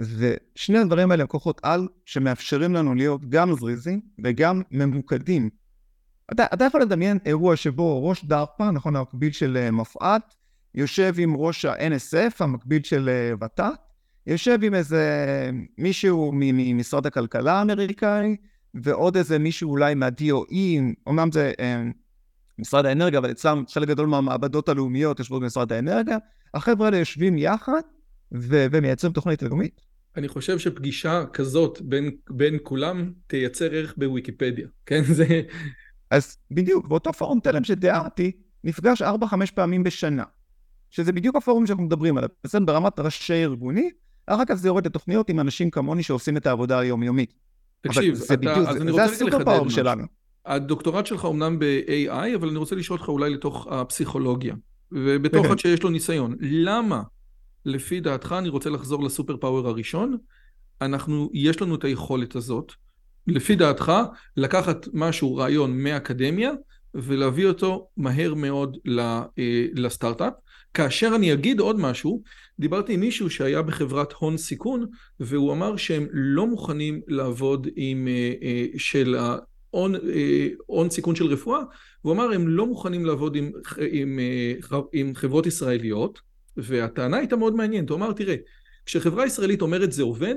ושני 0.00 0.78
הדברים 0.78 1.10
האלה 1.10 1.22
הם 1.22 1.26
כוחות 1.26 1.60
על 1.62 1.88
שמאפשרים 2.04 2.74
לנו 2.74 2.94
להיות 2.94 3.20
גם 3.28 3.54
זריזים 3.54 4.00
וגם 4.24 4.62
ממוקדים. 4.70 5.50
אתה, 6.32 6.46
אתה 6.54 6.64
יכול 6.64 6.82
לדמיין 6.82 7.18
אירוע 7.26 7.56
שבו 7.56 8.08
ראש 8.08 8.24
דארפה, 8.24 8.70
נכון, 8.70 8.96
המקביל 8.96 9.32
של 9.32 9.56
אה, 9.56 9.70
מפא"ת, 9.70 10.34
יושב 10.74 11.14
עם 11.18 11.36
ראש 11.36 11.64
ה-NSF, 11.64 12.36
המקביל 12.40 12.82
של 12.82 13.08
אה, 13.08 13.46
ות"ת, 13.46 13.80
יושב 14.26 14.58
עם 14.62 14.74
איזה 14.74 15.50
מישהו 15.78 16.30
ממשרד 16.34 17.06
הכלכלה 17.06 17.52
האמריקאי, 17.52 18.36
ועוד 18.74 19.16
איזה 19.16 19.38
מישהו 19.38 19.70
אולי 19.70 19.94
מה-DOE, 19.94 20.54
אמנם 21.08 21.32
זה 21.32 21.52
אה, 21.60 21.82
משרד 22.58 22.86
האנרגיה, 22.86 23.18
אבל 23.18 23.30
אצלם 23.30 23.64
חלק 23.68 23.88
גדול 23.88 24.06
מהמעבדות 24.06 24.68
הלאומיות 24.68 25.18
יושבות 25.18 25.42
במשרד 25.42 25.72
האנרגיה, 25.72 26.18
החבר'ה 26.54 26.86
האלה 26.86 26.96
יושבים 26.96 27.38
יחד 27.38 27.80
ו- 28.34 28.66
ומייצרים 28.72 29.12
תוכנית 29.12 29.42
לאומית. 29.42 29.89
אני 30.16 30.28
חושב 30.28 30.58
שפגישה 30.58 31.24
כזאת 31.32 31.80
בין, 31.80 32.10
בין 32.30 32.58
כולם 32.62 33.12
תייצר 33.26 33.68
ערך 33.72 33.94
בוויקיפדיה, 33.96 34.66
כן? 34.86 35.02
זה... 35.04 35.42
אז 36.10 36.36
בדיוק, 36.50 36.88
באותו 36.88 37.12
פורום 37.12 37.40
תלם 37.40 37.64
שתיארתי, 37.64 38.32
נפגש 38.64 39.02
4-5 39.02 39.04
פעמים 39.54 39.82
בשנה, 39.82 40.24
שזה 40.90 41.12
בדיוק 41.12 41.36
הפורום 41.36 41.66
שאנחנו 41.66 41.84
מדברים 41.84 42.16
עליו, 42.16 42.28
בסדר 42.44 42.64
ברמת 42.64 42.98
ראשי 42.98 43.42
ארגונים, 43.44 43.90
אחר 44.26 44.44
כך 44.44 44.54
זה 44.54 44.68
יורד 44.68 44.86
לתוכניות 44.86 45.28
עם 45.28 45.40
אנשים 45.40 45.70
כמוני 45.70 46.02
שעושים 46.02 46.36
את 46.36 46.46
העבודה 46.46 46.78
היומיומית. 46.78 47.34
תקשיב, 47.80 48.14
זה, 48.14 48.24
אתה, 48.24 48.36
בדיוק, 48.36 48.68
אז 48.68 48.76
זה, 48.76 48.82
אני 48.82 48.90
רוצה 48.90 49.06
זה 49.06 49.12
הסופר 49.12 49.44
פאוור 49.44 49.70
שלנו. 49.70 50.04
הדוקטורט 50.46 51.06
שלך 51.06 51.24
אומנם 51.24 51.58
ב-AI, 51.58 52.36
אבל 52.36 52.48
אני 52.48 52.58
רוצה 52.58 52.76
לשאול 52.76 52.98
אותך 52.98 53.08
אולי 53.08 53.30
לתוך 53.30 53.66
הפסיכולוגיה. 53.70 54.54
ובתוך 54.92 55.46
שיש 55.56 55.82
לו 55.82 55.90
ניסיון. 55.90 56.36
למה, 56.40 57.02
לפי 57.64 58.00
דעתך, 58.00 58.34
אני 58.38 58.48
רוצה 58.48 58.70
לחזור 58.70 59.04
לסופר 59.04 59.36
פאוור 59.36 59.68
הראשון, 59.68 60.16
אנחנו, 60.80 61.30
יש 61.32 61.62
לנו 61.62 61.74
את 61.74 61.84
היכולת 61.84 62.36
הזאת, 62.36 62.72
לפי 63.26 63.56
דעתך, 63.56 63.92
לקחת 64.36 64.86
משהו, 64.92 65.36
רעיון 65.36 65.82
מהאקדמיה, 65.82 66.50
ולהביא 66.94 67.46
אותו 67.46 67.88
מהר 67.96 68.34
מאוד 68.34 68.76
אה, 68.98 69.22
לסטארט-אפ. 69.74 70.32
כאשר 70.74 71.12
אני 71.14 71.32
אגיד 71.32 71.60
עוד 71.60 71.80
משהו, 71.80 72.22
דיברתי 72.58 72.94
עם 72.94 73.00
מישהו 73.00 73.30
שהיה 73.30 73.62
בחברת 73.62 74.12
הון 74.12 74.36
סיכון, 74.36 74.86
והוא 75.20 75.52
אמר 75.52 75.76
שהם 75.76 76.06
לא 76.12 76.46
מוכנים 76.46 77.00
לעבוד 77.08 77.66
עם, 77.76 78.08
אה, 78.08 78.32
אה, 78.42 78.66
של 78.76 79.14
ההון, 79.14 79.94
הון 80.66 80.90
סיכון 80.90 81.14
של 81.14 81.26
רפואה, 81.26 81.60
והוא 82.04 82.14
אמר 82.14 82.32
הם 82.32 82.48
לא 82.48 82.66
מוכנים 82.66 83.06
לעבוד 83.06 83.36
עם, 83.36 83.50
עם, 83.90 84.18
עם 84.92 85.14
חברות 85.14 85.46
ישראליות, 85.46 86.20
והטענה 86.56 87.16
הייתה 87.16 87.36
מאוד 87.36 87.54
מעניינת, 87.54 87.90
הוא 87.90 87.96
אמר 87.96 88.12
תראה, 88.12 88.36
כשחברה 88.86 89.26
ישראלית 89.26 89.62
אומרת 89.62 89.92
זה 89.92 90.02
עובד, 90.02 90.36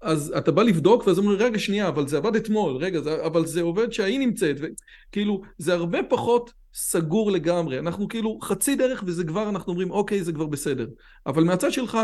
אז 0.00 0.34
אתה 0.38 0.52
בא 0.52 0.62
לבדוק 0.62 1.06
ואז 1.06 1.18
אומרים 1.18 1.38
רגע 1.38 1.58
שנייה 1.58 1.88
אבל 1.88 2.08
זה 2.08 2.16
עבד 2.16 2.36
אתמול 2.36 2.76
רגע 2.76 3.00
זה, 3.00 3.26
אבל 3.26 3.46
זה 3.46 3.62
עובד 3.62 3.92
שהיא 3.92 4.18
נמצאת 4.18 4.56
וכאילו 4.60 5.42
זה 5.58 5.74
הרבה 5.74 5.98
פחות 6.02 6.52
סגור 6.74 7.30
לגמרי 7.30 7.78
אנחנו 7.78 8.08
כאילו 8.08 8.38
חצי 8.42 8.76
דרך 8.76 9.02
וזה 9.06 9.24
כבר 9.24 9.48
אנחנו 9.48 9.72
אומרים 9.72 9.90
אוקיי 9.90 10.24
זה 10.24 10.32
כבר 10.32 10.46
בסדר 10.46 10.86
אבל 11.26 11.44
מהצד 11.44 11.72
שלך 11.72 11.98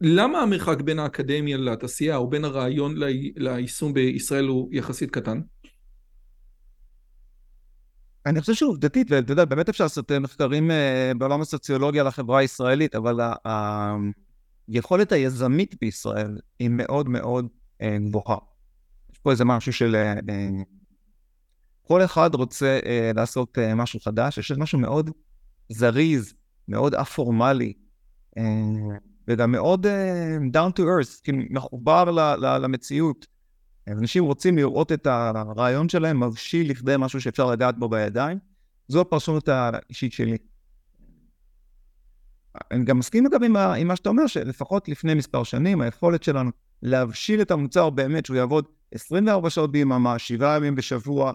למה 0.00 0.42
המרחק 0.42 0.80
בין 0.80 0.98
האקדמיה 0.98 1.56
לתעשייה 1.56 2.16
או 2.16 2.30
בין 2.30 2.44
הרעיון 2.44 2.94
ליישום 3.36 3.94
בישראל 3.94 4.44
הוא 4.44 4.68
יחסית 4.72 5.10
קטן? 5.10 5.40
אני 8.26 8.40
חושב 8.40 8.54
שעובדתית, 8.54 9.06
ואתה 9.10 9.32
יודע, 9.32 9.44
באמת 9.44 9.68
אפשר 9.68 9.84
לעשות 9.84 10.12
מחקרים 10.12 10.70
אה, 10.70 11.12
בעולם 11.18 11.40
הסוציולוגיה 11.40 12.02
לחברה 12.02 12.38
הישראלית, 12.38 12.94
אבל 12.94 13.20
היכולת 14.68 15.12
היזמית 15.12 15.74
בישראל 15.80 16.38
היא 16.58 16.70
מאוד 16.70 17.08
מאוד 17.08 17.48
אה, 17.82 17.96
גבוהה. 18.08 18.36
יש 19.12 19.18
פה 19.18 19.30
איזה 19.30 19.44
משהו 19.44 19.72
של... 19.72 19.94
אה, 19.94 20.12
אה, 20.12 20.48
כל 21.86 22.04
אחד 22.04 22.34
רוצה 22.34 22.78
לעשות 23.14 23.58
משהו 23.76 24.00
חדש, 24.00 24.38
יש 24.38 24.52
משהו 24.52 24.78
מאוד 24.78 25.10
זריז, 25.68 26.34
מאוד 26.68 26.94
א-פורמלי, 26.94 27.72
וגם 29.28 29.52
מאוד 29.52 29.86
down 30.52 30.78
to 30.78 30.82
earth, 30.82 31.20
כאילו 31.22 31.38
מחובר 31.50 32.10
למציאות. 32.58 33.26
אנשים 33.88 34.24
רוצים 34.24 34.56
לראות 34.56 34.92
את 34.92 35.06
הרעיון 35.06 35.88
שלהם 35.88 36.24
מבשיל 36.24 36.70
לכדי 36.70 36.94
משהו 36.98 37.20
שאפשר 37.20 37.50
לגעת 37.50 37.78
בו 37.78 37.88
בידיים. 37.88 38.38
זו 38.88 39.00
הפרשנות 39.00 39.48
האישית 39.48 40.12
שלי. 40.12 40.36
אני 42.70 42.84
גם 42.84 42.98
מסכים 42.98 43.26
אגב 43.26 43.42
עם 43.42 43.88
מה 43.88 43.96
שאתה 43.96 44.08
אומר, 44.08 44.26
שלפחות 44.26 44.88
לפני 44.88 45.14
מספר 45.14 45.42
שנים, 45.42 45.80
היכולת 45.80 46.22
שלנו 46.22 46.50
להבשיל 46.82 47.42
את 47.42 47.50
המוצר 47.50 47.90
באמת, 47.90 48.26
שהוא 48.26 48.36
יעבוד 48.36 48.64
24 48.94 49.50
שעות 49.50 49.72
ביממה, 49.72 50.18
7 50.18 50.56
ימים 50.56 50.74
בשבוע, 50.74 51.32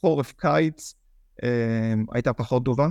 חורף, 0.00 0.32
קיץ, 0.32 0.94
אה, 1.42 1.94
הייתה 2.12 2.32
פחות 2.32 2.64
טובה, 2.64 2.88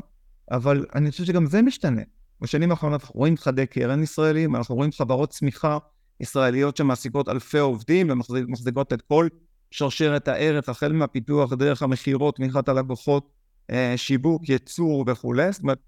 אבל 0.52 0.86
אני 0.96 1.12
חושב 1.12 1.24
שגם 1.26 1.46
זה 1.46 1.62
משתנה. 1.62 2.02
בשנים 2.42 2.72
האחרונות 2.72 3.02
אנחנו 3.02 3.20
רואים 3.20 3.38
חדי 3.38 3.66
קרן 3.66 4.04
ישראלים, 4.04 4.56
אנחנו 4.56 4.76
רואים 4.76 4.92
חברות 4.92 5.30
צמיחה 5.30 5.78
ישראליות 6.20 6.78
שמעסיקות 6.78 7.30
אלפי 7.30 7.60
עובדים 7.60 8.08
ומחזיקות 8.10 8.94
את 8.94 9.02
כל 9.02 9.28
שרשרת 9.72 10.28
הערך, 10.28 10.70
החל 10.70 10.92
מהפיתוח, 10.92 11.54
דרך 11.54 11.82
המכירות, 11.82 12.36
תמיכת 12.36 12.70
הלקוחות, 12.70 13.30
אה, 13.72 13.94
שיווק, 13.96 14.50
ייצור 14.50 15.04
וכולי. 15.08 15.52
זאת 15.52 15.62
אומרת, 15.62 15.80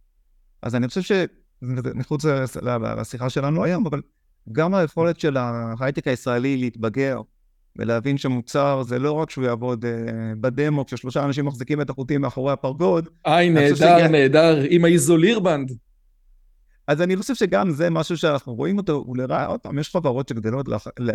אז 0.62 0.76
אני 0.76 0.88
חושב 0.88 1.02
ש... 1.02 1.12
מחוץ 1.96 2.26
לשיחה 2.98 3.30
שלנו 3.30 3.64
היום, 3.64 3.86
אבל 3.88 4.02
גם 4.52 4.76
היכולת 4.76 5.20
של 5.20 5.38
ההייטק 5.38 6.08
הישראלי 6.08 6.58
להתבגר 6.58 7.22
ולהבין 7.76 8.18
שמוצר 8.18 8.84
זה 8.84 9.00
לא 9.00 9.12
רק 9.12 9.30
שהוא 9.30 9.46
יעבוד 9.46 9.86
uh, 9.86 9.88
בדמו 10.42 10.86
כששלושה 10.86 11.24
אנשים 11.24 11.46
מחזיקים 11.46 11.82
את 11.82 11.90
החוטים 11.90 12.22
מאחורי 12.22 12.54
הפרגוד. 12.54 13.10
איי, 13.26 13.50
נהדר. 13.50 14.08
נהדר, 14.08 14.64
עם 14.70 14.86
האיזולירבנד. 14.86 15.72
אז 16.88 17.02
אני 17.02 17.18
חושב 17.18 17.36
שגם 17.36 17.72
זה 17.72 17.90
משהו 17.90 18.18
שאנחנו 18.18 18.56
רואים 18.56 18.78
אותו, 18.78 18.94
הוא 18.94 19.18
לרעה, 19.18 19.46
עוד 19.46 19.60
פעם, 19.60 19.80
יש 19.80 19.90
חברות 19.90 20.28
שגדלות 20.28 20.68
לה, 20.68 20.78
לה, 21.00 21.14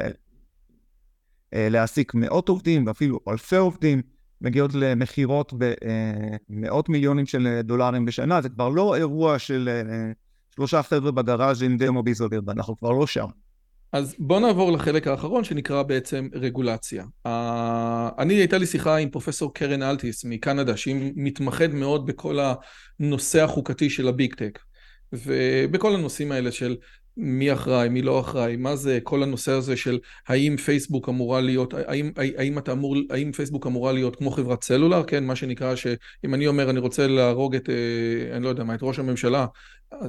אה, 1.55 1.69
להעסיק 1.71 2.15
מאות 2.15 2.49
עובדים 2.49 2.87
ואפילו 2.87 3.21
אלפי 3.29 3.57
עובדים, 3.57 4.03
מגיעות 4.41 4.75
למכירות 4.75 5.53
במאות 6.49 6.89
מיליונים 6.89 7.27
של 7.27 7.61
דולרים 7.65 8.05
בשנה, 8.05 8.43
זה 8.43 8.49
כבר 8.49 8.69
לא 8.69 8.97
אירוע 8.97 9.39
של 9.39 9.69
אה, 9.69 10.13
שלושה 10.55 10.83
חבר'ה 10.83 11.11
בגראז' 11.11 11.63
עם 11.63 11.77
דמו 11.77 12.03
ביזוליר, 12.03 12.43
ואנחנו 12.47 12.79
כבר 12.79 12.91
לא 12.91 13.07
שם. 13.07 13.27
אז 13.93 14.15
בוא 14.19 14.41
נעבור 14.41 14.73
לחלק 14.73 15.07
האחרון 15.07 15.45
שנקרא 15.45 15.83
בעצם 15.83 16.29
רגולציה. 16.35 17.05
Uh, 17.27 17.31
אני 18.19 18.35
הייתה 18.35 18.59
לי 18.59 18.67
שיחה 18.67 18.97
עם 18.97 19.11
פרופסור 19.11 19.55
קרן 19.55 19.83
אלטיס 19.83 20.25
מקנדה 20.25 20.77
שהיא 20.77 21.13
מתמחת 21.17 21.71
מאוד 21.73 22.07
בכל 22.07 22.39
הנושא 23.01 23.45
החוקתי 23.45 23.91
של 23.91 24.09
הביג 24.09 24.35
טק 24.35 24.59
ובכל 25.13 25.95
הנושאים 25.95 26.33
האלה 26.33 26.53
של 26.53 26.77
מי 27.17 27.53
אחראי, 27.53 27.89
מי 27.89 28.03
לא 28.03 28.21
אחראי, 28.21 28.57
מה 28.57 28.77
זה 28.77 28.99
כל 29.03 29.23
הנושא 29.23 29.53
הזה 29.53 29.77
של 29.77 29.99
האם 30.29 30.57
פייסבוק 30.57 31.09
אמורה 31.09 31.41
להיות, 31.41 31.75
האם, 31.75 32.13
האם 32.17 32.59
אתה 32.59 32.73
אמור, 32.73 32.97
האם 33.11 33.33
פייסבוק 33.33 33.67
אמורה 33.67 33.93
להיות 33.93 34.17
כמו 34.17 34.31
חברת 34.31 34.65
סלולר, 34.65 35.03
כן, 35.07 35.25
מה 35.25 35.37
שנקרא 35.37 35.77
שאם 35.77 36.35
אני 36.35 36.47
אומר 36.47 36.71
אני 36.71 36.81
רוצה 36.81 37.07
להרוג 37.07 37.55
את, 37.55 37.71
אה, 37.71 38.37
אני 38.37 38.45
לא 38.45 38.49
יודע 38.49 38.65
מה, 38.65 38.75
את 38.75 38.79
ראש 38.83 38.99
הממשלה, 38.99 39.47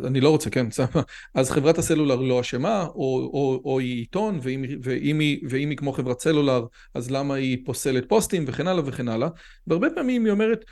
אני 0.06 0.22
לא 0.22 0.30
רוצה, 0.30 0.50
כן, 0.50 0.68
אז 1.36 1.52
חברת 1.52 1.78
הסלולר 1.78 2.16
לא 2.16 2.42
אשמה, 2.42 2.84
או, 2.84 3.30
או, 3.34 3.62
או 3.66 3.80
היא 3.80 3.96
עיתון, 3.96 4.40
ואם, 4.44 4.64
ואם, 4.84 5.20
היא, 5.20 5.40
ואם 5.50 5.70
היא 5.70 5.78
כמו 5.78 5.94
חברת 5.94 6.20
סלולר, 6.20 6.66
אז 6.94 7.12
למה 7.12 7.34
היא 7.34 7.58
פוסלת 7.66 8.10
פוסטים 8.10 8.46
וכן 8.48 8.68
הלאה 8.68 8.84
וכן 8.86 9.08
הלאה, 9.08 9.30
והרבה 9.68 9.88
פעמים 9.96 10.26
היא 10.26 10.32
אומרת, 10.32 10.66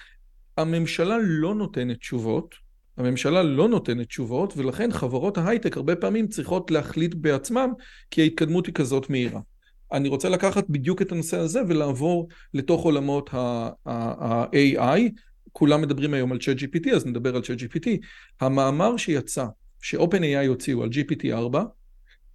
הממשלה 0.57 1.17
לא 1.21 1.55
נותנת 1.55 1.99
תשובות, 1.99 2.55
הממשלה 2.97 3.43
לא 3.43 3.69
נותנת 3.69 4.07
תשובות, 4.07 4.53
ולכן 4.57 4.91
חברות 4.91 5.37
ההייטק 5.37 5.77
הרבה 5.77 5.95
פעמים 5.95 6.27
צריכות 6.27 6.71
להחליט 6.71 7.13
בעצמם, 7.13 7.73
כי 8.11 8.21
ההתקדמות 8.21 8.65
היא 8.65 8.73
כזאת 8.73 9.09
מהירה. 9.09 9.39
אני 9.93 10.09
רוצה 10.09 10.29
לקחת 10.29 10.69
בדיוק 10.69 11.01
את 11.01 11.11
הנושא 11.11 11.37
הזה 11.37 11.61
ולעבור 11.67 12.27
לתוך 12.53 12.83
עולמות 12.83 13.29
ה-AI. 13.33 15.01
כולם 15.51 15.81
מדברים 15.81 16.13
היום 16.13 16.31
על 16.31 16.37
ChatGPT, 16.37 16.95
אז 16.95 17.05
נדבר 17.05 17.35
על 17.35 17.41
ChatGPT. 17.41 17.89
המאמר 18.41 18.97
שיצא, 18.97 19.45
ש-OpenAI 19.81 20.47
הוציאו 20.47 20.83
על 20.83 20.89
GPT-4, 20.89 21.57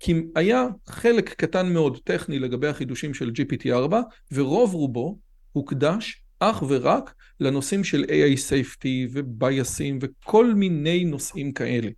כי 0.00 0.14
היה 0.34 0.66
חלק 0.88 1.34
קטן 1.34 1.72
מאוד 1.72 1.98
טכני 2.04 2.38
לגבי 2.38 2.68
החידושים 2.68 3.14
של 3.14 3.30
GPT-4, 3.30 3.94
ורוב 4.32 4.74
רובו 4.74 5.18
הוקדש 5.52 6.25
אך 6.40 6.62
ורק 6.68 7.14
לנושאים 7.40 7.84
של 7.84 8.04
AI 8.04 8.38
safety 8.50 9.08
ובייסים 9.12 9.98
וכל 10.02 10.54
מיני 10.54 11.04
נושאים 11.04 11.52
כאלה. 11.52 11.90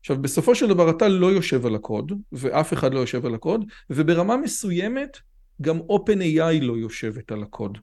עכשיו 0.00 0.22
בסופו 0.22 0.54
של 0.54 0.68
דבר 0.68 0.90
אתה 0.90 1.08
לא 1.08 1.32
יושב 1.32 1.66
על 1.66 1.74
הקוד 1.74 2.12
ואף 2.32 2.72
אחד 2.72 2.94
לא 2.94 2.98
יושב 2.98 3.26
על 3.26 3.34
הקוד 3.34 3.64
וברמה 3.90 4.36
מסוימת 4.36 5.18
גם 5.62 5.78
OpenAI 5.78 6.62
לא 6.62 6.72
יושבת 6.72 7.32
על 7.32 7.42
הקוד, 7.42 7.78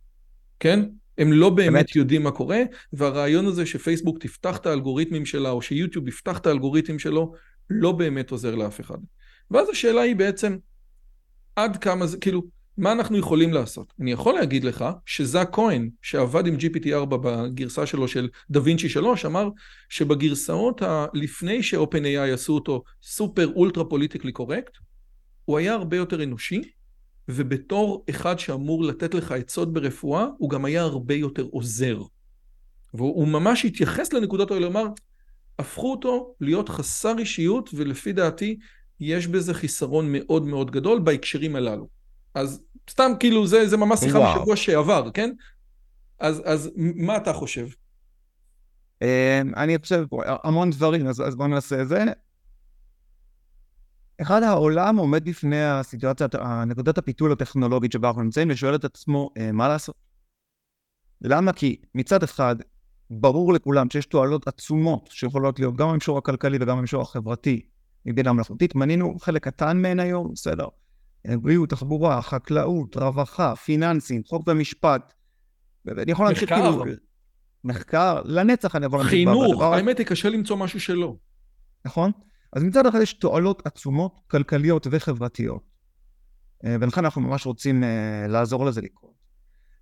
כן? 0.60 0.80
הם 1.18 1.34
לא 1.34 1.50
באמת, 1.50 1.74
באמת 1.74 1.96
יודעים 1.96 2.24
מה 2.24 2.32
קורה 2.32 2.62
והרעיון 2.94 3.46
הזה 3.46 3.66
שפייסבוק 3.66 4.20
תפתח 4.20 4.58
את 4.58 4.66
האלגוריתמים 4.66 5.26
שלה 5.26 5.50
או 5.50 5.62
שיוטיוב 5.62 6.08
יפתח 6.08 6.38
את 6.38 6.48
האלגוריתמים 6.48 7.00
שלו 7.00 7.34
לא 7.70 7.92
באמת 7.92 8.32
עוזר 8.32 8.56
לאף 8.56 8.80
אחד. 8.80 8.98
ואז 9.52 9.70
השאלה 9.70 10.02
היא 10.02 10.16
בעצם 10.16 10.58
עד 11.56 11.78
כמה 11.78 12.08
זה, 12.08 12.18
כאילו 12.18 12.44
מה 12.78 12.92
אנחנו 12.92 13.18
יכולים 13.18 13.54
לעשות? 13.54 13.94
אני 14.00 14.12
יכול 14.12 14.34
להגיד 14.34 14.64
לך 14.64 14.86
שזאק 15.06 15.50
כהן, 15.56 15.90
שעבד 16.02 16.48
עם 16.48 16.56
GPT-4 16.56 17.06
בגרסה 17.06 17.86
שלו 17.86 18.08
של 18.08 18.30
דה 18.50 18.62
וינצ'י 18.64 18.90
3, 18.90 19.26
אמר 19.26 19.50
שבגרסאות 19.90 20.82
לפני 21.14 21.64
ש-OpenAI 21.64 22.34
עשו 22.34 22.54
אותו 22.54 22.84
סופר 23.04 23.48
אולטרה 23.56 23.86
פוליטיקלי 23.86 24.32
קורקט, 24.32 24.78
הוא 25.46 25.58
היה 25.58 25.74
הרבה 25.74 25.98
יותר 25.98 26.24
אנושי, 26.24 26.62
ובתור 27.30 28.06
אחד 28.10 28.40
שאמור 28.40 28.84
לתת 28.84 29.14
לך 29.14 29.32
עצות 29.32 29.74
ברפואה, 29.74 30.26
הוא 30.38 30.50
גם 30.50 30.66
היה 30.66 30.82
הרבה 30.82 31.16
יותר 31.16 31.44
עוזר. 31.44 32.02
והוא 32.94 33.28
ממש 33.28 33.66
התייחס 33.66 34.14
לנקודות 34.14 34.52
האלה, 34.52 34.68
אמר, 34.68 34.86
הפכו 35.60 35.92
אותו 35.92 36.36
להיות 36.42 36.70
חסר 36.70 37.16
אישיות, 37.20 37.70
ולפי 37.74 38.14
דעתי 38.14 38.58
יש 39.00 39.28
בזה 39.28 39.54
חיסרון 39.54 40.06
מאוד 40.10 40.46
מאוד 40.46 40.72
גדול 40.72 41.00
בהקשרים 41.00 41.56
הללו. 41.56 42.03
אז 42.34 42.62
סתם 42.90 43.12
כאילו 43.20 43.48
זה, 43.48 43.68
זה 43.68 43.78
ממש 43.78 44.00
שיחה 44.00 44.20
בשבוע 44.20 44.56
שעבר, 44.56 45.12
כן? 45.14 45.32
אז, 46.20 46.42
אז 46.46 46.72
מה 46.76 47.18
אתה 47.18 47.34
חושב? 47.34 47.68
אמ, 49.02 49.52
אני 49.56 49.78
חושב 49.80 50.06
המון 50.44 50.70
דברים, 50.70 51.08
אז, 51.08 51.22
אז 51.22 51.36
בואו 51.36 51.48
נעשה 51.48 51.82
את 51.82 51.88
זה. 51.88 52.04
אחד 54.22 54.44
העולם 54.44 54.98
עומד 54.98 55.30
בפני 55.30 55.66
הסיטואציה, 55.66 56.28
נקודת 56.68 56.98
הפיתול 56.98 57.32
הטכנולוגית 57.32 57.92
שבה 57.92 58.08
אנחנו 58.08 58.24
נמצאים 58.24 58.48
ושואל 58.52 58.76
את 58.76 58.86
עצמו 58.86 59.30
אה, 59.38 59.52
מה 59.52 59.68
לעשות. 59.68 59.96
למה? 61.22 61.54
כי 61.54 61.82
מצד 61.96 62.24
אחד 62.24 62.56
ברור 63.10 63.54
לכולם 63.54 63.90
שיש 63.90 64.06
תועלות 64.06 64.48
עצומות 64.48 65.10
שיכולות 65.12 65.60
להיות 65.60 65.76
גם 65.76 65.90
במישור 65.90 66.18
הכלכלי 66.18 66.58
וגם 66.62 66.78
במישור 66.78 67.02
החברתי 67.02 67.62
מבינה 68.06 68.34
מלאכותית, 68.34 68.76
מנינו 68.76 69.20
חלק 69.20 69.44
קטן 69.44 69.82
מהן 69.82 70.00
היום, 70.00 70.32
בסדר. 70.34 70.68
בריאות, 71.28 71.70
תחבורה, 71.70 72.22
חקלאות, 72.22 72.98
רווחה, 72.98 73.56
פיננסים, 73.56 74.22
חוק 74.24 74.48
ומשפט. 74.48 75.14
אני 75.88 76.12
יכול 76.12 76.26
להמשיך 76.26 76.50
כאילו... 76.50 76.84
מחקר, 77.64 78.22
לנצח 78.26 78.76
אני 78.76 78.86
יכול 78.86 79.00
להמשיך. 79.00 79.14
חינוך, 79.14 79.62
האמת 79.62 79.98
היא 79.98 80.06
קשה 80.06 80.30
למצוא 80.30 80.58
משהו 80.58 80.80
שלא. 80.80 81.16
נכון? 81.86 82.12
אז 82.54 82.64
מצד 82.64 82.86
אחד 82.86 83.02
יש 83.02 83.14
תועלות 83.14 83.62
עצומות, 83.66 84.20
כלכליות 84.28 84.88
וחברתיות. 84.92 85.64
אה, 86.66 86.76
ולכן 86.82 87.06
אנחנו 87.06 87.22
ממש 87.22 87.46
רוצים 87.46 87.84
uh, 87.84 87.86
לעזור 88.28 88.66
לזה 88.66 88.82
לקרות. 88.82 89.14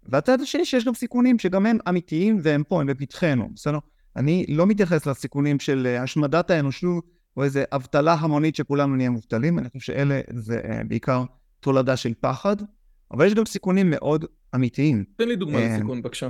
והצד 0.04 0.42
השני 0.42 0.66
שיש 0.66 0.86
גם 0.86 0.94
סיכונים 0.94 1.40
שגם 1.40 1.66
הם 1.66 1.78
אמיתיים 1.90 2.40
והם 2.44 2.64
פה, 2.64 2.82
הם 2.82 2.88
בפתחנו, 2.88 3.50
בסדר? 3.56 3.78
אני 4.16 4.46
לא 4.50 4.68
מתייחס 4.68 5.06
לסיכונים 5.06 5.60
של 5.60 5.98
השמדת 6.00 6.50
האנושות 6.50 7.06
או 7.38 7.44
איזה 7.44 7.64
אבטלה 7.72 8.14
המונית 8.14 8.56
שכולנו 8.56 8.96
נהיה 8.96 9.10
מובטלים, 9.10 9.60
אני 9.60 9.70
חושב 9.70 9.80
שאלה 9.80 10.22
זה 10.36 10.62
uh, 10.64 10.88
בעיקר 10.88 11.24
תולדה 11.60 11.98
של 11.98 12.14
פחד, 12.20 12.56
אבל 13.12 13.26
יש 13.26 13.34
גם 13.34 13.46
סיכונים 13.46 13.90
מאוד 13.90 14.26
אמיתיים. 14.56 15.04
תן 15.18 15.28
לי 15.28 15.36
דוגמה 15.36 15.60
לסיכון, 15.60 16.02
בבקשה. 16.02 16.30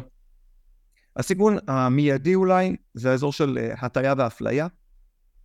הסיכון 1.15 1.57
המיידי 1.67 2.35
אולי 2.35 2.75
זה 2.93 3.11
האזור 3.11 3.33
של 3.33 3.57
הטיה 3.77 4.13
ואפליה. 4.17 4.67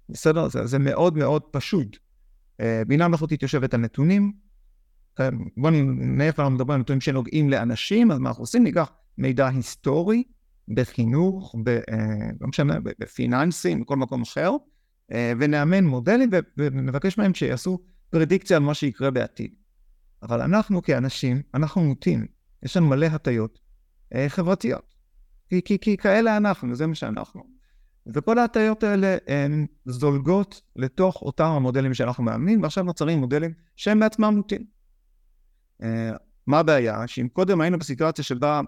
בסדר? 0.08 0.48
זה, 0.48 0.66
זה 0.66 0.78
מאוד 0.78 1.16
מאוד 1.16 1.42
פשוט. 1.42 1.98
בינה 2.86 3.08
מלאכותית 3.08 3.42
יושבת 3.42 3.74
על 3.74 3.80
נתונים, 3.80 4.32
בואו 5.56 5.72
נלך 5.96 6.38
לנו 6.38 6.54
לדבר 6.54 6.74
על 6.74 6.80
נתונים 6.80 7.00
שנוגעים 7.00 7.50
לאנשים, 7.50 8.10
אז 8.10 8.18
מה 8.18 8.28
אנחנו 8.28 8.42
עושים? 8.42 8.64
ניקח 8.64 8.90
מידע 9.18 9.48
היסטורי 9.48 10.22
בחינוך, 10.68 11.54
ב, 11.64 11.68
אה, 11.68 12.30
לא 12.40 12.48
משנה, 12.48 12.80
בפיננסים, 12.80 13.80
בכל 13.80 13.96
מקום 13.96 14.22
אחר, 14.22 14.50
אה, 14.50 14.56
ונאמן 15.10 15.84
מודלים 15.84 16.30
ונבקש 16.56 17.18
מהם 17.18 17.34
שיעשו 17.34 17.78
פרדיקציה 18.10 18.56
על 18.56 18.62
מה 18.62 18.74
שיקרה 18.74 19.10
בעתיד. 19.10 19.54
אבל 20.22 20.40
אנחנו 20.40 20.82
כאנשים, 20.82 21.42
אנחנו 21.54 21.84
מוטים, 21.84 22.26
יש 22.62 22.76
לנו 22.76 22.86
מלא 22.86 23.06
הטיות 23.06 23.58
אה, 24.14 24.28
חברתיות. 24.28 24.94
כי, 25.48 25.62
כי, 25.64 25.78
כי 25.78 25.96
כאלה 25.96 26.36
אנחנו, 26.36 26.74
זה 26.74 26.86
מה 26.86 26.94
שאנחנו. 26.94 27.42
וכל 28.14 28.38
ההטיות 28.38 28.82
האלה 28.82 29.16
הן 29.26 29.66
זולגות 29.84 30.62
לתוך 30.76 31.22
אותם 31.22 31.44
המודלים 31.44 31.94
שאנחנו 31.94 32.24
מאמנים, 32.24 32.62
ועכשיו 32.62 32.84
נוצרים 32.84 33.18
מודלים 33.18 33.52
שהם 33.76 34.00
בעצמם 34.00 34.34
מוטים. 34.36 34.64
אה, 35.82 36.10
מה 36.46 36.58
הבעיה? 36.58 37.06
שאם 37.06 37.28
קודם 37.32 37.60
היינו 37.60 37.78
בסיטואציה 37.78 38.24
שבה 38.24 38.60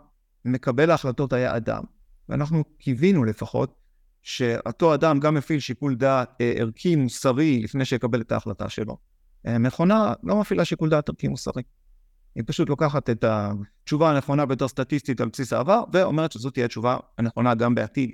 מקבל 0.44 0.90
ההחלטות 0.90 1.32
היה 1.32 1.56
אדם, 1.56 1.82
ואנחנו 2.28 2.64
קיווינו 2.78 3.24
לפחות 3.24 3.74
שאותו 4.28 4.94
אדם 4.94 5.20
גם 5.20 5.34
מפעיל 5.34 5.60
שיקול 5.60 5.94
דעת 5.94 6.28
אה, 6.40 6.52
ערכי 6.56 6.96
מוסרי 6.96 7.60
לפני 7.62 7.84
שיקבל 7.84 8.20
את 8.20 8.32
ההחלטה 8.32 8.68
שלו. 8.68 8.96
אה, 9.46 9.58
מכונה 9.58 10.12
לא 10.22 10.40
מפעילה 10.40 10.64
שיקול 10.64 10.88
דעת 10.88 11.08
ערכי 11.08 11.28
מוסרי. 11.28 11.62
היא 12.34 12.44
פשוט 12.46 12.68
לוקחת 12.68 13.10
את 13.10 13.24
התשובה 13.24 14.10
הנכונה 14.10 14.46
ביותר 14.46 14.68
סטטיסטית 14.68 15.20
על 15.20 15.28
בסיס 15.28 15.52
העבר, 15.52 15.82
ואומרת 15.92 16.32
שזאת 16.32 16.54
תהיה 16.54 16.64
התשובה 16.66 16.96
הנכונה 17.18 17.54
גם 17.54 17.74
בעתיד. 17.74 18.10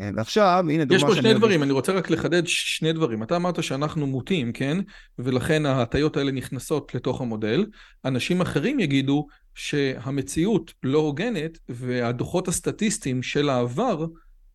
אה, 0.00 0.10
ועכשיו, 0.16 0.64
הנה 0.70 0.84
דוגמה 0.84 1.00
שאני... 1.00 1.10
יש 1.10 1.16
פה 1.16 1.22
שני 1.22 1.34
דברים, 1.34 1.62
אני 1.62 1.72
רוצה 1.72 1.92
רק 1.92 2.10
לחדד 2.10 2.42
שני 2.46 2.92
דברים. 2.92 3.22
אתה 3.22 3.36
אמרת 3.36 3.62
שאנחנו 3.62 4.06
מוטים, 4.06 4.52
כן? 4.52 4.78
ולכן 5.18 5.66
ההטיות 5.66 6.16
האלה 6.16 6.32
נכנסות 6.32 6.94
לתוך 6.94 7.20
המודל. 7.20 7.66
אנשים 8.04 8.40
אחרים 8.40 8.80
יגידו 8.80 9.26
שהמציאות 9.54 10.72
לא 10.82 10.98
הוגנת, 10.98 11.58
והדוחות 11.68 12.48
הסטטיסטיים 12.48 13.22
של 13.22 13.48
העבר 13.48 14.06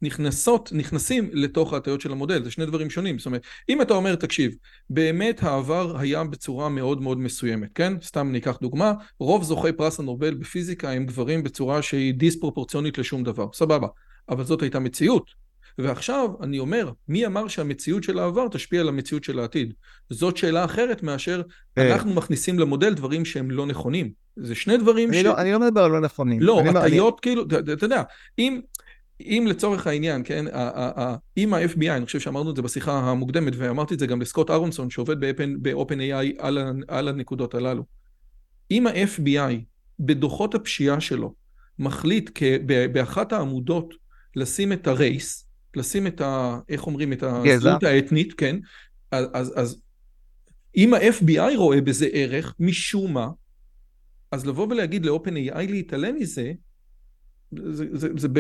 נכנסות, 0.02 0.70
נכנסים 0.74 1.30
לתוך 1.34 1.74
ההטיות 1.74 2.02
של 2.02 2.12
המודל. 2.12 2.44
זה 2.44 2.52
שני 2.52 2.66
דברים 2.66 2.90
שונים. 2.90 3.20
זאת 3.20 3.26
אומרת, 3.26 3.42
אם 3.70 3.82
אתה 3.82 3.94
אומר, 3.94 4.16
תקשיב, 4.16 4.56
באמת 4.90 5.44
העבר 5.44 5.98
היה 5.98 6.24
בצורה 6.24 6.70
מאוד 6.70 7.02
מאוד 7.02 7.18
מסוימת, 7.18 7.70
כן? 7.76 7.94
סתם 8.02 8.32
ניקח 8.32 8.58
דוגמה, 8.62 8.94
רוב 9.20 9.44
זוכי 9.44 9.72
פרס 9.72 10.00
הנובל 10.00 10.34
בפיזיקה 10.34 10.92
הם 10.92 11.06
גברים 11.06 11.44
בצורה 11.44 11.82
שהיא 11.82 12.14
דיספרופורציונית 12.14 12.98
לשום 12.98 13.24
דבר. 13.24 13.48
סבבה. 13.54 13.88
אבל 14.30 14.44
זאת 14.44 14.62
הייתה 14.62 14.80
מציאות. 14.80 15.48
ועכשיו 15.78 16.30
אני 16.42 16.60
אומר, 16.60 16.92
מי 17.08 17.26
אמר 17.26 17.48
שהמציאות 17.48 18.04
של 18.04 18.20
העבר 18.20 18.48
תשפיע 18.48 18.82
על 18.82 18.88
המציאות 18.88 19.24
של 19.24 19.40
העתיד? 19.40 19.74
זאת 20.10 20.38
שאלה 20.38 20.66
אחרת 20.66 21.04
מאשר 21.04 21.42
אה. 21.78 21.94
אנחנו 21.94 22.14
מכניסים 22.14 22.60
למודל 22.60 22.94
דברים 22.94 23.26
שהם 23.26 23.52
לא 23.52 23.66
נכונים. 23.66 24.12
זה 24.36 24.56
שני 24.56 24.78
דברים 24.78 25.10
אני 25.10 25.22
ש... 25.22 25.26
לא, 25.26 25.38
אני 25.38 25.52
לא 25.52 25.60
מדבר 25.60 25.84
על 25.84 25.92
לא 25.92 26.00
נכונים. 26.00 26.42
לא, 26.42 26.62
הטיות 26.62 27.14
אני... 27.14 27.22
כאילו, 27.22 27.44
אתה 27.74 27.86
יודע, 27.86 28.04
אם... 28.40 28.60
אם 29.22 29.46
לצורך 29.50 29.88
העניין, 29.88 30.22
כן, 30.26 30.46
אם 31.38 31.54
ה-FBI, 31.54 31.90
אני 31.90 32.06
חושב 32.06 32.20
שאמרנו 32.20 32.52
את 32.52 32.56
זה 32.56 32.62
בשיחה 32.62 33.00
המוקדמת, 33.00 33.54
ואמרתי 33.58 33.94
את 33.94 34.00
זה 34.00 34.08
גם 34.08 34.22
לסקוט 34.22 34.50
ארונסון, 34.50 34.90
שעובד 34.90 35.20
ב-OpenAI 35.62 36.36
על, 36.40 36.58
על 36.88 37.08
הנקודות 37.08 37.56
הללו, 37.56 37.84
אם 38.72 38.88
ה-FBI 38.88 39.54
בדוחות 40.00 40.56
הפשיעה 40.56 41.02
שלו 41.02 41.34
מחליט 41.80 42.40
באחת 42.94 43.34
העמודות 43.34 43.94
לשים 44.36 44.74
את 44.74 44.88
הרייס, 44.88 45.48
לשים 45.76 46.08
את 46.08 46.22
ה... 46.22 46.60
איך 46.70 46.88
אומרים? 46.88 47.14
את 47.14 47.24
הזהות 47.24 47.84
האתנית, 47.84 48.34
כן? 48.34 48.56
אז, 49.12 49.26
אז, 49.34 49.54
אז 49.56 49.82
אם 50.78 50.94
ה-FBI 50.94 51.56
רואה 51.58 51.82
בזה 51.82 52.08
ערך, 52.12 52.56
משום 52.60 53.14
מה, 53.14 53.30
אז 54.32 54.46
לבוא 54.46 54.68
ולהגיד 54.70 55.06
ל-OpenAI 55.06 55.62
להתעלם 55.70 56.16
מזה, 56.16 56.52
זה, 57.52 57.86
זה, 57.92 58.10
זה 58.18 58.28
ב... 58.34 58.40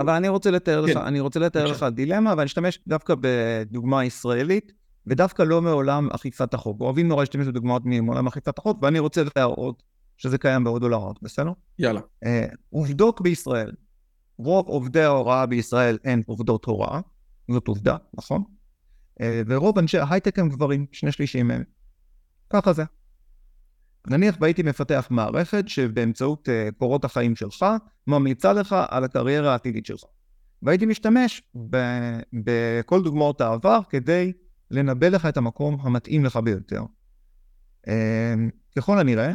אבל 0.00 0.12
אני 0.12 0.28
רוצה 0.28 0.50
לתאר 0.50 0.86
כן. 0.86 0.90
לך, 0.90 0.96
אני 0.96 1.20
רוצה 1.20 1.40
לתאר 1.40 1.66
לך 1.66 1.86
דילמה, 1.94 2.34
ואני 2.36 2.46
אשתמש 2.46 2.78
דווקא 2.86 3.14
בדוגמה 3.20 4.04
ישראלית, 4.04 4.72
ודווקא 5.06 5.42
לא 5.42 5.62
מעולם 5.62 6.08
אכיפת 6.10 6.54
החוק. 6.54 6.80
אוהבים 6.80 7.08
נורא 7.08 7.22
להשתמש 7.22 7.46
בדוגמאות 7.46 7.82
מעולם 7.84 8.26
אכיפת 8.26 8.58
החוק, 8.58 8.82
ואני 8.82 8.98
רוצה 8.98 9.22
להראות 9.36 9.82
שזה 10.16 10.38
קיים 10.38 10.64
בעוד 10.64 10.82
עולמות, 10.82 11.22
בסדר? 11.22 11.52
יאללה. 11.78 12.00
אה, 12.24 12.46
עובדות 12.70 13.20
בישראל, 13.20 13.72
רוב 14.38 14.68
עובדי 14.68 15.02
ההוראה 15.02 15.46
בישראל 15.46 15.98
הן 16.04 16.22
עובדות 16.26 16.64
הוראה, 16.64 17.00
זאת 17.50 17.68
עובדה, 17.68 17.96
נכון? 18.14 18.42
אה, 19.20 19.42
ורוב 19.46 19.78
אנשי 19.78 19.98
ההייטק 19.98 20.38
הם 20.38 20.48
גברים, 20.48 20.86
שני 20.92 21.12
שלישים 21.12 21.48
מהם. 21.48 21.62
ככה 22.50 22.72
זה. 22.72 22.84
נניח 24.06 24.36
והייתי 24.40 24.62
מפתח 24.62 25.06
מערכת 25.10 25.68
שבאמצעות 25.68 26.48
uh, 26.48 26.72
קורות 26.78 27.04
החיים 27.04 27.36
שלך 27.36 27.66
ממליצה 28.06 28.52
לך 28.52 28.76
על 28.88 29.04
הקריירה 29.04 29.52
העתידית 29.52 29.86
שלך. 29.86 30.04
והייתי 30.62 30.86
משתמש 30.86 31.42
ב- 31.70 32.20
בכל 32.32 33.02
דוגמאות 33.02 33.40
העבר 33.40 33.80
כדי 33.88 34.32
לנבא 34.70 35.08
לך 35.08 35.26
את 35.26 35.36
המקום 35.36 35.78
המתאים 35.80 36.24
לך 36.24 36.36
ביותר. 36.36 36.82
Uh, 37.86 37.90
ככל 38.76 38.98
הנראה, 38.98 39.32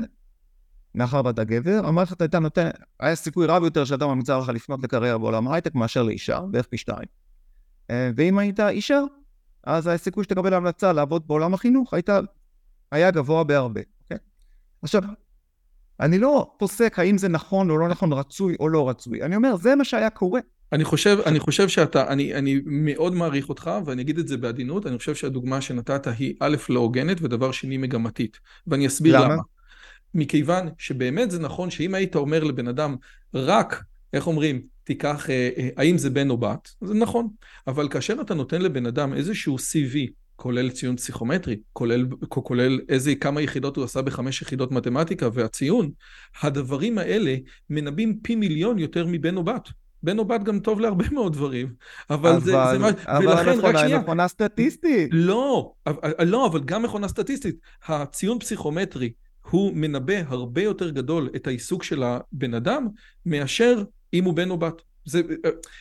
מאחר 0.96 1.22
ואתה 1.26 1.44
גבר, 1.44 1.82
המערכת 1.86 2.22
הייתה 2.22 2.40
נותן, 2.40 2.70
היה 3.00 3.16
סיכוי 3.16 3.46
רב 3.46 3.64
יותר 3.64 3.86
שאדם 3.86 4.10
ממוצע 4.10 4.40
לך 4.40 4.50
לפנות 4.50 4.84
לקריירה 4.84 5.18
בעולם 5.18 5.48
ההייטק 5.48 5.76
מאשר 5.76 6.04
לאישה, 6.04 6.40
בערך 6.52 6.68
פי 6.68 6.78
שתיים. 6.78 7.08
אה, 7.90 8.12
ואם 8.16 8.38
היית 8.38 8.60
אישה, 8.60 9.00
אז 9.64 9.88
הסיכוי 9.88 10.24
שתקבל 10.24 10.54
המלצה 10.54 10.94
לעבוד 10.94 11.28
בעולם 11.28 11.54
החינוך 11.54 11.94
הייתה, 11.94 12.20
היה 12.92 13.12
גבוה 13.12 13.44
בהרבה? 13.44 13.82
עכשיו, 14.84 15.02
אני 16.00 16.20
לא 16.20 16.52
פוסק 16.58 17.00
האם 17.00 17.18
זה 17.18 17.28
נכון 17.28 17.70
או 17.70 17.78
לא 17.78 17.88
נכון, 17.88 18.14
רצוי 18.14 18.56
או 18.60 18.70
לא 18.70 18.90
רצוי, 18.90 19.24
אני 19.24 19.36
אומר, 19.36 19.56
זה 19.56 19.76
מה 19.76 19.84
שהיה 19.84 20.10
קורה. 20.10 20.40
אני 20.72 20.84
חושב, 20.84 21.18
אני 21.26 21.40
חושב 21.40 21.68
שאתה, 21.68 22.08
אני, 22.08 22.36
אני 22.36 22.60
מאוד 22.66 23.14
מעריך 23.14 23.50
אותך, 23.50 23.72
ואני 23.86 24.02
אגיד 24.02 24.18
את 24.18 24.28
זה 24.28 24.38
בעדינות, 24.38 24.88
אני 24.88 24.98
חושב 24.98 25.16
שהדוגמה 25.16 25.62
שנתת 25.62 26.08
היא 26.08 26.34
א', 26.40 26.56
לא 26.70 26.80
הוגנת, 26.80 27.22
ודבר 27.22 27.52
שני, 27.52 27.78
מגמתית. 27.78 28.40
ואני 28.68 28.88
אסביר 28.88 29.20
למה. 29.20 29.34
למה. 29.34 29.44
מכיוון 30.14 30.70
שבאמת 30.78 31.32
זה 31.32 31.40
נכון 31.40 31.70
שאם 31.70 31.96
היית 31.96 32.16
אומר 32.16 32.44
לבן 32.44 32.68
אדם 32.68 32.96
רק, 33.34 33.84
איך 34.14 34.28
אומרים, 34.28 34.62
תיקח 34.84 35.30
אה, 35.30 35.50
אה, 35.58 35.70
האם 35.78 35.98
זה 35.98 36.10
בן 36.10 36.30
או 36.30 36.38
בת, 36.38 36.70
זה 36.82 36.94
נכון, 36.94 37.28
אבל 37.68 37.88
כאשר 37.90 38.22
אתה 38.22 38.34
נותן 38.34 38.62
לבן 38.62 38.86
אדם 38.86 39.14
איזשהו 39.14 39.56
CV, 39.56 40.12
כולל 40.36 40.70
ציון 40.70 40.96
פסיכומטרי, 40.96 41.60
כולל, 41.74 42.06
כולל 42.30 42.80
איזה, 42.90 43.16
כמה 43.16 43.42
יחידות 43.42 43.78
הוא 43.78 43.86
עשה 43.86 44.02
בחמש 44.02 44.42
יחידות 44.42 44.72
מתמטיקה 44.72 45.30
והציון, 45.34 45.92
הדברים 46.42 46.98
האלה 46.98 47.36
מנבאים 47.70 48.20
פי 48.24 48.36
מיליון 48.36 48.80
יותר 48.80 49.06
מבן 49.08 49.38
או 49.38 49.44
בת. 49.44 49.70
בן 50.04 50.20
או 50.20 50.26
בת 50.26 50.44
גם 50.44 50.60
טוב 50.60 50.80
להרבה 50.80 51.06
מאוד 51.14 51.34
דברים, 51.34 51.74
אבל, 52.10 52.30
אבל 52.30 52.42
זה, 52.42 52.52
זה 52.72 52.80
מה... 52.80 52.90
אבל 53.06 53.28
ולכן, 53.28 53.50
המכונה 53.50 53.82
היא 53.82 53.96
מכונה 53.96 54.28
סטטיסטית. 54.28 55.10
לא, 55.12 55.74
אבל, 55.88 56.12
לא, 56.26 56.48
אבל 56.48 56.60
גם 56.66 56.84
מכונה 56.84 57.08
סטטיסטית. 57.08 57.56
הציון 57.88 58.40
פסיכומטרי 58.40 59.12
הוא 59.50 59.72
מנבא 59.76 60.14
הרבה 60.28 60.62
יותר 60.62 60.90
גדול 60.90 61.30
את 61.36 61.48
העיסוק 61.48 61.84
של 61.84 62.04
הבן 62.04 62.54
אדם, 62.54 62.88
מאשר 63.26 63.84
אם 64.14 64.24
הוא 64.24 64.34
בן 64.34 64.50
או 64.50 64.58
בת. 64.58 64.82
זה, 65.06 65.22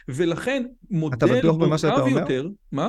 ולכן 0.08 0.62
מודל 0.90 1.46
מורכב 1.46 2.08
יותר... 2.08 2.48
מה? 2.72 2.88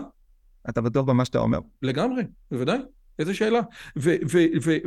אתה 0.70 0.82
בטוח 0.82 1.06
במה 1.06 1.26
שאתה 1.26 1.40
אומר? 1.40 1.60
לגמרי, 1.82 2.24
בוודאי. 2.52 2.78
איזה 3.20 3.34
שאלה. 3.34 3.60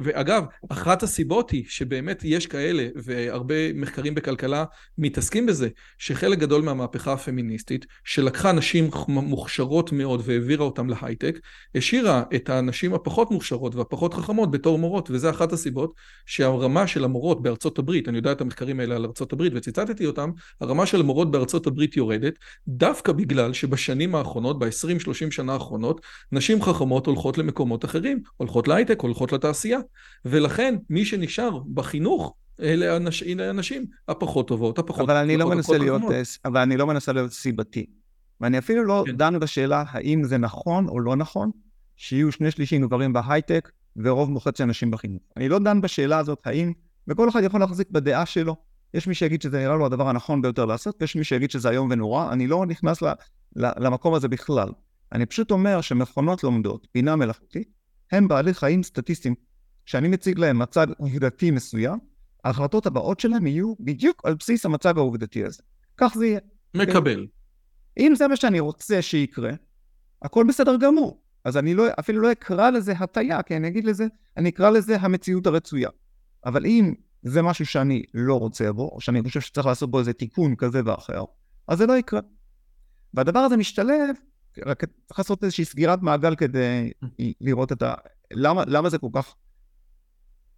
ואגב, 0.02 0.44
אחת 0.68 1.02
הסיבות 1.02 1.50
היא 1.50 1.64
שבאמת 1.68 2.22
יש 2.24 2.46
כאלה, 2.46 2.88
והרבה 2.96 3.72
מחקרים 3.72 4.14
בכלכלה 4.14 4.64
מתעסקים 4.98 5.46
בזה, 5.46 5.68
שחלק 5.98 6.38
גדול 6.38 6.62
מהמהפכה 6.62 7.12
הפמיניסטית, 7.12 7.86
שלקחה 8.04 8.52
נשים 8.52 8.90
מוכשרות 9.08 9.92
מאוד 9.92 10.22
והעבירה 10.24 10.64
אותן 10.64 10.86
להייטק, 10.86 11.38
השאירה 11.74 12.22
את 12.34 12.50
הנשים 12.50 12.94
הפחות 12.94 13.30
מוכשרות 13.30 13.74
והפחות 13.74 14.14
חכמות 14.14 14.50
בתור 14.50 14.78
מורות, 14.78 15.10
וזה 15.10 15.30
אחת 15.30 15.52
הסיבות 15.52 15.94
שהרמה 16.26 16.86
של 16.86 17.04
המורות 17.04 17.42
בארצות 17.42 17.78
הברית, 17.78 18.08
אני 18.08 18.16
יודע 18.16 18.32
את 18.32 18.40
המחקרים 18.40 18.80
האלה 18.80 18.96
על 18.96 19.04
ארצות 19.04 19.32
הברית 19.32 19.52
וציטטתי 19.56 20.06
אותם, 20.06 20.30
הרמה 20.60 20.86
של 20.86 21.00
המורות 21.00 21.30
בארצות 21.30 21.66
הברית 21.66 21.96
יורדת, 21.96 22.34
דווקא 22.68 23.12
בגלל 23.12 23.52
שבשנים 23.52 24.14
האחרונות, 24.14 24.58
ב-20-30 24.58 25.30
שנה 25.30 25.52
האחרונות, 25.52 26.00
נשים 26.32 26.62
חכמות 26.62 27.06
הולכות 27.06 27.38
למקומות 27.38 27.84
אחרים. 27.84 28.13
הולכות 28.36 28.68
להייטק, 28.68 29.00
הולכות 29.00 29.32
לתעשייה, 29.32 29.78
ולכן 30.24 30.74
מי 30.90 31.04
שנשאר 31.04 31.58
בחינוך 31.74 32.34
אלה 32.60 32.96
הנשים 33.48 33.86
הפחות 34.08 34.48
טובות, 34.48 34.78
הפחות... 34.78 35.00
אבל 35.00 35.16
אני 35.16 35.36
לא 35.36 35.48
מנסה 35.48 35.78
להיות, 35.78 36.02
אה, 36.02 36.22
אבל 36.44 36.60
אני 36.60 36.76
לא 36.76 36.86
מנסה 36.86 37.12
להיות 37.12 37.32
סיבתי. 37.32 37.86
ואני 38.40 38.58
אפילו 38.58 38.84
לא 38.84 39.04
כן. 39.06 39.16
דן 39.16 39.40
בשאלה 39.40 39.84
האם 39.88 40.24
זה 40.24 40.38
נכון 40.38 40.88
או 40.88 41.00
לא 41.00 41.16
נכון 41.16 41.50
שיהיו 41.96 42.32
שני 42.32 42.50
שלישים 42.50 42.82
גברים 42.82 43.12
בהייטק 43.12 43.70
ורוב 43.96 44.30
מוחץ 44.30 44.58
של 44.58 44.64
נשים 44.64 44.90
בחינוך. 44.90 45.22
אני 45.36 45.48
לא 45.48 45.58
דן 45.58 45.80
בשאלה 45.80 46.18
הזאת 46.18 46.38
האם, 46.44 46.72
וכל 47.08 47.28
אחד 47.28 47.42
יכול 47.44 47.60
להחזיק 47.60 47.90
בדעה 47.90 48.26
שלו. 48.26 48.56
יש 48.94 49.06
מי 49.06 49.14
שיגיד 49.14 49.42
שזה 49.42 49.58
נראה 49.58 49.76
לו 49.76 49.86
הדבר 49.86 50.08
הנכון 50.08 50.42
ביותר 50.42 50.64
לעשות, 50.64 50.96
ויש 51.00 51.16
מי 51.16 51.24
שיגיד 51.24 51.50
שזה 51.50 51.70
איום 51.70 51.88
ונורא. 51.90 52.32
אני 52.32 52.46
לא 52.46 52.66
נכנס 52.66 53.02
ל, 53.02 53.06
ל, 53.56 53.66
למקום 53.84 54.14
הזה 54.14 54.28
בכלל. 54.28 54.68
אני 55.12 55.26
פשוט 55.26 55.50
אומר 55.50 55.80
שמכונות 55.80 56.44
לומדות 56.44 56.86
בינה 56.94 57.16
מלאכותית 57.16 57.68
הם 58.12 58.28
בעלי 58.28 58.54
חיים 58.54 58.82
סטטיסטיים. 58.82 59.34
כשאני 59.86 60.08
מציג 60.08 60.38
להם 60.38 60.58
מצג 60.58 60.86
עובדתי 60.98 61.50
מסוים, 61.50 61.98
ההחלטות 62.44 62.86
הבאות 62.86 63.20
שלהם 63.20 63.46
יהיו 63.46 63.74
בדיוק 63.80 64.22
על 64.24 64.34
בסיס 64.34 64.66
המצג 64.66 64.94
העובדתי 64.96 65.44
הזה. 65.44 65.62
כך 65.96 66.14
זה 66.14 66.26
יהיה. 66.26 66.40
מקבל. 66.74 67.26
אם 67.98 68.14
זה 68.16 68.28
מה 68.28 68.36
שאני 68.36 68.60
רוצה 68.60 69.02
שיקרה, 69.02 69.50
הכל 70.22 70.44
בסדר 70.48 70.76
גמור. 70.76 71.22
אז 71.44 71.56
אני 71.56 71.74
לא, 71.74 71.86
אפילו 71.98 72.22
לא 72.22 72.32
אקרא 72.32 72.70
לזה 72.70 72.92
הטיה, 72.92 73.42
כי 73.42 73.56
אני 73.56 73.68
אגיד 73.68 73.84
לזה, 73.84 74.06
אני 74.36 74.48
אקרא 74.48 74.70
לזה 74.70 74.96
המציאות 74.96 75.46
הרצויה. 75.46 75.90
אבל 76.46 76.66
אם 76.66 76.94
זה 77.22 77.42
משהו 77.42 77.66
שאני 77.66 78.02
לא 78.14 78.38
רוצה 78.38 78.72
בו, 78.72 78.88
או 78.88 79.00
שאני 79.00 79.22
חושב 79.22 79.40
שצריך 79.40 79.66
לעשות 79.66 79.90
בו 79.90 79.98
איזה 79.98 80.12
תיקון 80.12 80.56
כזה 80.56 80.80
ואחר, 80.84 81.24
אז 81.68 81.78
זה 81.78 81.86
לא 81.86 81.98
יקרה. 81.98 82.20
והדבר 83.14 83.38
הזה 83.38 83.56
משתלב 83.56 84.16
רק 84.66 84.82
צריך 85.06 85.18
לעשות 85.18 85.44
איזושהי 85.44 85.64
סגירת 85.64 86.02
מעגל 86.02 86.36
כדי 86.36 86.92
לראות 87.40 87.72
את 87.72 87.82
ה... 87.82 87.94
למה, 88.32 88.62
למה 88.66 88.90
זה 88.90 88.98
כל 88.98 89.08
כך 89.12 89.34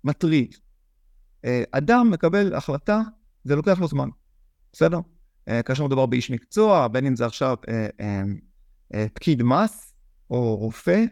מטריד? 0.04 0.54
אה, 1.44 1.62
אדם 1.70 2.10
מקבל 2.10 2.54
החלטה, 2.54 3.00
זה 3.44 3.56
לוקח 3.56 3.78
לו 3.80 3.88
זמן, 3.88 4.08
בסדר? 4.72 5.00
אה, 5.48 5.62
כאשר 5.62 5.86
מדובר 5.86 6.06
באיש 6.06 6.30
מקצוע, 6.30 6.88
בין 6.88 7.06
אם 7.06 7.16
זה 7.16 7.26
עכשיו 7.26 7.56
אה, 7.68 9.06
פקיד 9.14 9.42
מס, 9.42 9.94
או 10.30 10.56
רופא, 10.56 11.04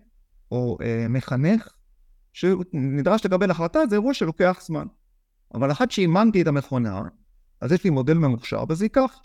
או 0.51 0.79
מחנך, 1.09 1.69
שנדרש 2.33 3.27
לקבל 3.27 3.51
החלטה, 3.51 3.81
זה 3.91 3.95
אירוע 3.95 4.15
שלוקח 4.15 4.59
זמן. 4.63 4.87
אבל 5.55 5.73
אחת 5.73 5.91
שאימנתי 5.91 6.43
את 6.43 6.47
המכונה, 6.47 7.03
אז 7.61 7.73
יש 7.73 7.85
לי 7.85 7.91
מודל 7.91 8.15
ממוחשב, 8.15 8.67
אז 8.71 8.79
זה 8.79 8.85
ייקח 8.85 9.21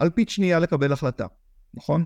אלפית 0.00 0.28
שנייה 0.28 0.58
לקבל 0.58 0.92
החלטה, 0.92 1.26
נכון? 1.74 2.04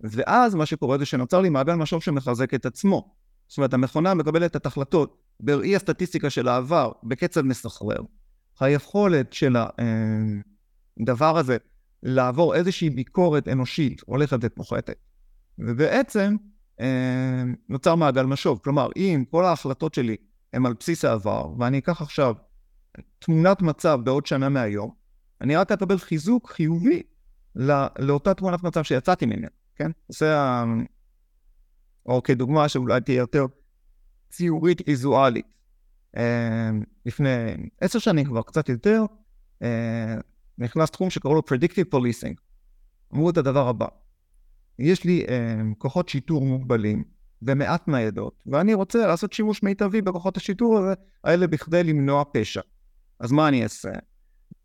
ואז 0.00 0.54
מה 0.54 0.66
שקורה 0.66 0.98
זה 0.98 1.04
שנוצר 1.04 1.40
לי 1.40 1.48
מעגל 1.48 1.74
משוב 1.74 2.02
שמחזק 2.02 2.54
את 2.54 2.66
עצמו. 2.66 3.14
זאת 3.48 3.58
אומרת, 3.58 3.74
המכונה 3.74 4.14
מקבלת 4.14 4.56
את 4.56 4.66
ההחלטות 4.66 5.22
בראי 5.40 5.76
הסטטיסטיקה 5.76 6.30
של 6.30 6.48
העבר 6.48 6.92
בקצב 7.02 7.42
מסחרר. 7.42 8.00
היכולת 8.60 9.32
של 9.32 9.56
הדבר 11.00 11.38
הזה 11.38 11.56
לעבור 12.02 12.54
איזושהי 12.54 12.90
ביקורת 12.90 13.48
אנושית 13.48 14.02
הולכת 14.06 14.38
ופוחתת. 14.40 14.96
ובעצם 15.58 16.36
אה, 16.80 17.42
נוצר 17.68 17.94
מעגל 17.94 18.22
משוב. 18.22 18.60
כלומר, 18.64 18.88
אם 18.96 19.24
כל 19.30 19.44
ההחלטות 19.44 19.94
שלי 19.94 20.16
הן 20.52 20.66
על 20.66 20.74
בסיס 20.80 21.04
העבר, 21.04 21.52
ואני 21.58 21.78
אקח 21.78 22.02
עכשיו 22.02 22.34
תמונת 23.18 23.62
מצב 23.62 24.00
בעוד 24.04 24.26
שנה 24.26 24.48
מהיום, 24.48 24.90
אני 25.40 25.56
רק 25.56 25.72
אקבל 25.72 25.98
חיזוק 25.98 26.50
חיובי 26.50 27.02
לא, 27.56 27.74
לאותה 27.98 28.34
תמונת 28.34 28.62
מצב 28.62 28.82
שיצאתי 28.82 29.26
ממנה. 29.26 29.48
כן? 29.76 29.90
זה 30.08 30.38
ה... 30.38 30.64
או 32.06 32.22
כדוגמה 32.22 32.68
שאולי 32.68 33.00
תהיה 33.00 33.18
יותר 33.18 33.46
ציורית 34.30 34.82
ויזואלית. 34.86 35.46
אה, 36.16 36.70
לפני 37.06 37.30
עשר 37.80 37.98
שנים 37.98 38.24
כבר, 38.24 38.42
קצת 38.42 38.68
יותר, 38.68 39.04
אה, 39.62 40.14
נכנס 40.58 40.90
תחום 40.90 41.10
שקראו 41.10 41.34
לו 41.34 41.42
Predictive 41.50 41.94
Policing. 41.94 42.34
אמרו 43.14 43.30
את 43.30 43.36
הדבר 43.36 43.68
הבא, 43.68 43.86
יש 44.78 45.04
לי 45.04 45.24
אה, 45.28 45.60
כוחות 45.78 46.08
שיטור 46.08 46.44
מוגבלים 46.44 47.04
ומעט 47.42 47.88
ניידות, 47.88 48.42
ואני 48.46 48.74
רוצה 48.74 49.06
לעשות 49.06 49.32
שימוש 49.32 49.62
מיטבי 49.62 50.02
בכוחות 50.02 50.36
השיטור 50.36 50.80
האלה 51.24 51.46
בכדי 51.46 51.84
למנוע 51.84 52.24
פשע. 52.32 52.60
אז 53.20 53.32
מה 53.32 53.48
אני 53.48 53.62
אעשה? 53.62 53.90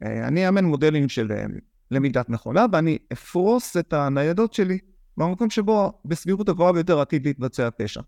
אני 0.01 0.47
אאמן 0.47 0.65
מודלים 0.65 1.09
של 1.09 1.31
למידת 1.91 2.29
מכונה, 2.29 2.65
ואני 2.71 2.97
אפרוס 3.13 3.77
את 3.77 3.93
הניידות 3.93 4.53
שלי 4.53 4.79
במקום 5.29 5.49
שבו 5.49 6.01
בסבירות 6.05 6.49
הגבוהה 6.49 6.73
ביותר 6.73 6.99
עתיד 6.99 7.25
להתבצע 7.27 7.69
פשע. 7.77 8.01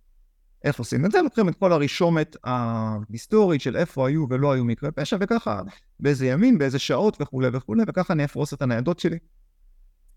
איך 0.64 0.80
עושים 0.80 1.06
את 1.06 1.12
זה? 1.12 1.22
לוקחים 1.22 1.50
את 1.50 1.56
כל 1.56 1.74
הרישומת 1.74 2.36
ההיסטורית 2.44 3.62
של 3.62 3.78
איפה 3.78 4.08
היו 4.08 4.26
ולא 4.30 4.52
היו 4.52 4.66
מקרי 4.66 4.92
פשע, 4.92 5.18
וככה 5.20 5.62
באיזה 6.00 6.28
ימים, 6.28 6.58
באיזה 6.58 6.80
שעות 6.80 7.22
וכולי 7.22 7.48
וכולי, 7.54 7.84
וככה 7.88 8.14
אני 8.14 8.26
אפרוס 8.26 8.54
את 8.54 8.62
הניידות 8.62 9.00
שלי. 9.00 9.18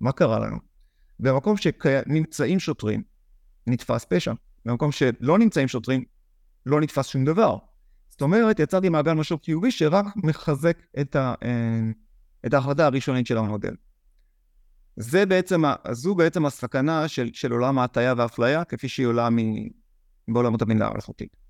מה 0.01 0.13
קרה 0.13 0.39
לנו? 0.39 0.57
במקום 1.21 1.57
שנמצאים 1.57 2.59
שוטרים, 2.61 3.03
נתפס 3.67 4.05
פשע. 4.05 4.33
במקום 4.65 4.93
שלא 4.93 5.39
נמצאים 5.39 5.69
שוטרים, 5.69 6.05
לא 6.67 6.81
נתפס 6.81 7.07
שום 7.07 7.25
דבר. 7.25 7.59
זאת 8.09 8.23
אומרת, 8.23 8.61
יצרתי 8.61 8.89
מעגל 8.89 9.13
משוב 9.13 9.41
חיובי 9.45 9.71
שרק 9.71 10.05
מחזק 10.17 10.79
את, 11.01 11.17
ה, 11.17 11.35
אה, 11.43 11.81
את 12.47 12.55
ההחלטה 12.55 12.87
הראשונית 12.87 13.27
של 13.27 13.39
המודל. 13.39 13.75
זה 14.97 15.27
בעצם, 15.27 15.63
זו 15.93 16.15
בעצם 16.15 16.47
הסכנה 16.47 17.09
של, 17.09 17.29
של 17.33 17.53
עולם 17.53 17.79
ההטייה 17.79 18.15
והאפליה, 18.17 18.65
כפי 18.65 18.89
שהיא 18.89 19.07
עולה 19.07 19.29
בעולמות 20.29 20.63
הבינה 20.63 20.87
המלאכותית. 20.87 21.47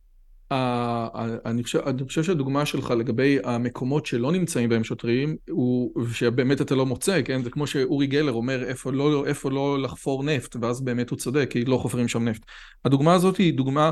אני 1.46 1.64
חושב, 1.64 1.78
אני 1.78 2.06
חושב 2.06 2.22
שהדוגמה 2.22 2.66
שלך 2.66 2.90
לגבי 2.90 3.38
המקומות 3.44 4.06
שלא 4.06 4.32
נמצאים 4.32 4.68
בהם 4.68 4.84
שוטרים, 4.84 5.36
הוא 5.50 6.04
שבאמת 6.12 6.60
אתה 6.60 6.74
לא 6.74 6.86
מוצא, 6.86 7.22
כן? 7.22 7.42
זה 7.42 7.50
כמו 7.50 7.66
שאורי 7.66 8.06
גלר 8.06 8.32
אומר 8.32 8.64
איפה 8.64 8.92
לא, 8.92 9.26
איפה 9.26 9.50
לא 9.50 9.82
לחפור 9.82 10.24
נפט, 10.24 10.56
ואז 10.60 10.80
באמת 10.80 11.10
הוא 11.10 11.18
צודק, 11.18 11.46
כי 11.50 11.64
לא 11.64 11.76
חופרים 11.76 12.08
שם 12.08 12.28
נפט. 12.28 12.42
הדוגמה 12.84 13.14
הזאת 13.14 13.36
היא 13.36 13.54
דוגמה 13.54 13.90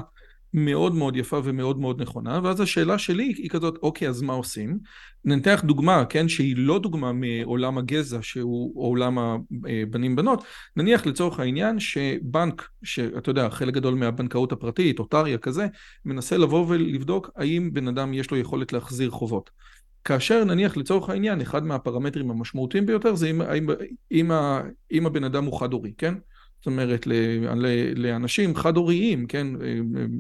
מאוד 0.55 0.95
מאוד 0.95 1.17
יפה 1.17 1.41
ומאוד 1.45 1.79
מאוד 1.79 2.03
נכונה, 2.03 2.41
ואז 2.43 2.61
השאלה 2.61 2.99
שלי 2.99 3.35
היא 3.37 3.51
כזאת, 3.51 3.79
אוקיי, 3.83 4.09
אז 4.09 4.23
מה 4.23 4.33
עושים? 4.33 4.79
ננתח 5.25 5.63
דוגמה, 5.65 6.05
כן, 6.05 6.29
שהיא 6.29 6.55
לא 6.59 6.79
דוגמה 6.79 7.13
מעולם 7.13 7.79
הגזע, 7.79 8.19
שהוא 8.23 8.73
עולם 8.75 9.19
הבנים-בנות, 9.19 10.45
נניח 10.77 11.07
לצורך 11.07 11.41
העניין 11.41 11.81
שבנק, 11.81 12.69
שאתה 12.83 13.31
יודע, 13.31 13.51
חלק 13.51 13.75
גדול 13.75 13.95
מהבנקאות 13.95 14.53
הפרטית, 14.53 14.99
אוטריה 14.99 15.39
כזה, 15.39 15.67
מנסה 16.05 16.37
לבוא 16.37 16.67
ולבדוק 16.69 17.31
האם 17.37 17.71
בן 17.73 17.89
אדם 17.89 18.15
יש 18.15 18.31
לו 18.31 18.37
יכולת 18.37 18.73
להחזיר 18.73 19.11
חובות. 19.11 19.51
כאשר 20.05 20.45
נניח 20.45 20.77
לצורך 20.77 21.09
העניין, 21.09 21.41
אחד 21.41 21.65
מהפרמטרים 21.65 22.31
המשמעותיים 22.31 22.87
ביותר 22.87 23.15
זה 23.15 23.31
אם, 23.31 23.43
אם, 23.43 23.67
אם, 24.13 24.31
אם 24.93 25.07
הבן 25.07 25.25
אדם 25.25 25.45
הוא 25.45 25.61
חד-הורי, 25.61 25.93
כן? 25.99 26.15
זאת 26.65 26.67
אומרת, 26.67 27.07
לאנשים 27.97 28.57
חד-הוריים, 28.57 29.27
כן, 29.27 29.47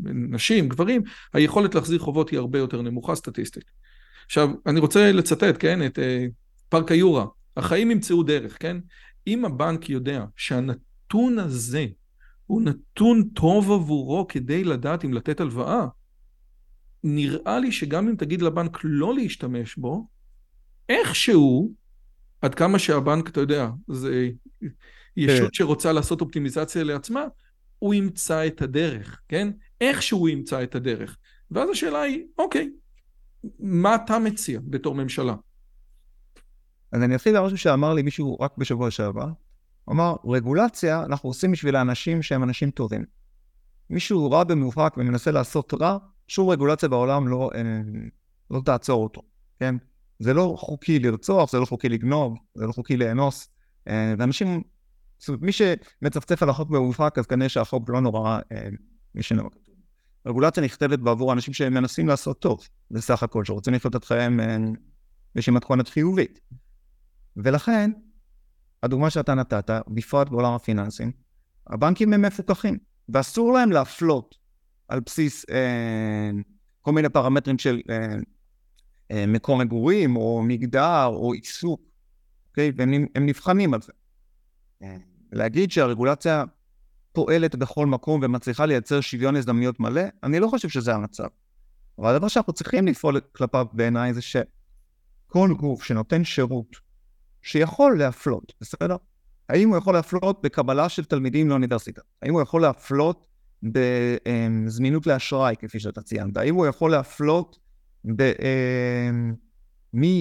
נשים, 0.05 0.68
גברים, 0.68 1.03
היכולת 1.32 1.74
להחזיר 1.74 1.99
חובות 1.99 2.30
היא 2.30 2.38
הרבה 2.38 2.59
יותר 2.59 2.82
נמוכה 2.82 3.14
סטטיסטית. 3.14 3.64
עכשיו, 4.26 4.51
אני 4.66 4.80
רוצה 4.80 5.12
לצטט, 5.12 5.57
כן, 5.59 5.86
את 5.86 5.99
uh, 5.99 6.03
פארק 6.68 6.92
היורה, 6.92 7.26
החיים 7.57 7.90
ימצאו 7.90 8.22
דרך, 8.22 8.57
כן? 8.61 8.76
אם 9.26 9.45
הבנק 9.45 9.90
יודע 9.90 10.24
שהנתון 10.36 11.38
הזה 11.38 11.86
הוא 12.47 12.62
נתון 12.62 13.22
טוב 13.34 13.72
עבורו 13.72 14.26
כדי 14.28 14.64
לדעת 14.64 15.05
אם 15.05 15.14
לתת 15.14 15.40
הלוואה, 15.40 15.86
נראה 17.05 17.59
לי 17.59 17.72
שגם 17.72 18.09
אם 18.09 18.16
תגיד 18.16 18.42
לבנק 18.42 18.78
לא 18.84 19.14
להשתמש 19.14 19.76
בו, 19.76 20.07
איכשהו, 20.88 21.72
עד 22.42 22.55
כמה 22.55 22.78
שהבנק, 22.78 23.28
אתה 23.28 23.40
יודע, 23.40 23.68
זה 23.88 24.30
ישות 25.16 25.48
כן. 25.48 25.52
שרוצה 25.52 25.92
לעשות 25.92 26.20
אופטימיזציה 26.20 26.84
לעצמה, 26.84 27.24
הוא 27.78 27.94
ימצא 27.94 28.46
את 28.46 28.62
הדרך, 28.62 29.20
כן? 29.28 29.50
איך 29.80 30.02
שהוא 30.02 30.28
ימצא 30.28 30.62
את 30.62 30.74
הדרך. 30.74 31.16
ואז 31.50 31.70
השאלה 31.70 32.00
היא, 32.00 32.24
אוקיי, 32.38 32.70
מה 33.58 33.94
אתה 33.94 34.18
מציע 34.18 34.60
בתור 34.64 34.94
ממשלה? 34.94 35.34
אז 36.92 37.02
אני 37.02 37.14
אתחיל 37.14 37.40
במשהו 37.40 37.58
שאמר 37.58 37.94
לי 37.94 38.02
מישהו 38.02 38.36
רק 38.40 38.52
בשבוע 38.58 38.90
שעבר. 38.90 39.28
הוא 39.84 39.94
אמר, 39.94 40.16
רגולציה 40.24 41.02
אנחנו 41.02 41.28
עושים 41.28 41.52
בשביל 41.52 41.76
האנשים 41.76 42.22
שהם 42.22 42.42
אנשים 42.42 42.70
טובים. 42.70 43.04
מישהו 43.90 44.30
רע 44.30 44.44
במובהק 44.44 44.96
ומנסה 44.96 45.30
לעשות 45.30 45.74
רע, 45.80 45.98
שום 46.28 46.48
רגולציה 46.48 46.88
בעולם 46.88 47.28
לא, 47.28 47.50
אה, 47.54 47.60
לא 48.50 48.60
תעצור 48.64 49.02
אותו, 49.02 49.22
כן? 49.60 49.74
זה 50.18 50.34
לא 50.34 50.54
חוקי 50.58 50.98
לרצוח, 50.98 51.52
זה 51.52 51.58
לא 51.58 51.64
חוקי 51.64 51.88
לגנוב, 51.88 52.38
זה 52.54 52.66
לא 52.66 52.72
חוקי 52.72 52.96
לאנוס, 52.96 53.48
אה, 53.88 54.14
ואנשים, 54.18 54.62
זאת 55.18 55.28
אומרת, 55.28 55.42
מי 55.42 55.52
שמצפצף 55.52 56.42
על 56.42 56.50
החוק 56.50 56.70
במובהק, 56.70 57.18
אז 57.18 57.26
כנראה 57.26 57.48
שהחוק 57.48 57.90
לא 57.90 58.00
נורא 58.00 58.38
אה, 58.52 58.68
משנה 59.14 59.42
מה 59.42 59.50
כתוב. 59.50 59.74
רגולציה 60.26 60.62
נכתבת 60.62 60.98
בעבור 60.98 61.32
אנשים 61.32 61.54
שמנסים 61.54 62.08
לעשות 62.08 62.38
טוב, 62.38 62.68
בסך 62.90 63.22
הכל, 63.22 63.44
שרוצים 63.44 63.74
לחיות 63.74 63.96
את 63.96 64.04
חייהם 64.04 64.40
באיזושהי 65.34 65.52
מתכונת 65.52 65.88
חיובית. 65.88 66.40
ולכן, 67.36 67.90
הדוגמה 68.82 69.10
שאתה 69.10 69.34
נתת, 69.34 69.70
בפרט 69.88 70.28
בעולם 70.28 70.52
הפיננסים, 70.52 71.12
הבנקים 71.66 72.12
הם 72.12 72.22
מפוקחים, 72.22 72.78
ואסור 73.08 73.52
להם 73.52 73.72
להפלות 73.72 74.38
על 74.88 75.00
בסיס 75.00 75.44
אה, 75.50 76.30
כל 76.82 76.92
מיני 76.92 77.08
פרמטרים 77.08 77.58
של 77.58 77.80
אה, 77.90 78.16
אה, 79.10 79.26
מקום 79.26 79.60
מגורים, 79.60 80.16
או 80.16 80.42
מגדר, 80.42 81.06
או 81.06 81.32
עיסוק, 81.32 81.80
אוקיי? 82.48 82.72
והם 82.76 83.06
נבחנים 83.20 83.74
על 83.74 83.82
זה. 83.82 83.92
להגיד 85.32 85.70
שהרגולציה 85.70 86.44
פועלת 87.12 87.56
בכל 87.56 87.86
מקום 87.86 88.20
ומצליחה 88.22 88.66
לייצר 88.66 89.00
שוויון 89.00 89.36
הזדמנויות 89.36 89.80
מלא, 89.80 90.02
אני 90.22 90.40
לא 90.40 90.48
חושב 90.48 90.68
שזה 90.68 90.94
המצב. 90.94 91.28
אבל 91.98 92.14
הדבר 92.14 92.28
שאנחנו 92.28 92.52
צריכים 92.52 92.86
לפעול 92.86 93.20
כלפיו 93.20 93.66
בעיניי 93.72 94.14
זה 94.14 94.22
שכל 94.22 95.54
גוף 95.58 95.82
שנותן 95.82 96.24
שירות 96.24 96.76
שיכול 97.42 97.98
להפלות, 97.98 98.52
בסדר? 98.60 98.96
האם 99.48 99.68
הוא 99.68 99.76
יכול 99.76 99.94
להפלות 99.94 100.42
בקבלה 100.42 100.88
של 100.88 101.04
תלמידים 101.04 101.48
לאוניברסיטה? 101.48 102.02
האם 102.22 102.32
הוא 102.32 102.42
יכול 102.42 102.62
להפלות 102.62 103.26
בזמינות 103.62 105.06
לאשראי, 105.06 105.54
כפי 105.58 105.80
שאתה 105.80 106.02
ציינת? 106.02 106.36
האם 106.36 106.54
הוא 106.54 106.66
יכול 106.66 106.90
להפלות 106.90 107.58
במי 108.04 109.34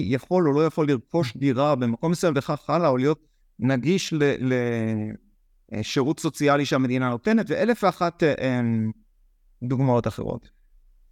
יכול 0.06 0.48
או 0.48 0.52
לא 0.52 0.66
יכול 0.66 0.88
לרכוש 0.88 1.36
דירה 1.36 1.74
במקום 1.74 2.12
מסוים 2.12 2.34
וכך 2.36 2.70
הלאה, 2.70 2.88
או 2.88 2.96
להיות 2.96 3.26
נגיש 3.58 4.14
לשירות 5.72 6.20
סוציאלי 6.20 6.66
שהמדינה 6.66 7.08
נותנת, 7.08 7.46
ואלף 7.48 7.84
ואחת 7.84 8.22
דוגמאות 9.62 10.06
אחרות. 10.06 10.48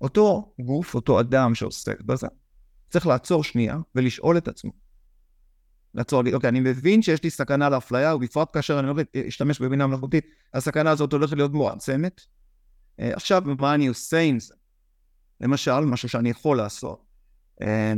אותו 0.00 0.54
גוף, 0.60 0.94
אותו 0.94 1.20
אדם 1.20 1.54
שעוסק 1.54 2.00
בזה, 2.00 2.26
צריך 2.90 3.06
לעצור 3.06 3.44
שנייה 3.44 3.76
ולשאול 3.94 4.36
את 4.36 4.48
עצמו, 4.48 4.70
לעצור 5.94 6.22
לי, 6.22 6.34
אוקיי, 6.34 6.48
אני 6.48 6.60
מבין 6.60 7.02
שיש 7.02 7.22
לי 7.22 7.30
סכנה 7.30 7.68
לאפליה, 7.68 8.14
ובפרט 8.14 8.48
כאשר 8.52 8.78
אני 8.78 8.88
הולך 8.88 9.06
להשתמש 9.14 9.60
בבינה 9.60 9.86
מלאכותית, 9.86 10.24
הסכנה 10.54 10.90
הזאת 10.90 11.12
הולכת 11.12 11.36
להיות 11.36 11.52
מועצמת. 11.52 12.20
אה, 13.00 13.14
עכשיו, 13.14 13.42
מה 13.58 13.74
אני 13.74 13.86
עושה 13.86 14.20
עם 14.20 14.40
זה? 14.40 14.54
למשל, 15.40 15.80
משהו 15.80 16.08
שאני 16.08 16.30
יכול 16.30 16.56
לעשות. 16.56 17.04
אה, 17.62 17.94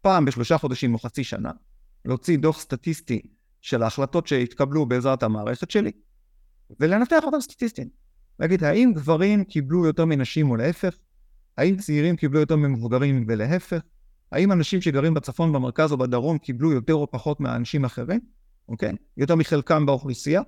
פעם 0.00 0.24
בשלושה 0.24 0.58
חודשים 0.58 0.94
או 0.94 0.98
חצי 0.98 1.24
שנה, 1.24 1.50
להוציא 2.04 2.38
דוח 2.38 2.60
סטטיסטי 2.60 3.22
של 3.68 3.82
ההחלטות 3.82 4.26
שהתקבלו 4.26 4.86
בעזרת 4.86 5.22
המערכת 5.22 5.70
שלי, 5.70 5.92
ולנתח 6.80 7.24
אותם 7.24 7.40
סטטיסטית. 7.40 7.88
להגיד, 8.38 8.64
האם 8.64 8.92
גברים 8.94 9.44
קיבלו 9.44 9.86
יותר 9.86 10.04
מנשים 10.04 10.50
או 10.50 10.56
להפך? 10.56 10.96
האם 11.56 11.76
צעירים 11.76 12.16
קיבלו 12.16 12.40
יותר 12.40 12.56
ממבוגרים 12.56 13.24
ולהפך? 13.28 13.80
האם 14.32 14.52
אנשים 14.52 14.80
שגרים 14.80 15.14
בצפון, 15.14 15.52
במרכז 15.52 15.92
או 15.92 15.98
בדרום 15.98 16.38
קיבלו 16.38 16.72
יותר 16.72 16.94
או 16.94 17.10
פחות 17.10 17.40
מאנשים 17.40 17.84
אחרים, 17.84 18.20
אוקיי? 18.68 18.92
יותר 19.16 19.34
מחלקם 19.34 19.86
באוכלוסייה? 19.86 20.42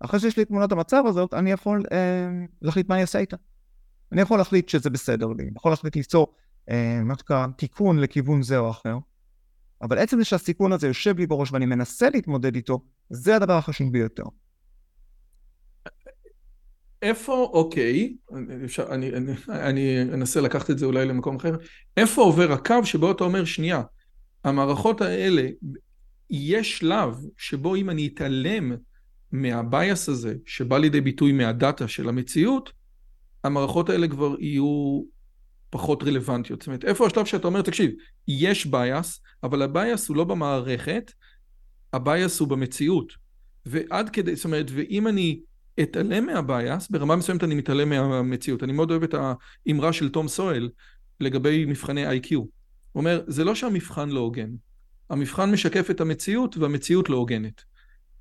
אחרי 0.00 0.20
שיש 0.20 0.36
לי 0.36 0.44
תמונת 0.44 0.72
המצב 0.72 1.02
הזאת, 1.06 1.34
אני 1.34 1.50
יכול 1.50 1.82
אה, 1.92 2.28
להחליט 2.62 2.88
מה 2.88 2.94
אני 2.94 3.02
אעשה 3.02 3.18
איתה. 3.18 3.36
אני 4.12 4.20
יכול 4.20 4.38
להחליט 4.38 4.68
שזה 4.68 4.90
בסדר 4.90 5.26
לי, 5.26 5.42
אני 5.42 5.52
יכול 5.56 5.72
להחליט 5.72 5.96
ליצור 5.96 6.34
אה, 6.70 7.00
מה 7.04 7.14
שנקרא 7.14 7.46
תיקון 7.56 7.98
לכיוון 7.98 8.42
זה 8.42 8.58
או 8.58 8.70
אחר, 8.70 8.98
אבל 9.82 9.98
עצם 9.98 10.18
זה 10.18 10.24
שהסיכון 10.24 10.72
הזה 10.72 10.86
יושב 10.86 11.18
לי 11.18 11.26
בראש 11.26 11.52
ואני 11.52 11.66
מנסה 11.66 12.10
להתמודד 12.10 12.54
איתו, 12.54 12.80
זה 13.10 13.36
הדבר 13.36 13.52
החשוב 13.52 13.92
ביותר. 13.92 14.24
איפה, 17.02 17.50
אוקיי, 17.52 18.16
אפשר, 18.64 18.86
אני, 18.90 19.10
אני, 19.10 19.32
אני 19.48 20.02
אנסה 20.02 20.40
לקחת 20.40 20.70
את 20.70 20.78
זה 20.78 20.86
אולי 20.86 21.06
למקום 21.06 21.36
אחר, 21.36 21.56
איפה 21.96 22.22
עובר 22.22 22.52
הקו 22.52 22.84
שבו 22.84 23.10
אתה 23.10 23.24
אומר, 23.24 23.44
שנייה, 23.44 23.82
המערכות 24.44 25.00
האלה, 25.00 25.48
יש 26.30 26.78
שלב 26.78 27.16
שבו 27.36 27.76
אם 27.76 27.90
אני 27.90 28.06
אתעלם 28.06 28.72
מה 29.32 29.57
bias 29.57 30.08
הזה, 30.08 30.34
שבא 30.46 30.78
לידי 30.78 31.00
ביטוי 31.00 31.32
מה 31.32 31.51
data 31.51 31.88
של 31.88 32.08
המציאות, 32.08 32.72
המערכות 33.44 33.90
האלה 33.90 34.08
כבר 34.08 34.36
יהיו 34.40 35.02
פחות 35.70 36.02
רלוונטיות. 36.02 36.62
זאת 36.62 36.66
אומרת, 36.66 36.84
איפה 36.84 37.06
השלב 37.06 37.24
שאתה 37.24 37.46
אומר, 37.46 37.62
תקשיב, 37.62 37.90
יש 38.28 38.66
bias, 38.66 39.20
אבל 39.42 39.62
ה 39.62 39.71
bias 39.71 40.08
הוא 40.08 40.16
לא 40.16 40.24
במערכת, 40.24 41.12
ה 41.92 42.02
bias 42.02 42.40
הוא 42.40 42.48
במציאות. 42.48 43.12
ועד 43.66 44.10
כדי, 44.10 44.36
זאת 44.36 44.44
אומרת, 44.44 44.66
ואם 44.74 45.06
אני 45.06 45.40
אתעלם 45.82 46.26
מה 46.26 46.44
bias, 46.44 46.90
ברמה 46.90 47.16
מסוימת 47.16 47.44
אני 47.44 47.54
מתעלם 47.54 47.88
מהמציאות. 47.88 48.62
אני 48.62 48.72
מאוד 48.72 48.90
אוהב 48.90 49.02
את 49.02 49.14
האמרה 49.66 49.92
של 49.92 50.08
תומאס 50.08 50.28
סואל 50.28 50.70
לגבי 51.20 51.64
מבחני 51.64 52.06
IQ. 52.06 52.38
הוא 52.38 52.50
אומר, 52.94 53.22
זה 53.26 53.44
לא 53.44 53.54
שהמבחן 53.54 54.08
לא 54.08 54.20
הוגן, 54.20 54.50
המבחן 55.10 55.50
משקף 55.50 55.90
את 55.90 56.00
המציאות 56.00 56.56
והמציאות 56.56 57.08
לא 57.08 57.16
הוגנת. 57.16 57.62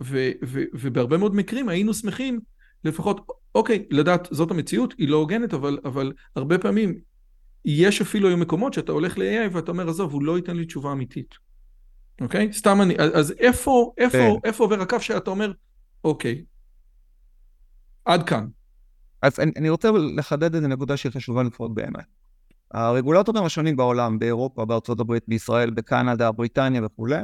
ו- 0.04 0.32
ו- 0.46 0.64
ובהרבה 0.74 1.18
מאוד 1.18 1.36
מקרים 1.36 1.70
היינו 1.70 1.94
שמחים 1.94 2.40
לפחות, 2.84 3.28
אוקיי, 3.56 3.86
לדעת 3.92 4.28
זאת 4.32 4.52
המציאות, 4.52 4.94
היא 4.98 5.10
לא 5.10 5.18
הוגנת, 5.18 5.54
אבל, 5.54 5.80
אבל 5.86 6.14
הרבה 6.36 6.58
פעמים 6.58 7.00
יש 7.72 8.02
אפילו 8.02 8.28
היום 8.28 8.40
מקומות 8.40 8.74
שאתה 8.74 8.92
הולך 8.92 9.18
ל-AI 9.18 9.56
ואתה 9.56 9.72
אומר, 9.72 9.90
עזוב, 9.90 10.14
הוא 10.14 10.24
לא 10.24 10.38
ייתן 10.38 10.58
לי 10.58 10.66
תשובה 10.66 10.92
אמיתית. 10.92 11.36
אוקיי? 12.22 12.54
סתם 12.54 12.82
אני, 12.82 12.96
אז 12.98 13.34
איפה, 13.40 13.94
איפה, 13.98 14.18
כן. 14.18 14.48
איפה 14.48 14.64
עובר 14.64 14.82
הקו 14.82 15.00
שאתה 15.00 15.32
אומר, 15.32 15.52
אוקיי, 16.04 16.44
עד 18.06 18.24
כאן. 18.24 18.48
אז 19.22 19.40
אני, 19.40 19.52
אני 19.58 19.70
רוצה 19.70 19.92
לחדד 20.16 20.56
את 20.56 20.64
הנקודה 20.64 20.98
שהיא 20.98 21.12
חשובה 21.12 21.44
לפחות 21.44 21.74
בעיניי. 21.74 22.04
הרגולטורים 22.72 23.44
השונים 23.44 23.76
בעולם, 23.76 24.20
באירופה, 24.20 24.66
בארצות 24.66 25.00
הברית, 25.00 25.24
בישראל, 25.28 25.70
בקנדה, 25.70 26.32
בריטניה 26.32 26.86
וכולי, 26.86 27.20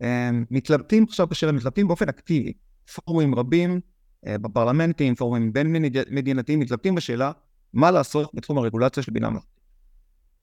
הם 0.00 0.44
מתלבטים 0.50 1.04
עכשיו 1.04 1.26
בשאלה, 1.26 1.52
מתלבטים 1.52 1.88
באופן 1.88 2.08
אקטיבי. 2.08 2.52
פורומים 2.94 3.34
רבים 3.34 3.80
אה, 4.26 4.38
בפרלמנטים, 4.38 5.14
פורומים 5.14 5.52
בין 5.52 5.72
מדינתיים, 6.10 6.60
מתלבטים 6.60 6.94
בשאלה 6.94 7.32
מה 7.72 7.90
לעשות 7.90 8.30
בתחום 8.34 8.58
הרגולציה 8.58 9.02
של 9.02 9.12
בינה 9.12 9.30
מלאכותית. 9.30 9.57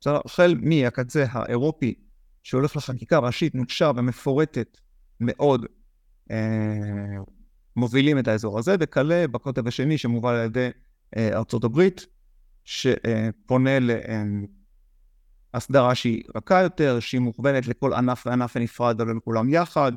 החל 0.06 0.56
מהקצה 0.62 1.26
האירופי, 1.32 1.94
שהולך 2.44 2.76
לחקיקה 2.76 3.20
ראשית 3.20 3.56
נוקשה 3.56 3.92
ומפורטת 3.96 4.78
מאוד, 5.20 5.66
אה, 6.32 6.38
מובילים 7.76 8.20
את 8.20 8.28
האזור 8.28 8.60
הזה, 8.60 8.76
וכלה 8.80 9.28
בקוטב 9.28 9.68
השני 9.68 9.98
שמובל 9.98 10.36
על 10.36 10.46
ידי 10.46 10.70
אה, 11.18 11.38
ארצות 11.38 11.64
הברית, 11.64 12.06
שפונה 12.66 13.72
להסדרה 15.54 15.96
שהיא 15.96 16.24
רכה 16.36 16.62
יותר, 16.62 17.00
שהיא 17.00 17.22
מוכוונת 17.22 17.68
לכל 17.68 17.94
ענף 17.94 18.24
וענף 18.26 18.58
בנפרד 18.58 19.02
ולא 19.02 19.16
לכולם 19.16 19.50
יחד, 19.50 19.92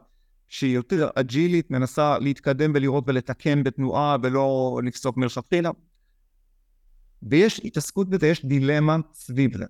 שהיא 0.48 0.74
יותר 0.74 1.08
אג'ילית, 1.14 1.70
מנסה 1.70 2.18
להתקדם 2.18 2.72
ולראות 2.74 3.04
ולתקן 3.06 3.62
בתנועה 3.62 4.16
ולא 4.22 4.80
לפסוק 4.84 5.16
מלכתחילה. 5.16 5.70
ויש 7.22 7.60
התעסקות 7.64 8.08
בזה, 8.08 8.26
יש 8.26 8.44
דילמה 8.44 8.96
סביב 9.12 9.56
זה? 9.56 9.64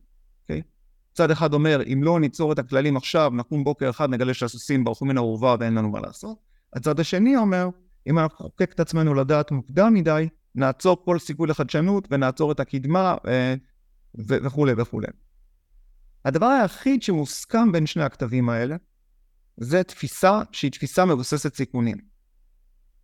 צד 1.19 1.31
אחד 1.31 1.55
אומר, 1.55 1.83
אם 1.93 2.03
לא 2.03 2.21
ניצור 2.21 2.53
את 2.53 2.59
הכללים 2.59 2.97
עכשיו, 2.97 3.33
נקום 3.35 3.65
בוקר 3.65 3.91
אחד, 3.91 4.11
נגלה 4.11 4.35
שהסוסים 4.35 4.85
ברחו 4.85 5.05
מן 5.05 5.17
האורווה 5.17 5.57
ואין 5.61 5.75
לנו 5.75 5.91
מה 5.91 6.01
לעשות. 6.01 6.39
הצד 6.73 7.01
השני 7.01 7.37
אומר, 7.37 7.69
אם 8.07 8.19
אנחנו 8.19 8.45
נחוקק 8.45 8.73
את 8.73 8.81
עצמנו 8.81 9.15
לדעת 9.15 9.51
מוקדם 9.51 9.95
מדי, 9.95 10.29
נעצור 10.55 11.05
כל 11.05 11.19
סיכוי 11.19 11.49
לחדשנות 11.49 12.09
ונעצור 12.11 12.53
את 12.53 12.61
הקדמה 12.61 13.17
אה, 13.29 13.55
וכולי 14.15 14.73
וכולי. 14.77 15.07
הדבר 16.25 16.47
היחיד 16.47 17.03
שמוסכם 17.03 17.73
בין 17.73 17.87
שני 17.87 18.03
הכתבים 18.03 18.49
האלה, 18.49 18.77
זה 19.57 19.83
תפיסה 19.83 20.41
שהיא 20.53 20.71
תפיסה 20.71 21.05
מבוססת 21.05 21.55
סיכונים. 21.55 21.97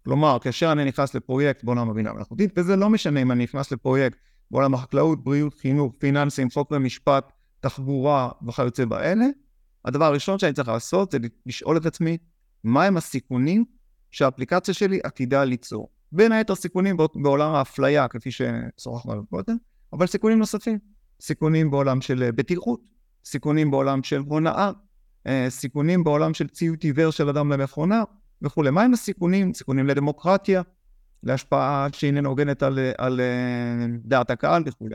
כלומר, 0.05 0.39
כאשר 0.41 0.73
אני 0.73 0.85
נכנס 0.85 1.15
לפרויקט 1.15 1.65
בעולם 1.65 1.91
הבינה 1.91 2.11
המלאכותית, 2.11 2.59
וזה 2.59 2.77
לא 2.77 2.91
משנה 2.91 3.23
אם 3.23 3.33
אני 3.33 3.45
נכנס 3.45 3.73
לפרויקט 3.73 4.19
בעולם 4.51 4.75
החקלאות, 4.75 5.25
בריאות, 5.25 5.55
חינוך, 5.55 5.95
פיננסים, 5.99 6.51
חוק 6.51 6.71
ומשפט, 6.71 7.33
תחבורה 7.65 8.29
וכיוצא 8.47 8.85
באלה, 8.85 9.27
הדבר 9.85 10.05
הראשון 10.05 10.39
שאני 10.39 10.53
צריך 10.53 10.69
לעשות 10.69 11.11
זה 11.11 11.19
לשאול 11.47 11.77
את 11.77 11.87
עצמי 11.87 12.19
מהם 12.65 12.97
הסיכונים 12.97 13.65
שהאפליקציה 14.11 14.75
שלי 14.75 15.01
עתידה 15.05 15.45
ליצור. 15.45 15.89
בין 16.13 16.33
היתר 16.33 16.55
סיכונים 16.55 16.97
בעולם 17.15 17.55
האפליה, 17.55 18.09
כפי 18.09 18.31
ששוחחנו 18.31 19.13
עליו 19.13 19.25
קודם, 19.31 19.57
אבל 19.93 20.07
סיכונים 20.07 20.39
נוספים. 20.39 20.79
סיכונים 21.21 21.71
בעולם 21.71 22.01
של 22.01 22.23
אה, 22.23 22.33
בטיחות, 22.33 22.81
סיכונים 23.25 23.71
בעולם 23.71 24.03
של 24.03 24.19
הונאה, 24.19 24.71
אה, 25.27 25.47
סיכונים 25.49 26.05
בעולם 26.05 26.35
של 26.35 26.49
ציות 26.49 26.83
עיוור 26.83 27.11
של 27.11 27.29
אדם 27.29 27.53
למכונה 27.53 28.03
וכולי. 28.43 28.71
מהם 28.71 28.93
הסיכונים? 28.93 29.55
סיכונים 29.55 29.87
לדמוקרטיה, 29.87 30.63
להשפעה 31.23 31.87
שאיננה 31.93 32.29
הוגנת 32.29 32.63
על, 32.63 32.79
על 32.99 33.21
אה, 33.21 33.87
דעת 34.05 34.31
הקהל 34.31 34.63
וכולי. 34.67 34.95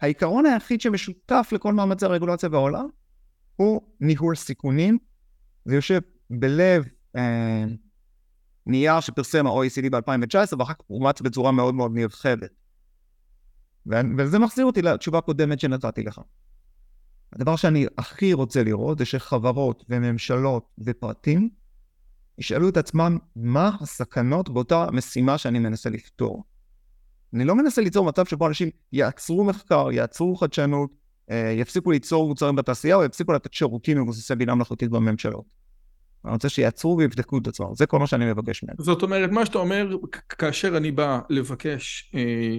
העיקרון 0.00 0.46
היחיד 0.46 0.80
שמשותף 0.80 1.48
לכל 1.52 1.72
מאמצי 1.72 2.04
הרגולציה 2.04 2.48
בעולם 2.48 2.86
הוא 3.56 3.80
ניהול 4.00 4.34
סיכונים. 4.34 4.98
זה 5.64 5.74
יושב 5.74 6.00
בלב 6.30 6.84
אה, 7.16 7.64
נייר 8.66 9.00
שפרסם 9.00 9.46
ה-OECD 9.46 9.90
ב-2019 9.90 10.56
ואחר 10.58 10.74
כך 10.74 10.80
אומץ 10.90 11.20
בצורה 11.20 11.52
מאוד 11.52 11.74
מאוד 11.74 11.92
נרחבת. 11.94 12.50
וזה 14.18 14.38
מחזיר 14.38 14.64
אותי 14.64 14.82
לתשובה 14.82 15.18
הקודמת 15.18 15.60
שנתתי 15.60 16.02
לך. 16.02 16.20
הדבר 17.32 17.56
שאני 17.56 17.86
הכי 17.98 18.32
רוצה 18.32 18.62
לראות 18.62 18.98
זה 18.98 19.04
שחברות 19.04 19.84
וממשלות 19.88 20.68
ופרטים 20.84 21.50
ישאלו 22.38 22.68
את 22.68 22.76
עצמם 22.76 23.18
מה 23.36 23.70
הסכנות 23.80 24.48
באותה 24.48 24.86
משימה 24.92 25.38
שאני 25.38 25.58
מנסה 25.58 25.90
לפתור. 25.90 26.44
אני 27.34 27.44
לא 27.44 27.56
מנסה 27.56 27.82
ליצור 27.82 28.06
מצב 28.06 28.26
שבו 28.26 28.48
אנשים 28.48 28.70
יעצרו 28.92 29.44
מחקר, 29.44 29.88
יעצרו 29.92 30.36
חדשנות, 30.36 30.90
אה, 31.30 31.54
יפסיקו 31.56 31.90
ליצור 31.90 32.28
מוצרים 32.28 32.56
בתעשייה 32.56 32.96
או 32.96 33.04
יפסיקו 33.04 33.32
לתת 33.32 33.54
שירותים 33.54 34.02
מבוססי 34.02 34.34
בינה 34.34 34.54
מלאכותית 34.54 34.90
בממשלות. 34.90 35.44
אני 36.24 36.32
רוצה 36.32 36.48
שיעצרו 36.48 36.98
ויבדקו 36.98 37.38
את 37.38 37.46
עצמם, 37.46 37.66
זה 37.74 37.86
כל 37.86 37.98
מה 37.98 38.06
שאני 38.06 38.32
מבקש 38.32 38.64
מהם. 38.64 38.76
זאת 38.78 39.02
אומרת, 39.02 39.30
מה 39.30 39.46
שאתה 39.46 39.58
אומר, 39.58 39.96
כאשר 40.28 40.76
אני 40.76 40.90
בא 40.90 41.20
לבקש, 41.30 42.12
אה, 42.14 42.58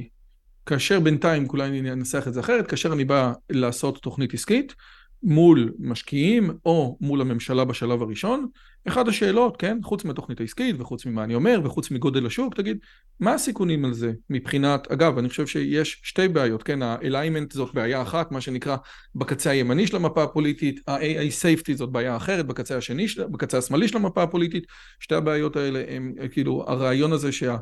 כאשר 0.65 0.99
בינתיים, 0.99 1.47
אולי 1.49 1.67
אני 1.67 1.91
אנסח 1.91 2.27
את 2.27 2.33
זה 2.33 2.39
אחרת, 2.39 2.67
כאשר 2.67 2.93
אני 2.93 3.05
בא 3.05 3.33
לעשות 3.49 3.97
תוכנית 3.97 4.33
עסקית, 4.33 4.75
מול 5.23 5.73
משקיעים 5.79 6.51
או 6.65 6.97
מול 7.01 7.21
הממשלה 7.21 7.65
בשלב 7.65 8.01
הראשון, 8.01 8.47
אחת 8.87 9.07
השאלות, 9.07 9.57
כן, 9.57 9.77
חוץ 9.83 10.05
מהתוכנית 10.05 10.39
העסקית 10.39 10.75
וחוץ 10.79 11.05
ממה 11.05 11.23
אני 11.23 11.35
אומר 11.35 11.61
וחוץ 11.63 11.91
מגודל 11.91 12.25
השוק, 12.25 12.55
תגיד, 12.55 12.77
מה 13.19 13.33
הסיכונים 13.33 13.85
על 13.85 13.93
זה 13.93 14.13
מבחינת, 14.29 14.91
אגב, 14.91 15.17
אני 15.17 15.29
חושב 15.29 15.47
שיש 15.47 16.01
שתי 16.03 16.27
בעיות, 16.27 16.63
כן, 16.63 16.81
ה-alignment 16.81 17.53
זאת 17.53 17.73
בעיה 17.73 18.01
אחת, 18.01 18.31
מה 18.31 18.41
שנקרא 18.41 18.77
בקצה 19.15 19.49
הימני 19.49 19.87
של 19.87 19.95
המפה 19.95 20.23
הפוליטית, 20.23 20.79
ה-AI 20.87 21.31
safety 21.41 21.73
זאת 21.75 21.91
בעיה 21.91 22.17
אחרת, 22.17 22.47
בקצה 22.47 22.77
השני, 22.77 23.05
בקצה 23.31 23.57
השמאלי 23.57 23.87
של 23.87 23.97
המפה 23.97 24.23
הפוליטית, 24.23 24.63
שתי 24.99 25.15
הבעיות 25.15 25.55
האלה 25.55 25.83
הם 25.87 26.13
כאילו 26.31 26.65
הרעיון 26.67 27.13
הזה 27.13 27.31
שה... 27.31 27.57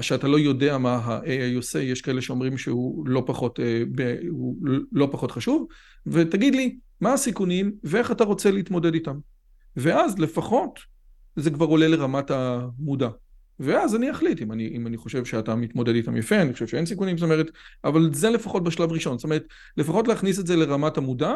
שאתה 0.00 0.28
לא 0.28 0.38
יודע 0.38 0.78
מה 0.78 0.94
ה-AI 0.94 1.56
עושה, 1.56 1.78
יש 1.78 2.00
כאלה 2.00 2.22
שאומרים 2.22 2.58
שהוא 2.58 3.06
לא 3.06 3.22
פחות, 3.26 3.60
אה, 3.60 3.82
הוא 4.28 4.56
לא 4.92 5.08
פחות 5.12 5.30
חשוב, 5.30 5.66
ותגיד 6.06 6.54
לי, 6.54 6.76
מה 7.00 7.12
הסיכונים 7.12 7.72
ואיך 7.84 8.10
אתה 8.10 8.24
רוצה 8.24 8.50
להתמודד 8.50 8.94
איתם. 8.94 9.18
ואז 9.76 10.18
לפחות 10.18 10.78
זה 11.36 11.50
כבר 11.50 11.66
עולה 11.66 11.88
לרמת 11.88 12.30
המודע. 12.30 13.08
ואז 13.60 13.96
אני 13.96 14.10
אחליט 14.10 14.42
אם 14.42 14.52
אני, 14.52 14.68
אם 14.68 14.86
אני 14.86 14.96
חושב 14.96 15.24
שאתה 15.24 15.54
מתמודד 15.54 15.94
איתם 15.94 16.16
יפה, 16.16 16.42
אני 16.42 16.52
חושב 16.52 16.66
שאין 16.66 16.86
סיכונים, 16.86 17.18
זאת 17.18 17.24
אומרת, 17.24 17.50
אבל 17.84 18.14
זה 18.14 18.30
לפחות 18.30 18.64
בשלב 18.64 18.92
ראשון, 18.92 19.18
זאת 19.18 19.24
אומרת, 19.24 19.44
לפחות 19.76 20.08
להכניס 20.08 20.38
את 20.38 20.46
זה 20.46 20.56
לרמת 20.56 20.96
המודע, 20.96 21.34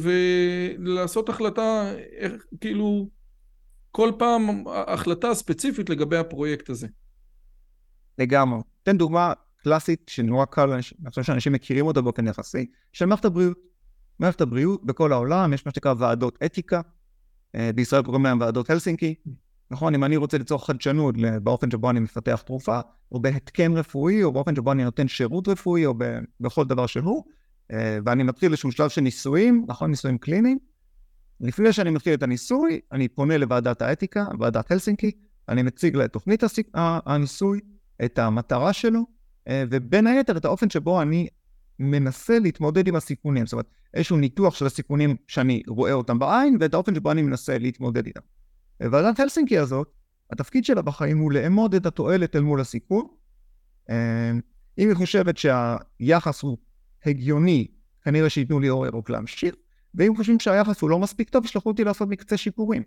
ולעשות 0.00 1.28
החלטה, 1.28 1.92
איך, 2.16 2.32
כאילו, 2.60 3.08
כל 3.90 4.12
פעם 4.18 4.64
החלטה 4.66 5.34
ספציפית 5.34 5.90
לגבי 5.90 6.16
הפרויקט 6.16 6.70
הזה. 6.70 6.86
לגמרי. 8.18 8.60
תן 8.82 8.98
דוגמה 8.98 9.32
קלאסית 9.56 10.08
שנורא 10.08 10.44
קל, 10.44 10.72
אני 10.72 10.82
חושב 11.08 11.22
שאנשים 11.22 11.52
מכירים 11.52 11.86
אותה 11.86 12.00
באופן 12.00 12.26
יחסי, 12.26 12.66
של 12.92 13.06
מערכת 13.06 13.24
הבריאות. 13.24 13.58
מערכת 14.18 14.40
הבריאות 14.40 14.84
בכל 14.84 15.12
העולם 15.12 15.52
יש 15.52 15.66
מה 15.66 15.72
שנקרא 15.72 15.94
ועדות 15.98 16.38
אתיקה, 16.44 16.80
אה, 17.54 17.70
בישראל 17.74 18.02
קוראים 18.02 18.24
להם 18.24 18.40
ועדות 18.40 18.70
הלסינקי, 18.70 19.14
נכון? 19.70 19.94
אם 19.94 20.04
אני 20.04 20.16
רוצה 20.16 20.38
ליצור 20.38 20.66
חדשנות 20.66 21.14
באופן 21.42 21.70
שבו 21.70 21.90
אני 21.90 22.00
מפתח 22.00 22.42
תרופה, 22.46 22.80
או 23.12 23.20
בהתקן 23.20 23.76
רפואי, 23.76 24.24
או 24.24 24.32
באופן 24.32 24.56
שבו 24.56 24.72
אני 24.72 24.84
נותן 24.84 25.08
שירות 25.08 25.48
רפואי, 25.48 25.86
או 25.86 25.94
בכל 26.40 26.64
דבר 26.64 26.86
שהוא, 26.86 27.24
אה, 27.72 27.98
ואני 28.04 28.22
מתחיל 28.22 28.52
איזשהו 28.52 28.72
שלב 28.72 28.88
של 28.88 29.00
ניסויים, 29.00 29.64
נכון? 29.68 29.90
ניסויים 29.90 30.18
קליניים, 30.18 30.58
לפני 31.40 31.72
שאני 31.72 31.90
מתחיל 31.90 32.14
את 32.14 32.22
הניסוי, 32.22 32.80
אני 32.92 33.08
פונה 33.08 33.38
לוועדת 33.38 33.82
האתיקה, 33.82 34.26
ועדת 34.40 34.70
הלסינקי, 34.70 35.10
אני 35.48 35.62
מציג 35.62 35.96
לה 35.96 36.04
את 36.04 36.12
תוכנית 36.12 36.42
הניסוי, 36.74 37.60
את 38.04 38.18
המטרה 38.18 38.72
שלו, 38.72 39.06
אה, 39.48 39.64
ובין 39.70 40.06
היתר 40.06 40.36
את 40.36 40.44
האופן 40.44 40.70
שבו 40.70 41.02
אני 41.02 41.28
מנסה 41.78 42.38
להתמודד 42.38 42.88
עם 42.88 42.96
הסיכונים. 42.96 43.46
זאת 43.46 43.52
אומרת, 43.52 43.66
איזשהו 43.94 44.16
ניתוח 44.16 44.54
של 44.54 44.66
הסיכונים 44.66 45.16
שאני 45.28 45.62
רואה 45.68 45.92
אותם 45.92 46.18
בעין, 46.18 46.56
ואת 46.60 46.74
האופן 46.74 46.94
שבו 46.94 47.12
אני 47.12 47.22
מנסה 47.22 47.58
להתמודד 47.58 48.06
איתם. 48.06 48.20
ועדת 48.80 49.20
הלסינקי 49.20 49.58
הזאת, 49.58 49.92
התפקיד 50.30 50.64
שלה 50.64 50.82
בחיים 50.82 51.18
הוא 51.18 51.32
לאמוד 51.32 51.74
את 51.74 51.86
התועלת 51.86 52.36
אל 52.36 52.40
מול 52.40 52.60
הסיכון. 52.60 53.06
אה, 53.90 54.30
אם 54.78 54.88
היא 54.88 54.96
חושבת 54.96 55.36
שהיחס 55.36 56.42
הוא 56.42 56.58
הגיוני, 57.06 57.66
כנראה 58.02 58.30
שייתנו 58.30 58.60
לי 58.60 58.68
אור 58.68 58.86
ירוק 58.86 59.10
להמשיך. 59.10 59.54
ואם 59.94 60.16
חושבים 60.16 60.40
שהיחס 60.40 60.80
הוא 60.80 60.90
לא 60.90 60.98
מספיק 60.98 61.28
טוב, 61.28 61.44
ישלחו 61.44 61.68
אותי 61.68 61.84
לעשות 61.84 62.08
מקצה 62.08 62.36
שיפורים. 62.36 62.82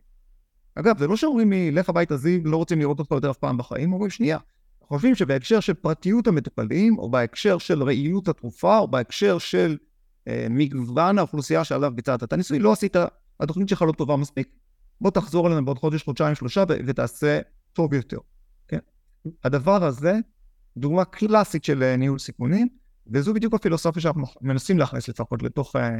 אגב, 0.75 0.97
זה 0.97 1.07
לא 1.07 1.15
שאומרים 1.15 1.51
לי, 1.51 1.71
לך 1.71 1.89
הביתה 1.89 2.17
זיו, 2.17 2.41
לא 2.45 2.57
רוצים 2.57 2.79
לראות 2.79 2.99
אותך 2.99 3.11
יותר 3.11 3.31
אף 3.31 3.37
פעם 3.37 3.57
בחיים, 3.57 3.93
אומרים, 3.93 4.09
שנייה, 4.09 4.37
חושבים 4.81 5.15
שבהקשר 5.15 5.59
של 5.59 5.73
פרטיות 5.73 6.27
המטופלים, 6.27 6.97
או 6.97 7.11
בהקשר 7.11 7.57
של 7.57 7.83
ראיות 7.83 8.27
התרופה, 8.27 8.77
או 8.77 8.87
בהקשר 8.87 9.37
של 9.37 9.77
אה, 10.27 10.47
מגוון 10.49 11.17
האוכלוסייה 11.17 11.63
שעליו 11.63 11.91
ביצעת 11.95 12.23
את 12.23 12.33
הניסוי, 12.33 12.59
לא 12.59 12.71
עשית, 12.71 12.95
התוכנית 13.39 13.69
שלך 13.69 13.81
לא 13.81 13.91
טובה 13.91 14.15
מספיק. 14.15 14.49
בוא 15.01 15.11
תחזור 15.11 15.47
אלינו 15.47 15.65
בעוד 15.65 15.79
חודש, 15.79 16.03
חודשיים, 16.03 16.35
שלושה, 16.35 16.63
ותעשה 16.87 17.39
טוב 17.73 17.93
יותר. 17.93 18.17
כן? 18.67 18.79
הדבר 19.43 19.83
הזה, 19.83 20.19
דוגמה 20.77 21.05
קלאסית 21.05 21.63
של 21.63 21.83
אה, 21.83 21.95
ניהול 21.95 22.19
סיכונים, 22.19 22.67
וזו 23.07 23.33
בדיוק 23.33 23.53
הפילוסופיה 23.53 24.01
שאנחנו 24.01 24.25
מנסים 24.41 24.77
להכניס 24.77 25.07
לפחות 25.09 25.43
לתוך 25.43 25.75
אה, 25.75 25.99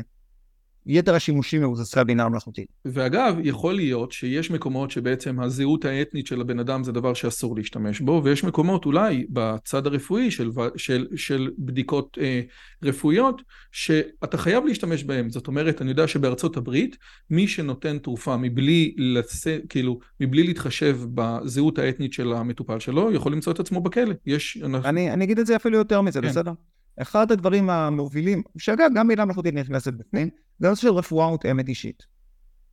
יתר 0.86 1.15
השימושים 1.15 1.61
מבוססי 1.63 1.99
הבינה 1.99 2.23
המלאכותית. 2.23 2.67
ואגב, 2.86 3.36
יכול 3.43 3.73
להיות 3.73 4.11
שיש 4.11 4.51
מקומות 4.51 4.91
שבעצם 4.91 5.39
הזהות 5.39 5.86
האתנית 5.86 6.27
של 6.27 6.41
הבן 6.41 6.59
אדם 6.59 6.84
זה 6.84 6.91
דבר 6.91 7.13
שאסור 7.13 7.55
להשתמש 7.55 8.01
בו, 8.01 8.21
ויש 8.23 8.43
מקומות 8.43 8.86
אולי 8.86 9.25
בצד 9.29 9.88
הרפואי 9.88 10.31
של, 10.31 10.51
של, 10.75 11.07
של 11.15 11.51
בדיקות 11.57 12.17
אה, 12.21 12.41
רפואיות, 12.84 13.41
שאתה 13.71 14.38
חייב 14.38 14.65
להשתמש 14.65 15.03
בהם. 15.03 15.29
זאת 15.29 15.47
אומרת, 15.47 15.81
אני 15.81 15.89
יודע 15.89 16.07
שבארצות 16.07 16.57
הברית, 16.57 16.97
מי 17.29 17.47
שנותן 17.47 17.97
תרופה 17.97 18.38
מבלי, 18.38 18.95
לצ... 18.97 19.47
כאילו, 19.69 19.99
מבלי 20.19 20.43
להתחשב 20.43 20.99
בזהות 21.13 21.79
האתנית 21.79 22.13
של 22.13 22.34
המטופל 22.34 22.79
שלו, 22.79 23.11
יכול 23.11 23.31
למצוא 23.31 23.53
את 23.53 23.59
עצמו 23.59 23.81
בכלא. 23.81 24.13
יש... 24.25 24.57
אני, 24.86 25.11
אני 25.11 25.25
אגיד 25.25 25.39
את 25.39 25.45
זה 25.45 25.55
אפילו 25.55 25.77
יותר 25.77 26.01
מזה, 26.01 26.21
כן. 26.21 26.27
בסדר? 26.27 26.51
אחד 26.97 27.31
הדברים 27.31 27.69
המובילים, 27.69 28.43
שאגב, 28.57 28.89
גם 28.95 29.07
בינה 29.07 29.25
מלאכותית 29.25 29.53
נכנסת 29.53 29.93
בפנים, 29.93 30.29
זה 30.59 30.67
הנושא 30.67 30.81
של 30.81 30.93
רפואה 30.93 31.29
מותאמת 31.29 31.67
אישית, 31.69 32.03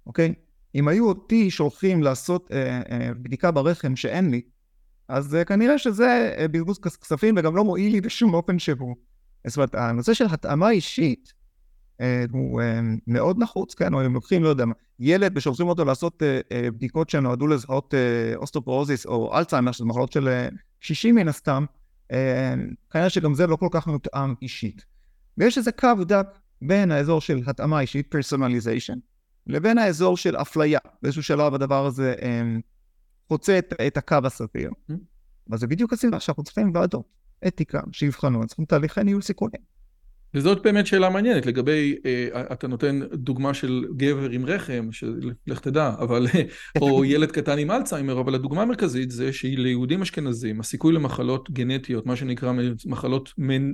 אוקיי? 0.07 0.35
אם 0.75 0.89
היו 0.89 1.09
אותי 1.09 1.51
שולחים 1.51 2.03
לעשות 2.03 2.53
אה, 2.53 2.81
אה, 2.91 3.15
בדיקה 3.15 3.51
ברחם 3.51 3.97
שאין 3.97 4.31
לי, 4.31 4.41
אז 5.09 5.35
אה, 5.35 5.45
כנראה 5.45 5.79
שזה 5.79 6.35
אה, 6.39 6.49
בזבוז 6.49 6.79
כספים 6.79 7.35
וגם 7.39 7.57
לא 7.57 7.65
מועיל 7.65 7.93
לי 7.93 8.01
בשום 8.01 8.35
אופן 8.35 8.59
שהוא. 8.59 8.97
זאת 9.47 9.57
אומרת, 9.57 9.75
הנושא 9.75 10.15
של 10.15 10.27
התאמה 10.31 10.71
אישית 10.71 11.33
אה, 12.01 12.25
הוא 12.33 12.61
אה, 12.61 12.81
מאוד 13.07 13.39
נחוץ, 13.39 13.75
כן? 13.75 13.95
או 13.95 14.07
אם 14.07 14.15
לוקחים, 14.15 14.43
לא 14.43 14.49
יודע 14.49 14.65
מה, 14.65 14.75
ילד 14.99 15.33
ושולחים 15.37 15.69
אותו 15.69 15.85
לעשות 15.85 16.23
אה, 16.23 16.41
אה, 16.53 16.71
בדיקות 16.71 17.11
שנועדו 17.11 17.47
לזהות 17.47 17.95
אה, 17.95 18.37
אוסטופורוזיס 18.37 19.07
או 19.07 19.39
אלצהיימר, 19.39 19.73
שזה 19.73 19.85
מחלות 19.85 20.13
של 20.13 20.29
אה, 20.29 20.49
קשישים 20.81 21.15
מן 21.15 21.29
הסתם, 21.29 21.65
אה, 21.71 21.80
כנראה 22.91 23.11
שגם 23.11 23.35
זה 23.35 23.47
לא 23.47 23.57
כל 23.57 23.69
כך 23.71 23.87
מותאם 23.87 24.35
אישית. 24.43 24.85
ויש 25.39 25.59
איזה 25.59 25.73
קו 25.73 26.05
דק 26.07 26.27
בין 26.63 26.91
האזור 26.91 27.21
של 27.21 27.43
התאמה 27.47 27.81
אישית, 27.81 28.07
personalization, 28.11 28.99
לבין 29.47 29.79
האזור 29.79 30.17
של 30.17 30.37
אפליה. 30.37 30.79
באיזשהו 31.03 31.23
שלב 31.23 31.55
הדבר 31.55 31.87
הזה 31.87 32.15
אה, 32.23 32.43
חוצה 33.29 33.59
את, 33.59 33.73
את 33.87 33.97
הקו 33.97 34.17
הסביר. 34.25 34.71
Mm-hmm. 34.71 34.95
וזה 35.53 35.67
בדיוק 35.67 35.93
הסיבה 35.93 36.21
שאנחנו 36.21 36.43
צריכים 36.43 36.73
ועדות, 36.75 37.07
אתיקה, 37.47 37.81
שיבחנו, 37.93 38.47
צריכים 38.47 38.65
תהליכי 38.65 39.05
ניהול 39.05 39.23
סיכונים. 39.23 39.61
וזאת 40.35 40.63
באמת 40.63 40.87
שאלה 40.87 41.11
מעניינת 41.11 41.47
לגבי, 41.47 41.97
אה, 42.07 42.43
אתה 42.53 42.69
נותן 42.69 43.01
דוגמה 43.13 43.55
של 43.55 43.85
גבר 43.97 44.31
עם 44.31 44.47
רחם, 44.47 44.89
שלך 44.93 45.61
תדע, 45.61 45.93
אבל, 45.99 46.27
או 46.81 47.05
ילד 47.13 47.31
קטן 47.31 47.59
עם 47.59 47.71
אלצהיימר, 47.71 48.21
אבל 48.21 48.35
הדוגמה 48.35 48.63
המרכזית 48.63 49.11
זה 49.11 49.33
שליהודים 49.33 50.03
אשכנזים 50.03 50.61
הסיכוי 50.61 50.93
למחלות 50.93 51.51
גנטיות, 51.51 52.07
מה 52.07 52.17
שנקרא 52.17 52.53
מחלות 52.87 53.33
מנ, 53.39 53.73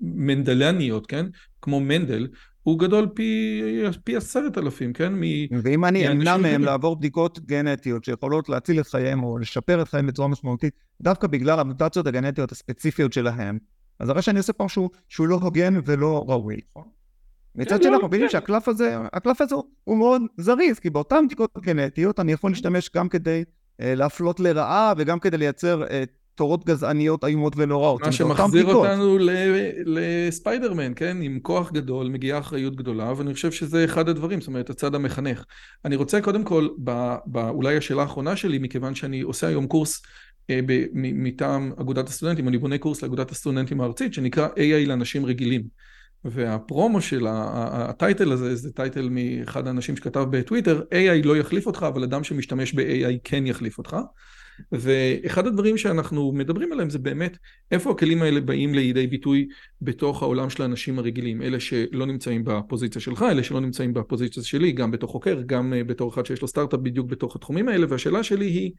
מנדלניות, 0.00 1.06
כן? 1.06 1.26
כמו 1.62 1.80
מנדל, 1.80 2.28
הוא 2.62 2.78
גדול 2.78 3.08
פי, 3.14 3.62
פי 4.04 4.16
עשרת 4.16 4.58
אלפים, 4.58 4.92
כן? 4.92 5.12
מ, 5.14 5.22
ואם 5.62 5.84
אני 5.84 6.08
אמנע 6.08 6.36
מהם 6.36 6.62
לעבור 6.62 6.96
בדיקות 6.96 7.40
גנטיות 7.46 8.04
שיכולות 8.04 8.48
להציל 8.48 8.80
את 8.80 8.86
חייהם 8.86 9.22
או 9.22 9.38
לשפר 9.38 9.82
את 9.82 9.88
חייהם 9.88 10.06
בצורה 10.06 10.28
משמעותית, 10.28 10.74
דווקא 11.00 11.26
בגלל 11.26 11.60
המוטציות 11.60 12.06
הגנטיות 12.06 12.52
הספציפיות 12.52 13.12
שלהם, 13.12 13.58
אז 14.00 14.08
הרי 14.08 14.22
שאני 14.22 14.38
עושה 14.38 14.52
פה 14.52 14.64
משהו 14.64 14.90
שהוא 15.08 15.28
לא 15.28 15.38
הוגן 15.42 15.74
ולא 15.84 16.24
ראוי. 16.28 16.60
נכון? 16.70 16.88
מצד 17.54 17.76
כן, 17.76 17.82
שני 17.82 17.90
לא, 17.90 17.94
אנחנו 17.94 18.08
מבינים. 18.08 18.28
שהקלף 18.28 18.68
הזה, 18.68 18.98
הקלף 19.12 19.40
הזה 19.40 19.54
הוא 19.84 19.96
מאוד 19.96 20.22
זריז, 20.36 20.78
כי 20.78 20.90
באותן 20.90 21.24
בדיקות 21.26 21.50
גנטיות 21.58 22.20
אני 22.20 22.32
יכול 22.32 22.50
להשתמש 22.50 22.90
גם 22.96 23.08
כדי 23.08 23.44
להפלות 23.78 24.40
לרעה 24.40 24.92
וגם 24.96 25.18
כדי 25.18 25.36
לייצר 25.36 25.84
תורות 26.34 26.64
גזעניות 26.66 27.24
איומות 27.24 27.52
ונוראות. 27.56 28.00
מה 28.00 28.12
שמחזיר 28.12 28.74
אותנו 28.74 29.18
לספיידרמן, 29.84 30.92
כן? 30.96 31.16
עם 31.22 31.38
כוח 31.42 31.72
גדול 31.72 32.08
מגיעה 32.08 32.38
אחריות 32.38 32.76
גדולה, 32.76 33.12
ואני 33.16 33.34
חושב 33.34 33.52
שזה 33.52 33.84
אחד 33.84 34.08
הדברים, 34.08 34.40
זאת 34.40 34.48
אומרת, 34.48 34.70
הצד 34.70 34.94
המחנך. 34.94 35.44
אני 35.84 35.96
רוצה 35.96 36.20
קודם 36.20 36.44
כל, 36.44 36.68
אולי 37.36 37.76
השאלה 37.76 38.02
האחרונה 38.02 38.36
שלי, 38.36 38.58
מכיוון 38.58 38.94
שאני 38.94 39.20
עושה 39.20 39.46
היום 39.46 39.66
קורס 39.66 40.02
מטעם 40.92 41.72
אגודת 41.80 42.08
הסטודנטים, 42.08 42.48
אני 42.48 42.58
בונה 42.58 42.78
קורס 42.78 43.02
לאגודת 43.02 43.30
הסטודנטים 43.30 43.80
הארצית, 43.80 44.14
שנקרא 44.14 44.48
AI 44.48 44.88
לאנשים 44.88 45.26
רגילים. 45.26 45.62
והפרומו 46.24 47.00
של 47.00 47.26
הטייטל 47.30 48.32
הזה, 48.32 48.54
זה 48.54 48.72
טייטל 48.72 49.08
מאחד 49.10 49.66
האנשים 49.66 49.96
שכתב 49.96 50.26
בטוויטר, 50.30 50.82
AI 50.92 51.26
לא 51.26 51.36
יחליף 51.36 51.66
אותך, 51.66 51.86
אבל 51.88 52.02
אדם 52.02 52.24
שמשתמש 52.24 52.74
ב-AI 52.74 53.18
כן 53.24 53.46
יחליף 53.46 53.78
אותך. 53.78 53.96
ואחד 54.72 55.46
הדברים 55.46 55.76
שאנחנו 55.76 56.32
מדברים 56.32 56.72
עליהם 56.72 56.90
זה 56.90 56.98
באמת 56.98 57.36
איפה 57.70 57.90
הכלים 57.90 58.22
האלה 58.22 58.40
באים 58.40 58.74
לידי 58.74 59.06
ביטוי 59.06 59.48
בתוך 59.82 60.22
העולם 60.22 60.50
של 60.50 60.62
האנשים 60.62 60.98
הרגילים, 60.98 61.42
אלה 61.42 61.60
שלא 61.60 62.06
נמצאים 62.06 62.44
בפוזיציה 62.44 63.00
שלך, 63.00 63.24
אלה 63.30 63.42
שלא 63.42 63.60
נמצאים 63.60 63.94
בפוזיציה 63.94 64.42
שלי, 64.42 64.72
גם 64.72 64.90
בתור 64.90 65.10
חוקר, 65.10 65.42
גם 65.46 65.72
אה, 65.72 65.84
בתור 65.84 66.14
אחד 66.14 66.26
שיש 66.26 66.42
לו 66.42 66.48
סטארט-אפ 66.48 66.80
בדיוק 66.80 67.06
בתוך 67.06 67.36
התחומים 67.36 67.68
האלה, 67.68 67.86
והשאלה 67.88 68.22
שלי 68.22 68.46
היא, 68.46 68.70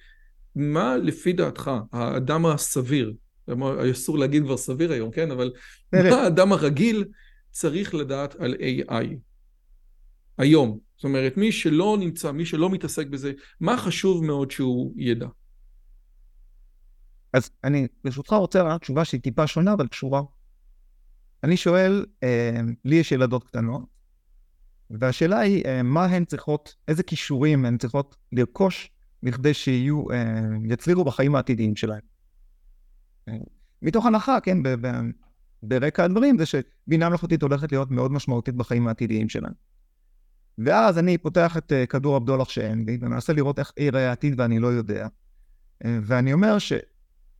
מה 0.55 0.97
לפי 0.97 1.33
דעתך 1.33 1.71
האדם 1.91 2.45
הסביר, 2.45 3.13
אסור 3.91 4.17
להגיד 4.17 4.43
כבר 4.43 4.57
סביר 4.57 4.91
היום, 4.91 5.11
כן, 5.11 5.31
אבל 5.31 5.51
מה 5.93 6.15
האדם 6.15 6.51
הרגיל 6.51 7.05
צריך 7.51 7.95
לדעת 7.95 8.35
על 8.35 8.53
AI 8.53 9.05
היום? 10.37 10.79
זאת 10.95 11.03
אומרת, 11.03 11.37
מי 11.37 11.51
שלא 11.51 11.97
נמצא, 11.99 12.31
מי 12.31 12.45
שלא 12.45 12.69
מתעסק 12.69 13.07
בזה, 13.07 13.31
מה 13.59 13.77
חשוב 13.77 14.25
מאוד 14.25 14.51
שהוא 14.51 14.93
ידע? 14.97 15.27
אז 17.33 17.49
אני 17.63 17.87
ברשותך 18.03 18.33
רוצה 18.33 18.63
לענות 18.63 18.81
תשובה 18.81 19.05
שהיא 19.05 19.21
טיפה 19.21 19.47
שונה, 19.47 19.73
אבל 19.73 19.87
קשורה. 19.87 20.21
אני 21.43 21.57
שואל, 21.57 22.05
אה, 22.23 22.59
לי 22.85 22.95
יש 22.95 23.11
ילדות 23.11 23.43
קטנות, 23.43 23.81
והשאלה 24.89 25.39
היא, 25.39 25.65
אה, 25.65 25.83
מה 25.83 26.05
הן 26.05 26.25
צריכות, 26.25 26.75
איזה 26.87 27.03
כישורים 27.03 27.65
הן 27.65 27.77
צריכות 27.77 28.15
לרכוש 28.31 28.91
בכדי 29.23 29.53
שיהיו, 29.53 30.11
אה, 30.11 30.41
יצליחו 30.69 31.03
בחיים 31.03 31.35
העתידיים 31.35 31.75
שלהם. 31.75 32.01
אה, 33.29 33.33
מתוך 33.81 34.05
הנחה, 34.05 34.39
כן, 34.39 34.63
ב- 34.63 34.87
ב- 34.87 35.09
ברקע 35.63 36.03
הדברים, 36.03 36.37
זה 36.37 36.45
שבינה 36.45 37.09
מלאכותית 37.09 37.41
הולכת 37.41 37.71
להיות 37.71 37.91
מאוד 37.91 38.11
משמעותית 38.11 38.55
בחיים 38.55 38.87
העתידיים 38.87 39.29
שלהם. 39.29 39.53
ואז 40.57 40.97
אני 40.97 41.17
פותח 41.17 41.57
את 41.57 41.71
uh, 41.71 41.85
כדור 41.85 42.15
הבדולח 42.15 42.49
שאין 42.49 42.85
לי, 42.85 42.97
ומנסה 43.01 43.33
לראות 43.33 43.59
איך 43.59 43.71
יראה 43.79 44.09
העתיד 44.09 44.39
ואני 44.39 44.59
לא 44.59 44.67
יודע. 44.67 45.07
ואני 45.83 46.33
אומר 46.33 46.59
ש... 46.59 46.73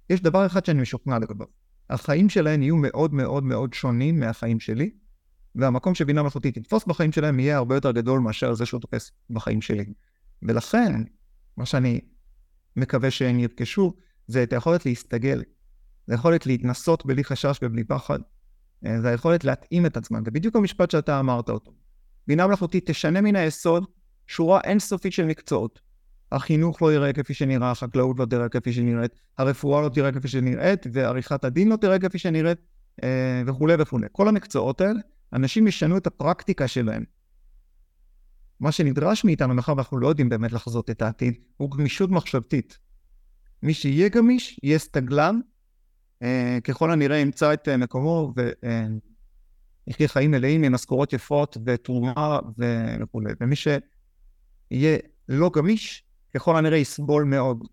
יש 0.10 0.22
דבר 0.22 0.46
אחד 0.46 0.66
שאני 0.66 0.82
משוכנע 0.82 1.20
לגביו. 1.20 1.48
החיים 1.90 2.30
שלהם 2.30 2.62
יהיו 2.62 2.76
מאוד 2.78 3.14
מאוד 3.14 3.44
מאוד 3.44 3.74
שונים 3.74 4.20
מהחיים 4.20 4.60
שלי, 4.60 4.92
והמקום 5.56 5.96
שבינה 5.96 6.22
מלאכותית 6.22 6.58
תתפוס 6.58 6.86
בחיים 6.86 7.12
שלהם 7.12 7.40
יהיה 7.40 7.58
הרבה 7.58 7.76
יותר 7.76 7.92
גדול 7.92 8.20
מאשר 8.20 8.54
זה 8.54 8.66
שהוא 8.66 8.82
תופס 8.82 9.12
בחיים 9.30 9.62
שלי. 9.62 9.86
ולכן, 10.44 11.02
מה 11.58 11.66
שאני 11.66 12.00
מקווה 12.76 13.12
שהם 13.12 13.40
ירכשו, 13.40 13.94
זה 14.28 14.44
את 14.44 14.54
היכולת 14.54 14.86
להסתגל, 14.86 15.44
זה 16.08 16.14
היכולת 16.14 16.46
להתנסות 16.46 17.06
בלי 17.06 17.24
חשש 17.24 17.60
ובלי 17.62 17.84
פחד, 17.84 18.20
זה 18.82 19.10
היכולת 19.10 19.44
להתאים 19.44 19.86
את 19.86 19.98
עצמם. 19.98 20.26
זה 20.26 20.32
בדיוק 20.32 20.56
המשפט 20.56 20.92
שאתה 20.92 21.20
אמרת 21.20 21.50
אותו. 21.50 21.72
בינה 22.28 22.48
מלאכותית 22.48 22.90
תשנה 22.90 23.22
מן 23.22 23.36
היסוד 23.36 23.86
שורה 24.28 24.62
אינסופית 24.64 25.14
של 25.14 25.26
מקצועות. 25.26 25.80
החינוך 26.32 26.82
לא 26.82 26.92
ייראה 26.92 27.14
כפי 27.14 27.34
שנראה, 27.34 27.72
החקלאות 27.72 28.20
לא 28.20 28.26
תראה 28.26 28.50
כפי 28.50 28.74
שנראית, 28.74 29.12
הרפואה 29.38 29.82
לא 29.82 29.90
תראה 29.90 30.12
כפי 30.12 30.28
שנראית, 30.28 30.88
ועריכת 30.94 31.46
הדין 31.46 31.70
לא 31.70 31.76
תראה 31.76 32.00
כפי 32.00 32.18
שנראית, 32.18 32.58
אה, 33.04 33.42
וכולי 33.48 33.74
וכולי. 33.80 34.08
כל 34.12 34.28
המקצועות 34.28 34.82
האלה, 34.82 35.00
אנשים 35.34 35.68
ישנו 35.68 35.98
את 35.98 36.08
הפרקטיקה 36.08 36.68
שלהם. 36.68 37.04
מה 38.62 38.72
שנדרש 38.72 39.24
מאיתנו, 39.24 39.54
מאחר 39.54 39.74
ואנחנו 39.76 39.98
לא 39.98 40.08
יודעים 40.08 40.30
באמת 40.30 40.52
לחזות 40.52 40.90
את 40.90 41.02
העתיד, 41.02 41.34
הוא 41.58 41.72
גמישות 41.72 42.10
מחשבתית. 42.10 42.78
מי 43.64 43.74
שיהיה 43.74 44.10
גמיש, 44.10 44.60
יהיה 44.64 44.80
סתגלן, 44.80 45.40
אה, 46.22 46.58
ככל 46.64 46.92
הנראה 46.92 47.18
ימצא 47.18 47.54
את 47.54 47.68
אה, 47.68 47.78
מקומו 47.78 48.34
ויחיה 49.88 50.08
חיים 50.08 50.32
מלאים 50.32 50.64
עם 50.64 50.72
משכורות 50.72 51.14
יפות 51.14 51.58
ותרומה 51.66 52.40
וכולי. 53.02 53.34
ומי 53.42 53.56
שיהיה 53.56 54.98
לא 55.30 55.52
גמיש, 55.56 56.04
ככל 56.34 56.58
הנראה 56.58 56.78
יסבול 56.78 57.24
מאוד. 57.24 57.68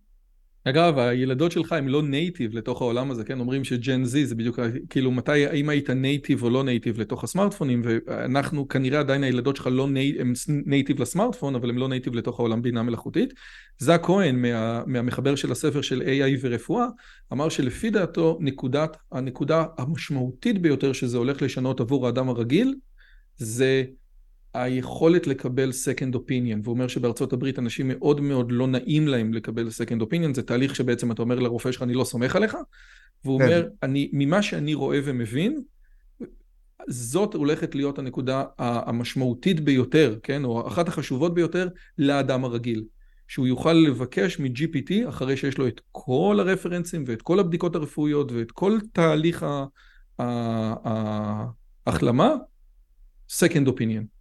אגב, 0.69 0.99
הילדות 0.99 1.53
שלך 1.53 1.73
הם 1.73 1.89
לא 1.89 2.03
native 2.03 2.55
לתוך 2.55 2.83
העולם 2.83 3.11
הזה, 3.11 3.25
כן? 3.25 3.41
אומרים 3.41 3.65
ש 3.65 3.81
Gen 3.81 4.05
Z 4.05 4.27
זה 4.27 4.35
בדיוק, 4.35 4.59
כאילו 4.91 5.11
מתי, 5.11 5.47
האם 5.47 5.69
היית 5.69 5.91
native 5.91 6.43
או 6.43 6.51
לא 6.51 6.65
native 6.65 7.01
לתוך 7.01 7.25
הסמארטפונים, 7.25 7.83
ואנחנו, 7.85 8.69
כנראה 8.69 9.01
עדיין 9.01 9.25
הילדות 9.25 9.57
שלך 9.57 9.69
לא 9.73 9.89
native, 9.89 10.21
הם 10.21 10.33
native 10.67 11.03
לסמארטפון, 11.03 11.55
אבל 11.55 11.71
הם 11.71 11.79
לא 11.79 11.89
native 11.89 12.15
לתוך 12.15 12.41
העולם 12.41 12.63
בינה 12.63 12.83
מלאכותית. 12.83 13.35
זק 13.79 14.01
כהן, 14.05 14.43
מה, 14.43 14.83
מהמחבר 14.87 15.35
של 15.35 15.53
הספר 15.53 15.81
של 15.83 16.03
AI 16.03 16.39
ורפואה, 16.41 16.87
אמר 17.33 17.49
שלפי 17.49 17.91
דעתו, 17.91 18.39
נקודת, 18.41 18.97
הנקודה 19.13 19.65
המשמעותית 19.79 20.63
ביותר 20.63 20.93
שזה 20.93 21.19
הולך 21.19 21.43
לשנות 21.43 21.81
עבור 21.81 22.07
האדם 22.07 22.29
הרגיל, 22.29 22.75
זה 23.37 23.85
היכולת 24.55 25.27
לקבל 25.27 25.71
second 25.71 26.15
opinion, 26.15 26.61
והוא 26.63 26.75
אומר 26.75 26.89
שבארצות 26.89 27.33
הברית 27.33 27.59
אנשים 27.59 27.89
מאוד 27.89 28.21
מאוד 28.21 28.53
לא 28.53 28.67
נעים 28.67 29.09
להם 29.09 29.35
לקבל 29.35 29.69
second 29.69 30.03
opinion, 30.03 30.35
זה 30.35 30.43
תהליך 30.43 30.77
שבעצם 30.77 31.13
אתה 31.13 31.23
אומר 31.23 31.39
לרופא 31.39 31.73
שלך 31.73 31.83
אני 31.83 31.95
לא 31.95 32.05
סומך 32.05 32.37
עליך, 32.37 32.57
והוא 33.25 33.39
כן. 33.39 33.45
אומר, 33.45 33.69
אני, 33.83 34.11
ממה 34.13 34.43
שאני 34.43 34.75
רואה 34.75 34.99
ומבין, 35.05 35.63
זאת 36.89 37.35
הולכת 37.35 37.75
להיות 37.75 37.99
הנקודה 37.99 38.45
המשמעותית 38.59 39.61
ביותר, 39.61 40.19
כן, 40.23 40.45
או 40.45 40.69
אחת 40.69 40.89
החשובות 40.89 41.35
ביותר 41.35 41.69
לאדם 41.99 42.45
הרגיל. 42.45 42.85
שהוא 43.29 43.47
יוכל 43.47 43.73
לבקש 43.73 44.39
מ-GPT, 44.41 45.09
אחרי 45.09 45.37
שיש 45.37 45.59
לו 45.59 45.69
את 45.69 45.81
כל 45.93 46.37
הרפרנסים 46.41 47.05
ואת 47.07 47.23
כל 47.23 47.41
הבדיקות 47.41 47.75
הרפואיות 47.75 48.33
ואת 48.33 48.51
כל 48.51 48.79
תהליך 48.93 49.47
ההחלמה, 51.87 52.35
second 53.31 53.67
opinion. 53.67 54.18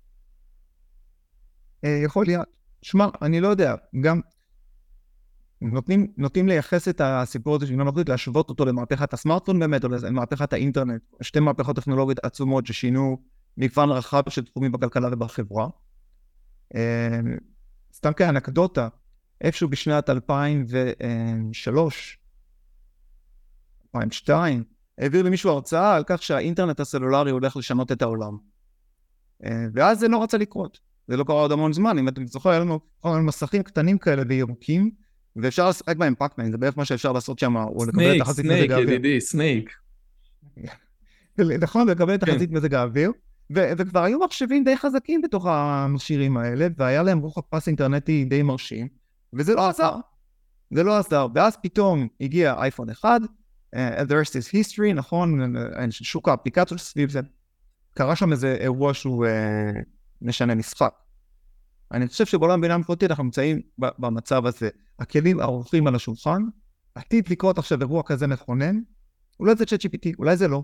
אה, 1.87 2.01
יכול 2.03 2.25
להיות. 2.25 2.47
שמע, 2.81 3.07
אני 3.21 3.41
לא 3.41 3.47
יודע, 3.47 3.75
גם 4.01 4.21
נותנים, 5.61 6.07
נותנים 6.17 6.47
לייחס 6.47 6.87
את 6.87 7.01
הסיפור 7.03 7.55
הזה 7.55 7.65
של 7.65 7.71
בינה 7.71 7.83
מלאכותית, 7.83 8.09
להשוות 8.09 8.49
אותו 8.49 8.65
למהפכת 8.65 9.13
הסמארטפון 9.13 9.59
באמת, 9.59 9.83
או 9.83 9.89
למהפכת 9.89 10.53
האינטרנט, 10.53 11.01
שתי 11.21 11.39
מהפכות 11.39 11.75
טכנולוגיות 11.75 12.19
עצומות 12.23 12.65
ששינו 12.65 13.17
מגוון 13.57 13.89
רחב 13.89 14.29
של 14.29 14.45
תחומים 14.45 14.71
בכלכלה 14.71 15.09
ובחברה. 15.11 15.67
אה, 16.75 17.19
סתם 17.93 18.13
כאנקדוטה, 18.13 18.87
איפשהו 19.41 19.69
בשנת 19.69 20.09
2003, 20.09 22.19
2002, 23.85 24.63
העברתי 24.97 25.23
לאנשהו 25.23 25.49
הרצאה 25.49 25.95
על 25.95 26.03
כך 26.07 26.23
שהאינטרנט 26.23 26.79
הסלולרי 26.79 27.31
הולך 27.31 27.57
לשנות 27.57 27.91
את 27.91 28.01
העולם. 28.01 28.37
אה, 29.43 29.65
ואז 29.73 29.99
זה 29.99 30.07
לא 30.07 30.23
רצה 30.23 30.37
לקרות. 30.37 30.86
זה 31.07 31.17
לא 31.17 31.23
קרה 31.23 31.35
עוד 31.35 31.51
המון 31.51 31.73
זמן, 31.73 31.97
אם 31.97 32.07
אתם 32.07 32.27
זוכרים, 32.27 32.53
היה 32.53 32.59
לנו 33.15 33.23
מסכים 33.23 33.63
קטנים 33.63 33.97
כאלה 33.97 34.23
בירוקים, 34.23 34.91
ואפשר 35.35 35.69
לשחק 35.69 35.97
בהם 35.97 36.15
פאקמן, 36.15 36.51
זה 36.51 36.57
בערך 36.57 36.77
מה 36.77 36.85
שאפשר 36.85 37.11
לעשות 37.11 37.39
שם, 37.39 37.55
או 37.55 37.85
לקבל 37.85 38.15
את 38.15 38.21
תחזית 38.21 38.45
מזג 38.45 38.71
האוויר. 38.71 38.87
סנייק, 38.87 38.89
ידידי, 38.89 39.21
סנייק. 39.21 39.69
נכון, 41.65 41.89
לקבל 41.89 42.15
את 42.15 42.19
תחזית 42.19 42.51
מזג 42.51 42.73
האוויר, 42.73 43.11
וכבר 43.49 44.03
היו 44.03 44.19
מחשבים 44.19 44.63
די 44.63 44.77
חזקים 44.77 45.21
בתוך 45.21 45.45
המכשירים 45.45 46.37
האלה, 46.37 46.67
והיה 46.77 47.03
להם 47.03 47.19
רוחב 47.19 47.41
פס 47.49 47.67
אינטרנטי 47.67 48.25
די 48.25 48.43
מרשים, 48.43 48.87
וזה 49.33 49.55
לא 49.55 49.69
עזר. 49.69 49.95
זה 50.71 50.83
לא 50.83 50.97
עזר, 50.97 51.27
ואז 51.35 51.57
פתאום 51.63 52.07
הגיע 52.21 52.53
אייפון 52.57 52.89
אחד, 52.89 53.19
uh, 53.75 53.77
the 53.99 54.11
rest 54.11 54.31
is 54.31 54.51
history, 54.53 54.93
נכון, 54.95 55.55
שוק 55.89 56.29
האפליקציות 56.29 56.79
סביב 56.79 57.09
זה. 57.09 57.19
קרה 57.93 58.15
שם 58.15 58.31
איזה 58.31 58.55
אירוע 58.59 58.93
שהוא... 58.93 59.25
Uh, 59.25 59.96
משנה 60.21 60.55
משחק. 60.55 60.93
אני 61.91 62.07
חושב 62.07 62.25
שבעולם 62.25 62.61
בינה 62.61 62.77
מלאכותית 62.77 63.09
אנחנו 63.09 63.23
נמצאים 63.23 63.61
במצב 63.77 64.45
הזה. 64.45 64.69
הכלים 64.99 65.39
ערוכים 65.39 65.87
על 65.87 65.95
השולחן, 65.95 66.41
עתיד 66.95 67.29
לקרות 67.29 67.57
עכשיו 67.57 67.81
אירוע 67.81 68.03
כזה 68.05 68.27
מכונן, 68.27 68.79
אולי 69.39 69.55
זה 69.55 69.65
צ'אט 69.65 69.85
GPT, 69.85 70.09
אולי 70.19 70.37
זה 70.37 70.47
לא. 70.47 70.63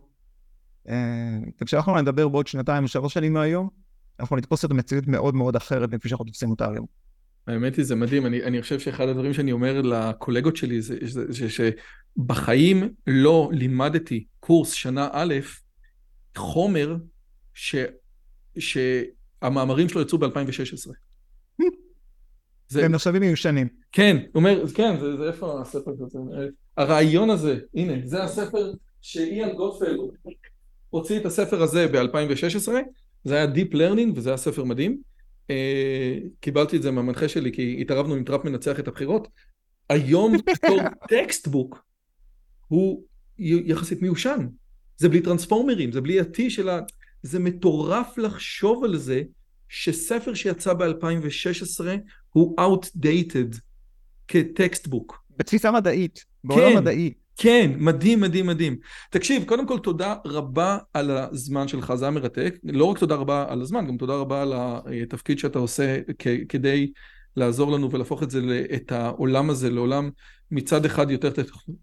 אה, 0.89 1.39
וכשאנחנו 1.61 2.01
נדבר 2.01 2.27
בעוד 2.27 2.47
שנתיים 2.47 2.83
או 2.83 2.87
שלוש 2.87 3.13
שנים 3.13 3.33
מהיום, 3.33 3.69
אנחנו 4.19 4.35
נתפוס 4.35 4.65
את 4.65 4.71
המציאות 4.71 5.07
מאוד 5.07 5.35
מאוד 5.35 5.55
אחרת 5.55 5.93
מכפי 5.93 6.09
שאנחנו 6.09 6.25
תופסים 6.25 6.49
אותה 6.49 6.71
היום. 6.71 6.85
האמת 7.47 7.75
היא 7.75 7.85
זה 7.85 7.95
מדהים, 7.95 8.25
אני, 8.25 8.43
אני 8.43 8.61
חושב 8.61 8.79
שאחד 8.79 9.07
הדברים 9.07 9.33
שאני 9.33 9.51
אומר 9.51 9.81
לקולגות 9.81 10.55
שלי 10.55 10.81
זה, 10.81 10.97
זה, 11.01 11.31
זה 11.31 11.47
שבחיים 11.49 12.93
לא 13.07 13.49
לימדתי 13.53 14.25
קורס 14.39 14.71
שנה 14.71 15.09
א', 15.11 15.33
חומר 16.37 16.97
ש, 17.53 17.75
ש, 18.57 18.77
המאמרים 19.43 19.89
שלו 19.89 20.01
יצאו 20.01 20.17
ב-2016. 20.17 20.91
הם 22.75 22.91
נחשבים 22.91 23.21
מיושנים. 23.21 23.67
כן, 23.91 24.17
הוא 24.17 24.25
אומר, 24.35 24.63
כן, 24.75 24.99
זה 25.17 25.27
איפה 25.27 25.61
הספר 25.61 25.91
הזה, 25.91 26.17
הרעיון 26.77 27.29
הזה, 27.29 27.59
הנה, 27.75 27.93
זה 28.03 28.23
הספר 28.23 28.71
שאיאן 29.01 29.53
גודפלו 29.53 29.97
הוציא 30.89 31.19
את 31.19 31.25
הספר 31.25 31.61
הזה 31.61 31.87
ב-2016, 31.87 32.71
זה 33.23 33.35
היה 33.35 33.45
Deep 33.45 33.73
Learning 33.73 34.11
וזה 34.15 34.29
היה 34.29 34.37
ספר 34.37 34.63
מדהים, 34.63 35.01
קיבלתי 36.39 36.77
את 36.77 36.81
זה 36.81 36.91
מהמנחה 36.91 37.27
שלי 37.27 37.51
כי 37.51 37.77
התערבנו 37.81 38.15
עם 38.15 38.23
טראמפ 38.23 38.45
מנצח 38.45 38.79
את 38.79 38.87
הבחירות, 38.87 39.27
היום 39.89 40.33
בתור 40.37 40.79
textbook 41.09 41.85
הוא 42.67 43.03
יחסית 43.39 44.01
מיושן, 44.01 44.47
זה 44.97 45.09
בלי 45.09 45.21
transformerים, 45.21 45.91
זה 45.91 46.01
בלי 46.01 46.19
ה-T 46.19 46.49
של 46.49 46.69
ה... 46.69 46.79
זה 47.23 47.39
מטורף 47.39 48.17
לחשוב 48.17 48.83
על 48.83 48.97
זה 48.97 49.21
שספר 49.69 50.33
שיצא 50.33 50.73
ב-2016 50.73 51.85
הוא 52.29 52.55
outdated 52.59 53.57
כטקסטבוק. 54.27 55.23
בתפיסה 55.37 55.71
מדעית, 55.71 56.25
בעולם 56.43 56.71
כן, 56.71 56.77
מדעי. 56.77 57.13
כן, 57.37 57.71
מדהים, 57.77 58.19
מדהים, 58.19 58.47
מדהים. 58.47 58.77
תקשיב, 59.09 59.43
קודם 59.43 59.67
כל 59.67 59.79
תודה 59.79 60.15
רבה 60.25 60.77
על 60.93 61.11
הזמן 61.11 61.67
שלך, 61.67 61.93
זה 61.95 62.05
היה 62.05 62.11
מרתק. 62.11 62.55
לא 62.63 62.85
רק 62.85 62.97
תודה 62.97 63.15
רבה 63.15 63.45
על 63.49 63.61
הזמן, 63.61 63.87
גם 63.87 63.97
תודה 63.97 64.13
רבה 64.13 64.41
על 64.41 64.53
התפקיד 65.03 65.39
שאתה 65.39 65.59
עושה 65.59 65.97
כדי 66.49 66.91
לעזור 67.35 67.71
לנו 67.71 67.91
ולהפוך 67.91 68.23
את 68.23 68.31
זה, 68.31 68.65
את 68.73 68.91
העולם 68.91 69.49
הזה 69.49 69.69
לעולם 69.69 70.09
מצד 70.51 70.85
אחד 70.85 71.11
יותר, 71.11 71.29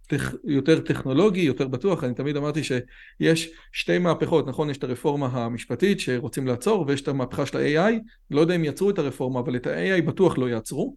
טכ, 0.06 0.34
יותר 0.44 0.80
טכנולוגי, 0.80 1.40
יותר 1.40 1.68
בטוח. 1.68 2.04
אני 2.04 2.14
תמיד 2.14 2.36
אמרתי 2.36 2.60
שיש 2.64 3.50
שתי 3.72 3.98
מהפכות, 3.98 4.48
נכון? 4.48 4.70
יש 4.70 4.78
את 4.78 4.84
הרפורמה 4.84 5.26
המשפטית 5.26 6.00
שרוצים 6.00 6.46
לעצור, 6.46 6.84
ויש 6.88 7.00
את 7.00 7.08
המהפכה 7.08 7.46
של 7.46 7.58
ה-AI. 7.58 7.92
לא 8.30 8.40
יודע 8.40 8.56
אם 8.56 8.64
יעצרו 8.64 8.90
את 8.90 8.98
הרפורמה, 8.98 9.40
אבל 9.40 9.56
את 9.56 9.66
ה-AI 9.66 10.02
בטוח 10.02 10.38
לא 10.38 10.48
יעצרו. 10.50 10.96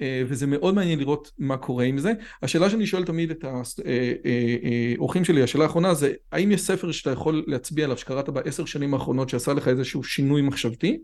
אה, 0.00 0.22
וזה 0.28 0.46
מאוד 0.46 0.74
מעניין 0.74 0.98
לראות 0.98 1.30
מה 1.38 1.56
קורה 1.56 1.84
עם 1.84 1.98
זה. 1.98 2.12
השאלה 2.42 2.70
שאני 2.70 2.86
שואל 2.86 3.04
תמיד 3.04 3.30
את 3.30 3.44
האורחים 3.44 5.22
אה, 5.22 5.24
אה, 5.24 5.34
שלי, 5.34 5.42
השאלה 5.42 5.64
האחרונה 5.64 5.94
זה, 5.94 6.12
האם 6.32 6.52
יש 6.52 6.60
ספר 6.60 6.92
שאתה 6.92 7.10
יכול 7.10 7.44
להצביע 7.46 7.84
עליו 7.84 7.98
שקראת 7.98 8.28
בעשר 8.28 8.64
שנים 8.64 8.94
האחרונות 8.94 9.28
שעשה 9.28 9.52
לך 9.52 9.68
איזשהו 9.68 10.04
שינוי 10.04 10.42
מחשבתי? 10.42 10.98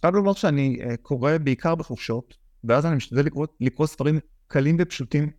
חייב 0.00 0.14
לומר 0.14 0.32
שאני 0.32 0.78
קורא 1.02 1.38
בעיקר 1.38 1.74
בחופשות, 1.74 2.36
ואז 2.64 2.86
אני 2.86 2.96
משתדל 2.96 3.24
לקרוא, 3.24 3.46
לקרוא 3.60 3.86
ספרים 3.86 4.18
קלים 4.46 4.76
ופשוטים. 4.78 5.30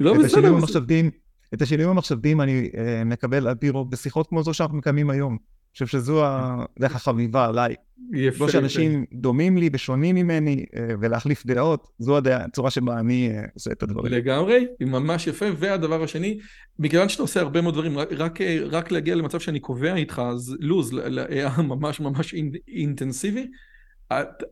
לא 0.00 0.14
בסדר. 0.14 0.24
את 1.54 1.62
השינויים 1.62 1.90
המחשבתיים 1.90 2.40
אני 2.40 2.70
uh, 2.72 3.04
מקבל 3.04 3.48
על 3.48 3.54
פי 3.54 3.70
רוב 3.70 3.90
בשיחות 3.90 4.26
כמו 4.26 4.42
זו 4.42 4.54
שאנחנו 4.54 4.76
מקיימים 4.78 5.10
היום. 5.10 5.38
חושב 5.84 5.98
שזו 5.98 6.22
הדרך 6.24 6.96
החביבה 6.96 7.44
עליי. 7.44 7.74
יפה. 8.12 8.36
כמו 8.36 8.48
שאנשים 8.48 9.04
דומים 9.12 9.56
לי 9.56 9.70
ושונים 9.72 10.14
ממני, 10.14 10.64
uh, 10.70 10.78
ולהחליף 11.00 11.46
דעות, 11.46 11.88
זו 11.98 12.18
הצורה 12.18 12.70
שבה 12.70 12.98
אני 12.98 13.30
uh, 13.32 13.50
עושה 13.54 13.72
את 13.72 13.82
הדברים. 13.82 14.12
לגמרי, 14.12 14.66
ממש 14.80 15.26
יפה. 15.26 15.46
והדבר 15.56 16.02
השני, 16.02 16.38
מכיוון 16.78 17.08
שאתה 17.08 17.22
עושה 17.22 17.40
הרבה 17.40 17.60
מאוד 17.60 17.74
דברים, 17.74 17.98
רק, 17.98 18.38
רק 18.70 18.90
להגיע 18.90 19.14
למצב 19.14 19.40
שאני 19.40 19.60
קובע 19.60 19.94
איתך, 19.94 20.22
אז 20.24 20.56
לוז, 20.60 20.92
היה 21.28 21.50
ממש 21.68 22.00
ממש 22.00 22.34
אינטנסיבי. 22.68 23.46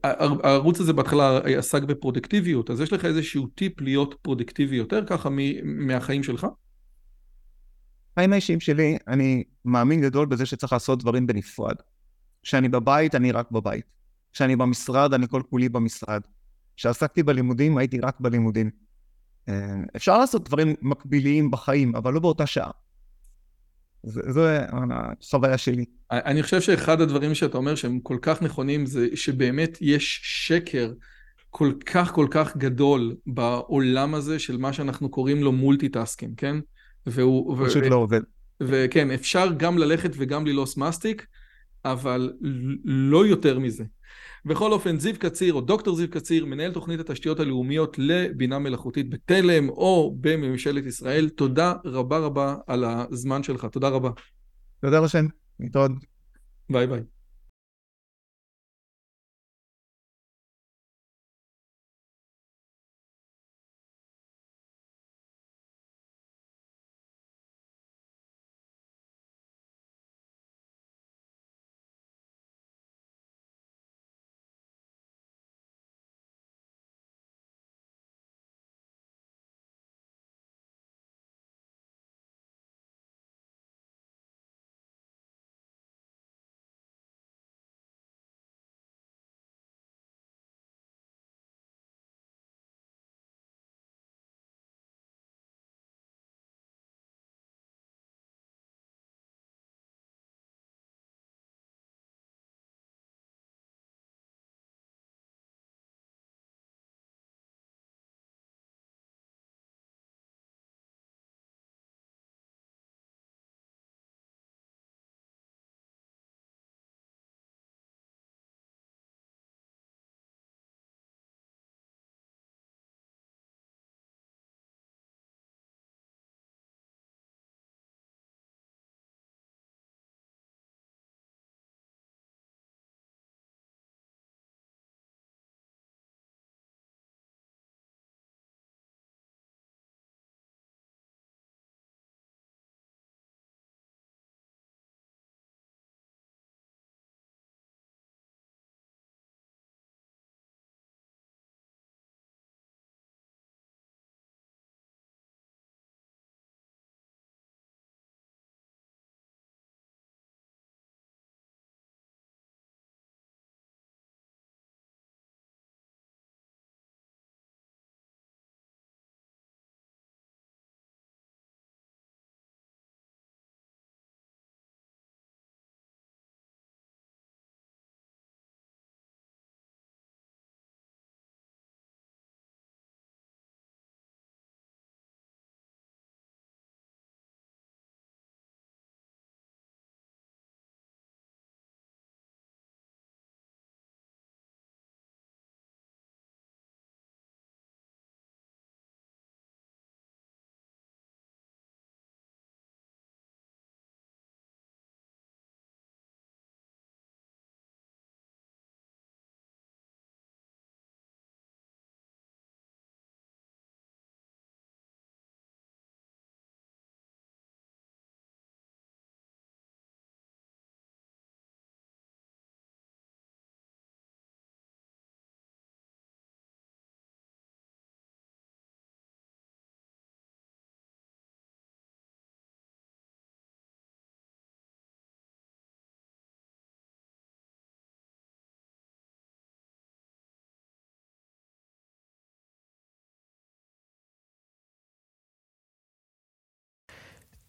הערוץ 0.04 0.80
הזה 0.80 0.92
בהתחלה 0.92 1.38
עסק 1.38 1.82
בפרודקטיביות, 1.82 2.70
אז 2.70 2.80
יש 2.80 2.92
לך 2.92 3.04
איזשהו 3.04 3.46
טיפ 3.46 3.80
להיות 3.80 4.14
פרודקטיבי 4.22 4.76
יותר 4.76 5.04
ככה 5.06 5.28
מהחיים 5.64 6.22
שלך? 6.22 6.46
החיים 8.16 8.32
האישיים 8.32 8.60
שלי, 8.60 8.96
אני 9.08 9.44
מאמין 9.64 10.00
גדול 10.00 10.26
בזה 10.26 10.46
שצריך 10.46 10.72
לעשות 10.72 10.98
דברים 10.98 11.26
בנפרד. 11.26 11.74
כשאני 12.42 12.68
בבית, 12.68 13.14
אני 13.14 13.32
רק 13.32 13.50
בבית. 13.50 13.84
כשאני 14.32 14.56
במשרד, 14.56 15.14
אני 15.14 15.28
כל 15.28 15.42
כולי 15.50 15.68
במשרד. 15.68 16.20
כשעסקתי 16.76 17.22
בלימודים, 17.22 17.78
הייתי 17.78 18.00
רק 18.00 18.20
בלימודים. 18.20 18.70
אה, 19.48 19.74
אפשר 19.96 20.18
לעשות 20.18 20.48
דברים 20.48 20.74
מקביליים 20.82 21.50
בחיים, 21.50 21.96
אבל 21.96 22.12
לא 22.12 22.20
באותה 22.20 22.46
שעה. 22.46 22.70
זו 24.02 24.42
החוויה 24.90 25.58
שלי. 25.58 25.84
אני 26.10 26.42
חושב 26.42 26.60
שאחד 26.60 27.00
הדברים 27.00 27.34
שאתה 27.34 27.58
אומר 27.58 27.74
שהם 27.74 28.00
כל 28.00 28.18
כך 28.22 28.42
נכונים 28.42 28.86
זה 28.86 29.08
שבאמת 29.14 29.78
יש 29.80 30.20
שקר 30.24 30.92
כל 31.50 31.72
כך 31.86 32.12
כל 32.12 32.26
כך 32.30 32.56
גדול 32.56 33.16
בעולם 33.26 34.14
הזה 34.14 34.38
של 34.38 34.56
מה 34.56 34.72
שאנחנו 34.72 35.08
קוראים 35.08 35.42
לו 35.42 35.52
מולטיטאסקים, 35.52 36.34
כן? 36.34 36.56
והוא... 37.06 37.66
פשוט 37.66 37.82
ו... 37.84 37.88
לא 37.88 37.96
עובד. 37.96 38.20
וכן, 38.60 39.10
אפשר 39.10 39.48
גם 39.56 39.78
ללכת 39.78 40.10
וגם 40.16 40.46
ללעוס 40.46 40.76
מסטיק, 40.76 41.26
אבל 41.84 42.32
לא 42.84 43.26
יותר 43.26 43.58
מזה. 43.58 43.84
בכל 44.44 44.72
אופן, 44.72 44.98
זיו 44.98 45.14
קציר, 45.18 45.54
או 45.54 45.60
דוקטור 45.60 45.96
זיו 45.96 46.10
קציר, 46.10 46.46
מנהל 46.46 46.72
תוכנית 46.72 47.00
התשתיות 47.00 47.40
הלאומיות 47.40 47.96
לבינה 47.98 48.58
מלאכותית 48.58 49.10
בתלם 49.10 49.68
או 49.68 50.16
בממשלת 50.20 50.86
ישראל, 50.86 51.28
תודה 51.28 51.74
רבה 51.84 52.18
רבה 52.18 52.56
על 52.66 52.84
הזמן 52.84 53.42
שלך, 53.42 53.64
תודה 53.64 53.88
רבה. 53.88 54.10
תודה 54.80 55.00
לכם, 55.00 55.26
להתראות. 55.60 55.90
ביי 56.70 56.86
ביי. 56.86 57.15